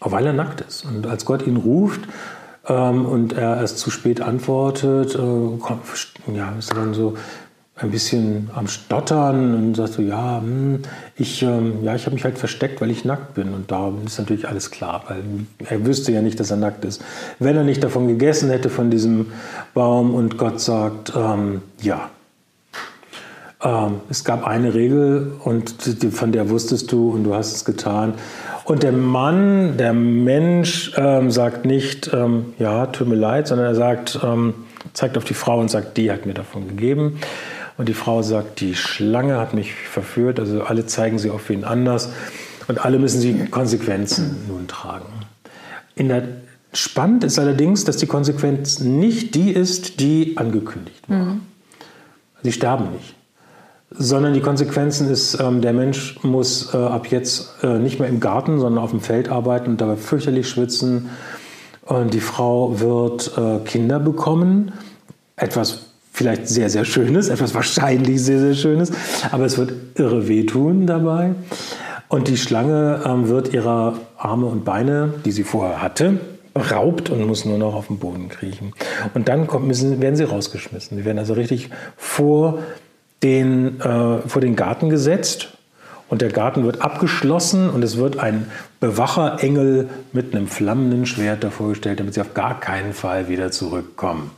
weil 0.00 0.26
er 0.26 0.34
nackt 0.34 0.60
ist. 0.60 0.84
Und 0.84 1.06
als 1.06 1.24
Gott 1.24 1.46
ihn 1.46 1.56
ruft 1.56 2.02
ähm, 2.68 3.06
und 3.06 3.32
er 3.32 3.56
erst 3.56 3.78
zu 3.78 3.90
spät 3.90 4.20
antwortet, 4.20 5.14
äh, 5.14 5.58
kommt, 5.58 5.82
ja, 6.34 6.54
ist 6.58 6.70
er 6.70 6.76
dann 6.76 6.92
so, 6.92 7.16
ein 7.76 7.90
bisschen 7.90 8.50
am 8.54 8.68
Stottern 8.68 9.54
und 9.54 9.74
sagt 9.74 9.94
so, 9.94 10.02
ja, 10.02 10.40
hm, 10.40 10.82
ich, 11.16 11.42
ähm, 11.42 11.82
ja, 11.82 11.94
ich 11.96 12.06
habe 12.06 12.14
mich 12.14 12.24
halt 12.24 12.38
versteckt, 12.38 12.80
weil 12.80 12.90
ich 12.90 13.04
nackt 13.04 13.34
bin. 13.34 13.52
Und 13.52 13.70
da 13.72 13.92
ist 14.06 14.18
natürlich 14.18 14.48
alles 14.48 14.70
klar, 14.70 15.04
weil 15.08 15.24
er 15.68 15.84
wüsste 15.84 16.12
ja 16.12 16.22
nicht, 16.22 16.38
dass 16.38 16.52
er 16.52 16.56
nackt 16.56 16.84
ist. 16.84 17.02
Wenn 17.40 17.56
er 17.56 17.64
nicht 17.64 17.82
davon 17.82 18.06
gegessen 18.06 18.48
hätte, 18.50 18.70
von 18.70 18.90
diesem 18.90 19.32
Baum 19.74 20.14
und 20.14 20.38
Gott 20.38 20.60
sagt, 20.60 21.12
ähm, 21.16 21.62
ja. 21.80 22.10
ähm, 23.64 24.00
es 24.08 24.22
gab 24.22 24.46
eine 24.46 24.72
Regel 24.74 25.32
und 25.42 25.74
von 26.12 26.30
der 26.30 26.50
wusstest 26.50 26.92
du 26.92 27.10
und 27.10 27.24
du 27.24 27.34
hast 27.34 27.56
es 27.56 27.64
getan. 27.64 28.14
Und 28.64 28.84
der 28.84 28.92
Mann, 28.92 29.76
der 29.78 29.92
Mensch 29.92 30.92
ähm, 30.96 31.32
sagt 31.32 31.64
nicht, 31.64 32.10
ähm, 32.14 32.54
ja, 32.60 32.86
tut 32.86 33.08
mir 33.08 33.16
leid, 33.16 33.48
sondern 33.48 33.66
er 33.66 33.74
sagt, 33.74 34.20
ähm, 34.22 34.54
zeigt 34.92 35.18
auf 35.18 35.24
die 35.24 35.34
Frau 35.34 35.58
und 35.58 35.70
sagt, 35.70 35.96
die 35.96 36.10
hat 36.12 36.24
mir 36.24 36.34
davon 36.34 36.68
gegeben. 36.68 37.18
Und 37.76 37.88
die 37.88 37.94
Frau 37.94 38.22
sagt, 38.22 38.60
die 38.60 38.74
Schlange 38.74 39.38
hat 39.38 39.54
mich 39.54 39.74
verführt. 39.74 40.38
Also 40.38 40.62
alle 40.62 40.86
zeigen 40.86 41.18
sie 41.18 41.30
auf 41.30 41.48
wen 41.48 41.64
anders. 41.64 42.10
Und 42.68 42.84
alle 42.84 42.98
müssen 42.98 43.20
sie 43.20 43.46
Konsequenzen 43.46 44.44
nun 44.48 44.68
tragen. 44.68 45.12
In 45.96 46.08
der 46.08 46.22
Spannend 46.74 47.22
ist 47.22 47.38
allerdings, 47.38 47.84
dass 47.84 47.98
die 47.98 48.06
Konsequenz 48.06 48.80
nicht 48.80 49.34
die 49.36 49.52
ist, 49.52 50.00
die 50.00 50.36
angekündigt 50.36 51.08
war. 51.08 51.18
Mhm. 51.18 51.40
Sie 52.42 52.52
sterben 52.52 52.90
nicht. 52.90 53.14
Sondern 53.90 54.34
die 54.34 54.40
Konsequenzen 54.40 55.08
ist, 55.08 55.38
ähm, 55.38 55.60
der 55.60 55.72
Mensch 55.72 56.18
muss 56.24 56.74
äh, 56.74 56.76
ab 56.76 57.06
jetzt 57.06 57.62
äh, 57.62 57.78
nicht 57.78 58.00
mehr 58.00 58.08
im 58.08 58.18
Garten, 58.18 58.58
sondern 58.58 58.82
auf 58.82 58.90
dem 58.90 59.00
Feld 59.00 59.28
arbeiten 59.28 59.70
und 59.70 59.80
dabei 59.80 59.96
fürchterlich 59.96 60.48
schwitzen. 60.48 61.10
Und 61.82 62.12
die 62.12 62.20
Frau 62.20 62.80
wird 62.80 63.38
äh, 63.38 63.60
Kinder 63.64 64.00
bekommen. 64.00 64.72
Etwas 65.36 65.93
vielleicht 66.14 66.48
sehr, 66.48 66.70
sehr 66.70 66.84
Schönes, 66.84 67.28
etwas 67.28 67.54
wahrscheinlich 67.54 68.22
sehr, 68.22 68.38
sehr 68.38 68.54
Schönes. 68.54 68.92
Aber 69.32 69.44
es 69.44 69.58
wird 69.58 69.72
irre 69.96 70.28
wehtun 70.28 70.86
dabei. 70.86 71.34
Und 72.08 72.28
die 72.28 72.36
Schlange 72.36 73.02
ähm, 73.04 73.28
wird 73.28 73.52
ihrer 73.52 73.98
Arme 74.16 74.46
und 74.46 74.64
Beine, 74.64 75.12
die 75.24 75.32
sie 75.32 75.42
vorher 75.42 75.82
hatte, 75.82 76.20
raubt 76.56 77.10
und 77.10 77.26
muss 77.26 77.44
nur 77.44 77.58
noch 77.58 77.74
auf 77.74 77.88
den 77.88 77.98
Boden 77.98 78.28
kriechen. 78.28 78.72
Und 79.14 79.26
dann 79.26 79.48
kommt, 79.48 79.66
müssen, 79.66 80.00
werden 80.00 80.14
sie 80.14 80.22
rausgeschmissen. 80.22 80.96
Sie 80.96 81.04
werden 81.04 81.18
also 81.18 81.34
richtig 81.34 81.70
vor 81.96 82.60
den, 83.24 83.80
äh, 83.80 84.18
vor 84.28 84.40
den 84.40 84.54
Garten 84.54 84.90
gesetzt 84.90 85.48
und 86.08 86.22
der 86.22 86.30
Garten 86.30 86.64
wird 86.64 86.80
abgeschlossen 86.80 87.68
und 87.70 87.82
es 87.82 87.96
wird 87.96 88.18
ein 88.18 88.46
Bewacherengel 88.78 89.88
mit 90.12 90.32
einem 90.32 90.46
flammenden 90.46 91.06
Schwert 91.06 91.42
davor 91.42 91.70
gestellt, 91.70 91.98
damit 91.98 92.14
sie 92.14 92.20
auf 92.20 92.34
gar 92.34 92.60
keinen 92.60 92.92
Fall 92.92 93.28
wieder 93.28 93.50
zurückkommen. 93.50 94.30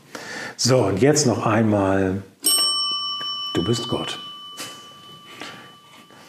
So, 0.58 0.86
und 0.86 1.02
jetzt 1.02 1.26
noch 1.26 1.44
einmal, 1.44 2.22
du 3.54 3.64
bist 3.64 3.86
Gott. 3.90 4.18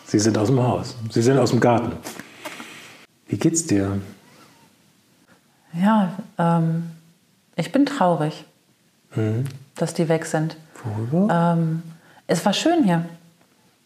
Sie 0.05 0.19
sind 0.19 0.38
aus 0.38 0.47
dem 0.47 0.61
Haus, 0.61 0.97
Sie 1.09 1.21
sind 1.21 1.38
aus 1.38 1.51
dem 1.51 1.61
Garten. 1.61 1.93
Wie 3.28 3.38
geht's 3.38 3.65
dir? 3.65 3.99
Ja, 5.73 6.11
ähm, 6.38 6.91
ich 7.55 7.71
bin 7.71 7.86
traurig, 7.86 8.43
mhm. 9.15 9.45
dass 9.75 9.93
die 9.93 10.09
weg 10.09 10.25
sind. 10.25 10.57
Worüber? 10.84 11.55
Ähm, 11.57 11.84
es 12.28 12.45
war 12.45 12.53
schön 12.53 12.84
hier. 12.84 13.05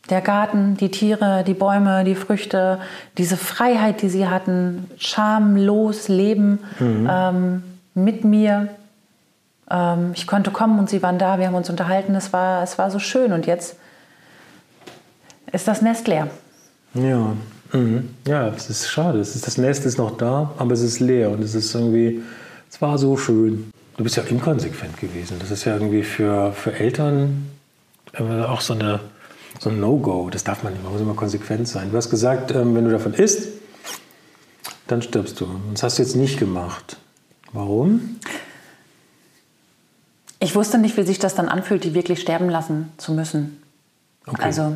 Der 0.09 0.21
Garten, 0.21 0.75
die 0.75 0.89
Tiere, 0.89 1.43
die 1.45 1.53
Bäume, 1.53 2.03
die 2.03 2.15
Früchte, 2.15 2.79
diese 3.19 3.37
Freiheit, 3.37 4.01
die 4.01 4.09
sie 4.09 4.27
hatten, 4.27 4.89
schamlos 4.97 6.07
leben 6.07 6.59
mhm. 6.79 7.07
ähm, 7.09 7.63
mit 7.93 8.23
mir. 8.23 8.69
Ähm, 9.71 10.11
ich 10.15 10.27
konnte 10.27 10.51
kommen 10.51 10.77
und 10.77 10.89
sie 10.89 11.01
waren 11.01 11.17
da, 11.17 11.39
wir 11.39 11.47
haben 11.47 11.55
uns 11.55 11.69
unterhalten. 11.69 12.13
Es 12.15 12.33
war, 12.33 12.61
es 12.63 12.77
war 12.77 12.91
so 12.91 12.99
schön 12.99 13.31
und 13.31 13.45
jetzt 13.45 13.77
ist 15.51 15.67
das 15.67 15.81
Nest 15.81 16.07
leer. 16.07 16.27
Ja, 16.93 17.33
Mhm. 17.73 18.09
Ja, 18.27 18.47
es 18.49 18.69
ist 18.69 18.89
schade. 18.89 19.19
Es 19.19 19.35
ist, 19.35 19.47
das 19.47 19.57
Nest 19.57 19.85
ist 19.85 19.97
noch 19.97 20.17
da, 20.17 20.51
aber 20.57 20.73
es 20.73 20.81
ist 20.81 20.99
leer 20.99 21.29
und 21.31 21.41
es 21.41 21.55
ist 21.55 21.73
irgendwie, 21.73 22.21
es 22.69 22.81
war 22.81 22.97
so 22.97 23.17
schön. 23.17 23.71
Du 23.97 24.03
bist 24.03 24.17
ja 24.17 24.23
inkonsequent 24.23 24.97
gewesen. 24.97 25.37
Das 25.39 25.51
ist 25.51 25.65
ja 25.65 25.73
irgendwie 25.73 26.03
für, 26.03 26.53
für 26.53 26.73
Eltern 26.73 27.47
auch 28.17 28.61
so, 28.61 28.73
eine, 28.73 28.99
so 29.59 29.69
ein 29.69 29.79
No-Go. 29.79 30.29
Das 30.29 30.43
darf 30.43 30.63
man 30.63 30.73
nicht, 30.73 30.83
man 30.83 30.91
muss 30.91 31.01
immer 31.01 31.13
konsequent 31.13 31.67
sein. 31.67 31.91
Du 31.91 31.97
hast 31.97 32.09
gesagt, 32.09 32.51
ähm, 32.51 32.75
wenn 32.75 32.85
du 32.85 32.91
davon 32.91 33.13
isst, 33.13 33.47
dann 34.87 35.01
stirbst 35.01 35.39
du. 35.39 35.47
Das 35.73 35.83
hast 35.83 35.97
du 35.97 36.03
jetzt 36.03 36.15
nicht 36.15 36.39
gemacht. 36.39 36.97
Warum? 37.53 38.17
Ich 40.43 40.55
wusste 40.55 40.79
nicht, 40.79 40.97
wie 40.97 41.03
sich 41.03 41.19
das 41.19 41.35
dann 41.35 41.47
anfühlt, 41.47 41.83
die 41.83 41.93
wirklich 41.93 42.19
sterben 42.19 42.49
lassen 42.49 42.91
zu 42.97 43.13
müssen. 43.13 43.61
Okay. 44.25 44.41
Also 44.41 44.75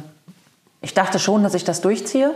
ich 0.81 0.93
dachte 0.93 1.17
schon, 1.17 1.41
dass 1.41 1.55
ich 1.55 1.63
das 1.63 1.81
durchziehe, 1.81 2.31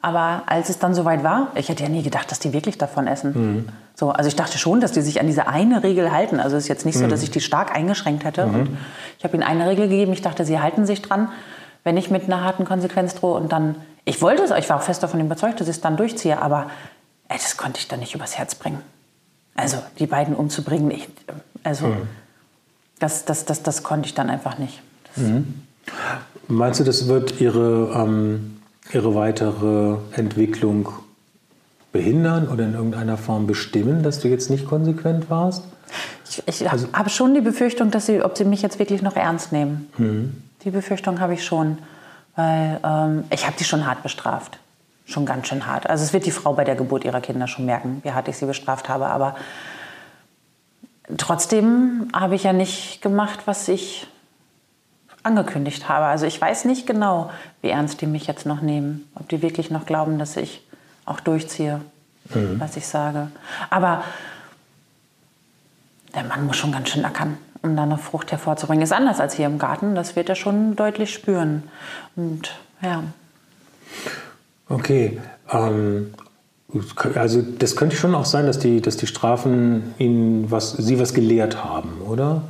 aber 0.00 0.42
als 0.46 0.68
es 0.68 0.80
dann 0.80 0.92
soweit 0.92 1.22
war, 1.22 1.52
ich 1.54 1.68
hätte 1.68 1.84
ja 1.84 1.88
nie 1.88 2.02
gedacht, 2.02 2.32
dass 2.32 2.40
die 2.40 2.52
wirklich 2.52 2.76
davon 2.76 3.06
essen. 3.06 3.32
Mhm. 3.34 3.68
So, 3.94 4.10
also 4.10 4.26
ich 4.26 4.34
dachte 4.34 4.58
schon, 4.58 4.80
dass 4.80 4.90
die 4.90 5.00
sich 5.00 5.20
an 5.20 5.28
diese 5.28 5.46
eine 5.46 5.84
Regel 5.84 6.10
halten. 6.10 6.40
Also 6.40 6.56
es 6.56 6.64
ist 6.64 6.68
jetzt 6.68 6.84
nicht 6.84 6.98
so, 6.98 7.06
dass 7.06 7.20
mhm. 7.20 7.24
ich 7.24 7.30
die 7.30 7.40
stark 7.40 7.72
eingeschränkt 7.72 8.24
hätte. 8.24 8.46
Mhm. 8.46 8.54
Und 8.54 8.78
ich 9.16 9.22
habe 9.22 9.36
ihnen 9.36 9.44
eine 9.44 9.68
Regel 9.68 9.88
gegeben. 9.88 10.12
Ich 10.12 10.22
dachte, 10.22 10.44
sie 10.44 10.58
halten 10.58 10.84
sich 10.84 11.02
dran, 11.02 11.28
wenn 11.84 11.96
ich 11.96 12.10
mit 12.10 12.24
einer 12.24 12.42
harten 12.42 12.64
Konsequenz 12.64 13.14
drohe. 13.14 13.38
Und 13.38 13.52
dann, 13.52 13.76
ich 14.04 14.20
wollte 14.20 14.42
es, 14.42 14.50
ich 14.50 14.68
war 14.68 14.78
auch 14.78 14.82
fest 14.82 15.04
davon 15.04 15.20
überzeugt, 15.20 15.60
dass 15.60 15.68
ich 15.68 15.76
es 15.76 15.80
dann 15.80 15.96
durchziehe. 15.96 16.42
Aber 16.42 16.68
ey, 17.28 17.38
das 17.38 17.56
konnte 17.56 17.78
ich 17.78 17.86
dann 17.86 18.00
nicht 18.00 18.16
übers 18.16 18.36
Herz 18.36 18.56
bringen. 18.56 18.82
Also 19.54 19.76
die 20.00 20.06
beiden 20.06 20.34
umzubringen, 20.34 20.90
ich, 20.90 21.08
also 21.62 21.86
mhm. 21.86 22.08
Das, 23.02 23.24
das, 23.24 23.44
das, 23.44 23.62
das 23.62 23.82
konnte 23.82 24.06
ich 24.06 24.14
dann 24.14 24.30
einfach 24.30 24.58
nicht. 24.58 24.80
Mhm. 25.16 25.62
Meinst 26.48 26.80
du, 26.80 26.84
das 26.84 27.08
wird 27.08 27.40
ihre 27.40 27.92
ähm 27.94 28.52
ihre 28.92 29.14
weitere 29.14 29.96
Entwicklung 30.12 30.88
behindern 31.92 32.48
oder 32.48 32.64
in 32.64 32.74
irgendeiner 32.74 33.16
Form 33.16 33.46
bestimmen, 33.46 34.02
dass 34.02 34.20
du 34.20 34.28
jetzt 34.28 34.50
nicht 34.50 34.66
konsequent 34.66 35.30
warst? 35.30 35.64
Ich, 36.28 36.42
ich 36.46 36.70
also, 36.70 36.88
habe 36.92 37.10
schon 37.10 37.34
die 37.34 37.40
Befürchtung, 37.40 37.90
dass 37.90 38.06
sie, 38.06 38.22
ob 38.22 38.36
sie 38.36 38.44
mich 38.44 38.62
jetzt 38.62 38.78
wirklich 38.78 39.02
noch 39.02 39.16
ernst 39.16 39.52
nehmen. 39.52 39.90
Mhm. 39.98 40.42
Die 40.64 40.70
Befürchtung 40.70 41.20
habe 41.20 41.34
ich 41.34 41.44
schon, 41.44 41.78
weil 42.34 42.80
ähm, 42.84 43.24
ich 43.30 43.46
habe 43.46 43.56
die 43.58 43.64
schon 43.64 43.86
hart 43.86 44.02
bestraft. 44.02 44.58
Schon 45.04 45.26
ganz 45.26 45.48
schön 45.48 45.66
hart. 45.66 45.90
Also 45.90 46.04
es 46.04 46.12
wird 46.12 46.24
die 46.24 46.30
Frau 46.30 46.54
bei 46.54 46.64
der 46.64 46.76
Geburt 46.76 47.04
ihrer 47.04 47.20
Kinder 47.20 47.48
schon 47.48 47.66
merken, 47.66 48.00
wie 48.04 48.12
hart 48.12 48.28
ich 48.28 48.36
sie 48.36 48.46
bestraft 48.46 48.88
habe. 48.88 49.08
Aber 49.08 49.34
trotzdem 51.18 52.08
habe 52.12 52.34
ich 52.34 52.44
ja 52.44 52.52
nicht 52.52 53.02
gemacht, 53.02 53.40
was 53.46 53.68
ich 53.68 54.06
angekündigt 55.22 55.88
habe. 55.88 56.06
Also 56.06 56.26
ich 56.26 56.40
weiß 56.40 56.64
nicht 56.64 56.86
genau, 56.86 57.30
wie 57.60 57.68
ernst 57.68 58.00
die 58.00 58.06
mich 58.06 58.26
jetzt 58.26 58.46
noch 58.46 58.60
nehmen. 58.60 59.08
Ob 59.14 59.28
die 59.28 59.42
wirklich 59.42 59.70
noch 59.70 59.86
glauben, 59.86 60.18
dass 60.18 60.36
ich 60.36 60.66
auch 61.04 61.20
durchziehe, 61.20 61.80
mhm. 62.34 62.58
was 62.58 62.76
ich 62.76 62.86
sage. 62.86 63.28
Aber 63.70 64.04
der 66.14 66.24
Mann 66.24 66.46
muss 66.46 66.56
schon 66.56 66.72
ganz 66.72 66.88
schön 66.90 67.04
ackern, 67.04 67.38
um 67.62 67.76
da 67.76 67.84
eine 67.84 67.98
Frucht 67.98 68.32
hervorzubringen. 68.32 68.82
Ist 68.82 68.92
anders 68.92 69.20
als 69.20 69.34
hier 69.34 69.46
im 69.46 69.58
Garten. 69.58 69.94
Das 69.94 70.16
wird 70.16 70.28
er 70.28 70.34
schon 70.34 70.76
deutlich 70.76 71.12
spüren. 71.12 71.64
Und 72.16 72.54
ja. 72.80 73.02
Okay. 74.68 75.20
Ähm, 75.50 76.14
also 77.14 77.42
das 77.42 77.76
könnte 77.76 77.96
schon 77.96 78.14
auch 78.14 78.24
sein, 78.24 78.46
dass 78.46 78.58
die, 78.58 78.80
dass 78.80 78.96
die 78.96 79.06
Strafen 79.06 79.94
ihnen 79.98 80.50
was, 80.50 80.72
sie 80.72 80.98
was 80.98 81.12
gelehrt 81.12 81.64
haben, 81.64 82.00
oder? 82.06 82.42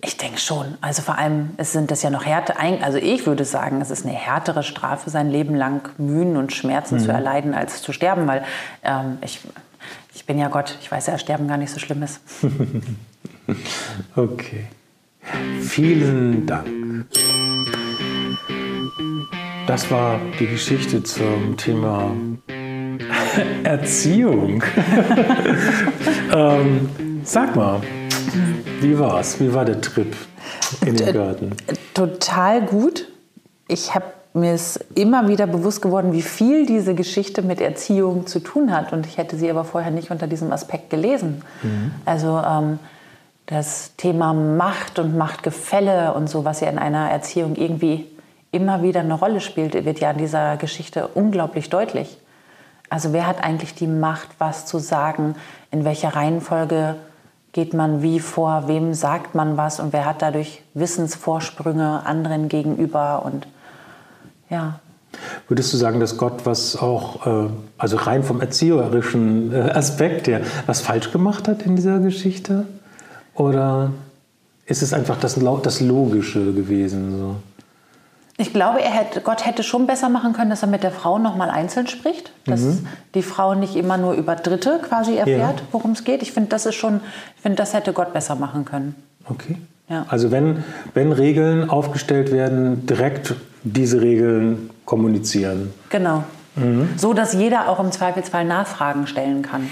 Ich 0.00 0.16
denke 0.16 0.38
schon. 0.38 0.78
Also 0.80 1.02
vor 1.02 1.18
allem 1.18 1.50
es 1.56 1.72
sind 1.72 1.90
das 1.90 2.02
ja 2.02 2.10
noch 2.10 2.24
härter. 2.24 2.54
Also 2.82 2.98
ich 2.98 3.26
würde 3.26 3.44
sagen, 3.44 3.80
es 3.80 3.90
ist 3.90 4.06
eine 4.06 4.14
härtere 4.14 4.62
Strafe, 4.62 5.10
sein 5.10 5.28
Leben 5.28 5.56
lang 5.56 5.88
Mühen 5.98 6.36
und 6.36 6.52
Schmerzen 6.52 6.96
mhm. 6.96 7.00
zu 7.00 7.10
erleiden, 7.10 7.52
als 7.52 7.82
zu 7.82 7.92
sterben. 7.92 8.28
Weil 8.28 8.44
ähm, 8.84 9.18
ich, 9.22 9.40
ich 10.14 10.24
bin 10.24 10.38
ja 10.38 10.48
Gott. 10.48 10.78
Ich 10.80 10.90
weiß 10.90 11.08
ja, 11.08 11.18
Sterben 11.18 11.48
gar 11.48 11.56
nicht 11.56 11.72
so 11.72 11.80
schlimm 11.80 12.04
ist. 12.04 12.20
okay. 14.16 14.68
Vielen 15.60 16.46
Dank. 16.46 16.68
Das 19.66 19.90
war 19.90 20.20
die 20.38 20.46
Geschichte 20.46 21.02
zum 21.02 21.56
Thema 21.56 22.12
Erziehung. 23.64 24.62
ähm, 26.34 26.88
sag 27.24 27.54
mal, 27.56 27.80
wie 28.80 28.98
war's? 28.98 29.40
Wie 29.40 29.52
war 29.52 29.64
der 29.64 29.80
Trip 29.80 30.14
in 30.84 30.96
den 30.96 31.12
Garten? 31.12 31.52
Total 31.94 32.62
gut. 32.62 33.08
Ich 33.66 33.94
habe 33.94 34.06
mir 34.34 34.52
es 34.52 34.76
immer 34.94 35.28
wieder 35.28 35.46
bewusst 35.46 35.82
geworden, 35.82 36.12
wie 36.12 36.22
viel 36.22 36.66
diese 36.66 36.94
Geschichte 36.94 37.42
mit 37.42 37.60
Erziehung 37.60 38.26
zu 38.26 38.40
tun 38.40 38.72
hat. 38.72 38.92
Und 38.92 39.06
ich 39.06 39.18
hätte 39.18 39.36
sie 39.36 39.50
aber 39.50 39.64
vorher 39.64 39.90
nicht 39.90 40.10
unter 40.10 40.26
diesem 40.26 40.52
Aspekt 40.52 40.90
gelesen. 40.90 41.42
Mhm. 41.62 41.92
Also 42.04 42.40
ähm, 42.46 42.78
das 43.46 43.92
Thema 43.96 44.34
Macht 44.34 44.98
und 44.98 45.16
Machtgefälle 45.16 46.12
und 46.14 46.28
so, 46.28 46.44
was 46.44 46.60
ja 46.60 46.68
in 46.68 46.78
einer 46.78 47.10
Erziehung 47.10 47.56
irgendwie 47.56 48.06
immer 48.52 48.82
wieder 48.82 49.00
eine 49.00 49.14
Rolle 49.14 49.40
spielt, 49.40 49.72
wird 49.84 50.00
ja 50.00 50.10
in 50.10 50.18
dieser 50.18 50.56
Geschichte 50.56 51.08
unglaublich 51.08 51.70
deutlich. 51.70 52.18
Also 52.90 53.12
wer 53.12 53.26
hat 53.26 53.42
eigentlich 53.42 53.74
die 53.74 53.86
Macht, 53.86 54.28
was 54.38 54.66
zu 54.66 54.78
sagen, 54.78 55.34
in 55.70 55.84
welcher 55.84 56.14
Reihenfolge 56.14 56.96
geht 57.52 57.74
man 57.74 58.02
wie 58.02 58.20
vor, 58.20 58.64
wem 58.68 58.94
sagt 58.94 59.34
man 59.34 59.56
was 59.56 59.80
und 59.80 59.92
wer 59.92 60.04
hat 60.04 60.22
dadurch 60.22 60.62
Wissensvorsprünge 60.74 62.02
anderen 62.04 62.48
gegenüber 62.48 63.24
und 63.24 63.46
ja. 64.50 64.80
Würdest 65.48 65.72
du 65.72 65.76
sagen, 65.76 66.00
dass 66.00 66.16
Gott 66.16 66.44
was 66.44 66.76
auch, 66.76 67.26
äh, 67.26 67.48
also 67.78 67.96
rein 67.96 68.22
vom 68.22 68.40
erzieherischen 68.40 69.52
äh, 69.52 69.70
Aspekt 69.70 70.28
her, 70.28 70.42
was 70.66 70.80
falsch 70.80 71.10
gemacht 71.10 71.48
hat 71.48 71.62
in 71.62 71.76
dieser 71.76 71.98
Geschichte? 71.98 72.66
Oder 73.34 73.92
ist 74.66 74.82
es 74.82 74.92
einfach 74.92 75.18
das, 75.18 75.38
das 75.62 75.80
Logische 75.80 76.52
gewesen? 76.52 77.18
So? 77.18 77.36
Ich 78.40 78.52
glaube, 78.52 78.80
er 78.80 78.90
hätte, 78.90 79.20
Gott 79.20 79.44
hätte 79.44 79.64
schon 79.64 79.88
besser 79.88 80.08
machen 80.08 80.32
können, 80.32 80.48
dass 80.48 80.62
er 80.62 80.68
mit 80.68 80.84
der 80.84 80.92
Frau 80.92 81.18
nochmal 81.18 81.50
einzeln 81.50 81.88
spricht. 81.88 82.30
Dass 82.46 82.60
mhm. 82.60 82.86
die 83.14 83.22
Frau 83.22 83.54
nicht 83.54 83.74
immer 83.74 83.96
nur 83.96 84.14
über 84.14 84.36
Dritte 84.36 84.80
quasi 84.88 85.16
erfährt, 85.16 85.58
ja. 85.58 85.66
worum 85.72 85.90
es 85.90 86.04
geht. 86.04 86.22
Ich 86.22 86.30
finde, 86.30 86.48
das 86.48 86.64
ist 86.64 86.76
schon, 86.76 87.00
ich 87.34 87.42
finde, 87.42 87.56
das 87.56 87.74
hätte 87.74 87.92
Gott 87.92 88.12
besser 88.12 88.36
machen 88.36 88.64
können. 88.64 88.94
Okay. 89.28 89.56
Ja. 89.88 90.06
Also 90.08 90.30
wenn, 90.30 90.62
wenn 90.94 91.10
Regeln 91.10 91.68
aufgestellt 91.68 92.30
werden, 92.30 92.86
direkt 92.86 93.34
diese 93.64 94.00
Regeln 94.00 94.70
kommunizieren. 94.84 95.74
Genau. 95.90 96.22
Mhm. 96.54 96.90
So 96.96 97.14
dass 97.14 97.32
jeder 97.32 97.68
auch 97.68 97.80
im 97.80 97.90
Zweifelsfall 97.90 98.44
Nachfragen 98.44 99.08
stellen 99.08 99.42
kann. 99.42 99.68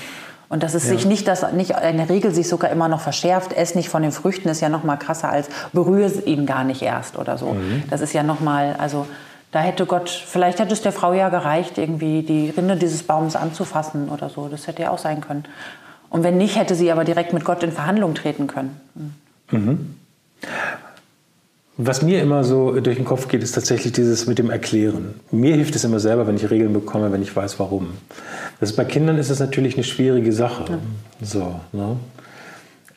Und 0.49 0.63
dass 0.63 0.75
es 0.75 0.85
ja. 0.85 0.91
sich 0.91 1.07
nicht, 1.07 1.27
dass 1.27 1.51
nicht 1.53 1.75
eine 1.75 2.09
Regel 2.09 2.33
sich 2.33 2.49
sogar 2.49 2.71
immer 2.71 2.89
noch 2.89 3.01
verschärft, 3.01 3.53
ess 3.53 3.75
nicht 3.75 3.89
von 3.89 4.03
den 4.03 4.13
Früchten 4.13 4.49
ist 4.49 4.61
ja 4.61 4.69
noch 4.69 4.85
mal 4.85 4.97
krasser 4.97 5.29
als 5.29 5.49
berühre 5.73 6.11
ihn 6.25 6.47
gar 6.47 6.63
nicht 6.63 6.83
erst 6.83 7.19
oder 7.19 7.37
so. 7.37 7.55
Mhm. 7.55 7.83
Das 7.91 8.01
ist 8.01 8.13
ja 8.13 8.23
noch 8.23 8.41
mal, 8.41 8.77
also 8.79 9.07
da 9.51 9.61
hätte 9.61 9.87
Gott, 9.87 10.09
vielleicht 10.11 10.61
hätte 10.61 10.73
es 10.73 10.83
der 10.83 10.93
Frau 10.93 11.13
ja 11.13 11.31
gereicht, 11.31 11.79
irgendwie 11.79 12.23
die 12.23 12.51
Rinde 12.51 12.77
dieses 12.77 13.03
Baums 13.03 13.35
anzufassen 13.35 14.09
oder 14.09 14.29
so. 14.29 14.49
Das 14.49 14.67
hätte 14.67 14.83
ja 14.83 14.91
auch 14.91 14.99
sein 14.99 15.21
können. 15.21 15.45
Und 16.11 16.23
wenn 16.23 16.37
nicht, 16.37 16.57
hätte 16.57 16.75
sie 16.75 16.93
aber 16.93 17.05
direkt 17.05 17.33
mit 17.33 17.45
Gott 17.45 17.63
in 17.63 17.73
Verhandlung 17.73 18.15
treten 18.15 18.47
können. 18.47 18.81
Mhm. 19.51 19.96
Was 21.79 22.01
mir 22.01 22.23
immer 22.23 22.43
so 22.43 22.81
durch 22.81 22.97
den 22.97 23.05
Kopf 23.05 23.29
geht, 23.29 23.43
ist 23.43 23.53
tatsächlich 23.53 23.93
dieses 23.93 24.27
mit 24.27 24.39
dem 24.39 24.49
Erklären. 24.49 25.21
Mir 25.31 25.55
hilft 25.55 25.77
es 25.77 25.85
immer 25.85 26.01
selber, 26.01 26.27
wenn 26.27 26.37
ich 26.37 26.51
Regeln 26.51 26.73
bekomme, 26.73 27.13
wenn 27.13 27.21
ich 27.21 27.37
weiß, 27.37 27.59
warum. 27.59 27.89
Das 28.61 28.71
ist, 28.71 28.77
bei 28.77 28.85
Kindern 28.87 29.19
ist 29.19 29.29
es 29.29 29.41
natürlich 29.41 29.75
eine 29.75 29.85
schwierige 29.85 30.33
Sache. 30.33 30.65
Ja. 30.71 30.79
So, 31.21 31.61
ne? 31.73 31.97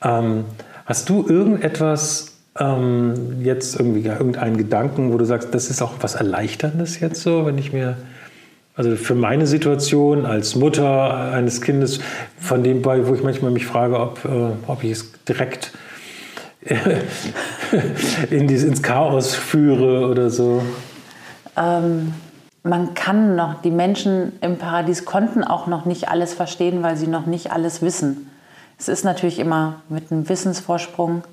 ähm, 0.01 0.45
hast 0.85 1.09
du 1.09 1.25
irgendetwas 1.27 2.37
ähm, 2.57 3.41
jetzt 3.41 3.77
irgendwie, 3.77 4.07
irgendeinen 4.07 4.57
Gedanken, 4.57 5.11
wo 5.11 5.17
du 5.17 5.25
sagst, 5.25 5.53
das 5.53 5.69
ist 5.69 5.81
auch 5.81 5.93
was 5.99 6.15
Erleichterndes 6.15 7.01
jetzt 7.01 7.21
so, 7.21 7.45
wenn 7.45 7.57
ich 7.57 7.73
mir 7.73 7.97
also 8.75 8.95
für 8.95 9.15
meine 9.15 9.45
Situation 9.45 10.25
als 10.25 10.55
Mutter 10.55 11.33
eines 11.33 11.61
Kindes, 11.61 11.99
von 12.39 12.63
dem 12.63 12.81
bei, 12.81 13.05
wo 13.07 13.13
ich 13.13 13.23
manchmal 13.23 13.51
mich 13.51 13.65
frage, 13.65 13.99
ob, 13.99 14.23
äh, 14.23 14.51
ob 14.67 14.85
ich 14.85 14.91
es 14.91 15.11
direkt 15.27 15.73
in 18.29 18.47
dies, 18.47 18.63
ins 18.63 18.81
Chaos 18.83 19.33
führe 19.35 20.07
oder 20.07 20.29
so? 20.29 20.61
Ähm, 21.55 22.13
man 22.63 22.93
kann 22.93 23.35
noch, 23.35 23.61
die 23.61 23.71
Menschen 23.71 24.33
im 24.41 24.57
Paradies 24.57 25.05
konnten 25.05 25.43
auch 25.43 25.67
noch 25.67 25.85
nicht 25.85 26.09
alles 26.09 26.33
verstehen, 26.33 26.83
weil 26.83 26.97
sie 26.97 27.07
noch 27.07 27.25
nicht 27.25 27.51
alles 27.51 27.81
wissen. 27.81 28.29
Es 28.77 28.87
ist 28.87 29.03
natürlich 29.03 29.39
immer 29.39 29.81
mit 29.89 30.11
einem 30.11 30.27
Wissensvorsprung. 30.27 31.23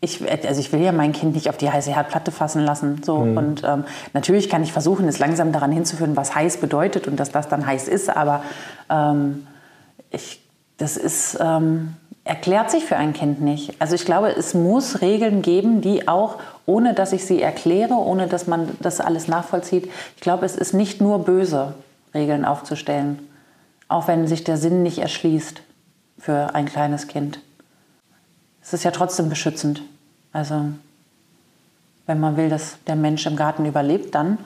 Ich, 0.00 0.22
also 0.46 0.60
ich 0.60 0.72
will 0.72 0.80
ja 0.80 0.92
mein 0.92 1.12
Kind 1.12 1.34
nicht 1.34 1.48
auf 1.48 1.56
die 1.56 1.70
heiße 1.70 1.92
Herdplatte 1.92 2.30
fassen 2.30 2.64
lassen. 2.64 3.02
So. 3.02 3.18
Mhm. 3.18 3.36
Und 3.36 3.64
ähm, 3.64 3.84
natürlich 4.12 4.48
kann 4.48 4.62
ich 4.62 4.72
versuchen, 4.72 5.08
es 5.08 5.18
langsam 5.18 5.50
daran 5.52 5.72
hinzuführen, 5.72 6.16
was 6.16 6.34
heiß 6.34 6.58
bedeutet 6.58 7.08
und 7.08 7.18
dass 7.18 7.32
das 7.32 7.48
dann 7.48 7.66
heiß 7.66 7.88
ist. 7.88 8.08
Aber 8.08 8.42
ähm, 8.90 9.46
ich, 10.10 10.40
das 10.76 10.96
ist, 10.96 11.38
ähm, 11.40 11.94
erklärt 12.28 12.70
sich 12.70 12.84
für 12.84 12.96
ein 12.96 13.14
Kind 13.14 13.40
nicht. 13.40 13.80
Also 13.80 13.94
ich 13.94 14.04
glaube, 14.04 14.28
es 14.28 14.52
muss 14.52 15.00
Regeln 15.00 15.40
geben, 15.40 15.80
die 15.80 16.08
auch, 16.08 16.36
ohne 16.66 16.92
dass 16.92 17.14
ich 17.14 17.24
sie 17.24 17.40
erkläre, 17.40 17.94
ohne 17.94 18.26
dass 18.26 18.46
man 18.46 18.76
das 18.80 19.00
alles 19.00 19.28
nachvollzieht, 19.28 19.90
ich 20.14 20.20
glaube, 20.20 20.44
es 20.44 20.54
ist 20.54 20.74
nicht 20.74 21.00
nur 21.00 21.24
böse, 21.24 21.74
Regeln 22.12 22.44
aufzustellen, 22.44 23.18
auch 23.88 24.08
wenn 24.08 24.26
sich 24.26 24.44
der 24.44 24.58
Sinn 24.58 24.82
nicht 24.82 24.98
erschließt 24.98 25.62
für 26.18 26.54
ein 26.54 26.66
kleines 26.66 27.08
Kind. 27.08 27.40
Es 28.62 28.74
ist 28.74 28.84
ja 28.84 28.90
trotzdem 28.90 29.30
beschützend. 29.30 29.80
Also 30.30 30.66
wenn 32.04 32.20
man 32.20 32.36
will, 32.36 32.50
dass 32.50 32.76
der 32.86 32.96
Mensch 32.96 33.24
im 33.24 33.36
Garten 33.36 33.64
überlebt, 33.64 34.14
dann 34.14 34.36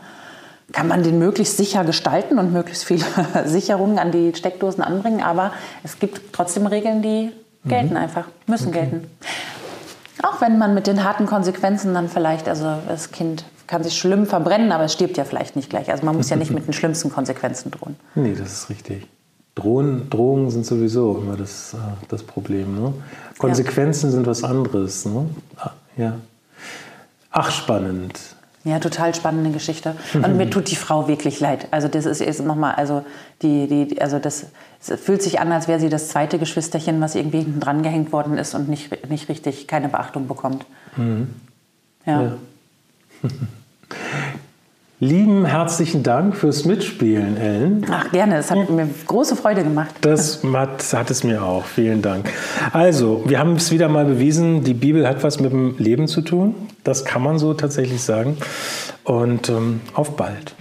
kann 0.71 0.87
man 0.87 1.03
den 1.03 1.19
möglichst 1.19 1.57
sicher 1.57 1.85
gestalten 1.85 2.39
und 2.39 2.53
möglichst 2.53 2.85
viele 2.85 3.05
Sicherungen 3.45 3.99
an 3.99 4.13
die 4.13 4.33
Steckdosen 4.37 4.85
anbringen. 4.85 5.21
Aber 5.21 5.53
es 5.83 5.99
gibt 5.99 6.33
trotzdem 6.33 6.67
Regeln, 6.69 7.03
die 7.03 7.33
gelten 7.65 7.91
mhm. 7.91 7.97
einfach, 7.97 8.27
müssen 8.47 8.69
okay. 8.69 8.81
gelten. 8.81 9.07
Auch 10.23 10.41
wenn 10.41 10.59
man 10.59 10.75
mit 10.75 10.87
den 10.87 11.03
harten 11.05 11.27
Konsequenzen 11.27 11.95
dann 11.95 12.09
vielleicht, 12.09 12.49
also 12.49 12.77
das 12.87 13.11
Kind 13.11 13.45
kann 13.67 13.83
sich 13.83 13.97
schlimm 13.97 14.27
verbrennen, 14.27 14.71
aber 14.73 14.85
es 14.85 14.93
stirbt 14.93 15.17
ja 15.17 15.25
vielleicht 15.25 15.57
nicht 15.57 15.71
gleich. 15.71 15.91
Also 15.91 16.05
man 16.05 16.17
muss 16.17 16.29
ja 16.29 16.37
nicht 16.37 16.51
mit 16.51 16.67
den 16.67 16.75
schlimmsten 16.75 17.11
Konsequenzen 17.11 17.71
drohen. 17.71 17.97
Nee, 18.15 18.35
das 18.35 18.53
ist 18.53 18.71
richtig. 18.71 19.07
Drohen, 19.55 20.09
Drohungen 20.09 20.51
sind 20.51 20.65
sowieso 20.65 21.19
immer 21.19 21.37
das, 21.37 21.75
äh, 21.75 21.77
das 22.09 22.23
Problem. 22.23 22.75
Ne? 22.75 22.95
Konsequenzen 23.39 24.07
ja. 24.07 24.13
sind 24.13 24.27
was 24.27 24.45
anderes. 24.45 25.05
Ne? 25.05 25.27
Ah, 25.57 25.71
ja. 25.97 26.15
Ach, 27.31 27.51
spannend. 27.51 28.19
Ja, 28.65 28.79
total 28.79 29.15
spannende 29.15 29.51
Geschichte. 29.51 29.97
Und 30.15 30.37
mir 30.37 30.49
tut 30.51 30.71
die 30.71 30.77
Frau 30.77 31.09
wirklich 31.09 31.41
leid. 31.41 31.67
Also 31.73 31.89
das 31.89 32.07
ist, 32.07 32.21
ist 32.21 32.45
nochmal, 32.45 32.75
also 32.77 33.05
die, 33.43 33.67
die, 33.67 34.01
also 34.01 34.19
das 34.19 34.47
fühlt 34.81 35.23
sich 35.23 35.41
an, 35.41 35.51
als 35.51 35.67
wäre 35.67 35.81
sie 35.81 35.89
das 35.89 36.09
zweite 36.09 36.39
Geschwisterchen, 36.39 37.01
was 37.01 37.15
irgendwie 37.15 37.39
hinten 37.39 37.61
dran 37.61 37.83
gehängt 37.83 38.13
worden 38.13 38.39
ist 38.39 38.55
und 38.55 38.69
nicht, 38.69 39.09
nicht 39.09 39.29
richtig 39.29 39.67
keine 39.67 39.89
Beachtung 39.89 40.29
bekommt. 40.29 40.65
Mhm. 40.97 41.35
ja. 42.07 42.23
ja. 42.23 42.33
Lieben 45.03 45.45
herzlichen 45.45 46.05
Dank 46.05 46.37
fürs 46.37 46.65
Mitspielen, 46.65 47.37
Ellen. 47.37 47.85
Ach, 47.91 48.13
gerne. 48.13 48.37
Es 48.37 48.53
hat 48.53 48.71
mir 48.71 48.89
große 49.05 49.35
Freude 49.35 49.65
gemacht. 49.65 49.93
Das 50.03 50.45
hat, 50.45 50.93
hat 50.93 51.11
es 51.11 51.25
mir 51.25 51.43
auch. 51.43 51.65
Vielen 51.65 52.03
Dank. 52.03 52.31
Also, 52.73 53.25
wir 53.27 53.41
haben 53.41 53.57
es 53.57 53.73
wieder 53.73 53.89
mal 53.89 54.05
bewiesen, 54.05 54.63
die 54.63 54.75
Bibel 54.75 55.09
hat 55.09 55.25
was 55.25 55.41
mit 55.41 55.51
dem 55.51 55.77
Leben 55.79 56.07
zu 56.07 56.21
tun. 56.21 56.55
Das 56.85 57.05
kann 57.05 57.21
man 57.21 57.41
so 57.41 57.53
tatsächlich 57.53 58.01
sagen. 58.01 58.37
Und 59.03 59.49
ähm, 59.49 59.81
auf 59.93 60.15
bald. 60.15 60.55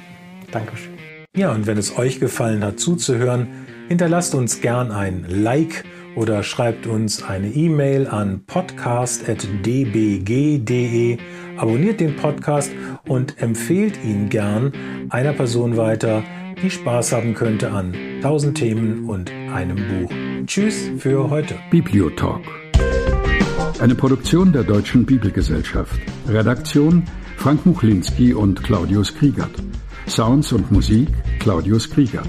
Dankeschön. 0.52 0.94
Ja, 1.38 1.52
und 1.52 1.68
wenn 1.68 1.78
es 1.78 2.00
euch 2.00 2.20
gefallen 2.20 2.66
hat 2.66 2.80
zuzuhören, 2.80 3.48
hinterlasst 3.90 4.34
uns 4.34 4.60
gern 4.60 4.90
ein 4.90 5.24
Like 5.30 5.86
oder 6.16 6.44
schreibt 6.44 6.86
uns 6.88 7.24
eine 7.24 7.50
E-Mail 7.50 8.08
an 8.08 8.46
podcast.dbg.de, 8.46 11.18
abonniert 11.58 12.00
den 12.00 12.16
Podcast 12.16 12.72
und 13.08 13.42
empfehlt 13.42 14.02
ihn 14.04 14.30
gern 14.30 14.72
einer 15.10 15.34
Person 15.34 15.76
weiter, 15.78 16.24
die 16.62 16.70
Spaß 16.70 17.14
haben 17.14 17.34
könnte 17.34 17.72
an 17.72 17.96
1000 18.18 18.56
Themen 18.58 19.10
und 19.10 19.32
einem 19.54 19.78
Buch. 19.78 20.12
Tschüss 20.46 20.92
für 20.98 21.30
heute. 21.30 21.56
Bibliotalk. 21.70 22.44
Eine 23.80 23.96
Produktion 23.96 24.52
der 24.54 24.64
Deutschen 24.64 25.06
Bibelgesellschaft. 25.06 26.00
Redaktion 26.28 27.04
Frank 27.38 27.66
Muchlinski 27.66 28.34
und 28.34 28.62
Claudius 28.64 29.16
Kriegert. 29.16 29.52
Sounds 30.08 30.52
und 30.52 30.72
Musik 30.72 31.08
Claudius 31.40 31.90
Kriegert. 31.90 32.28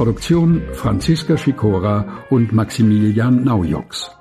Produktion 0.00 0.62
Franziska 0.72 1.36
Schikora 1.36 2.24
und 2.30 2.54
Maximilian 2.54 3.44
Naujoks. 3.44 4.19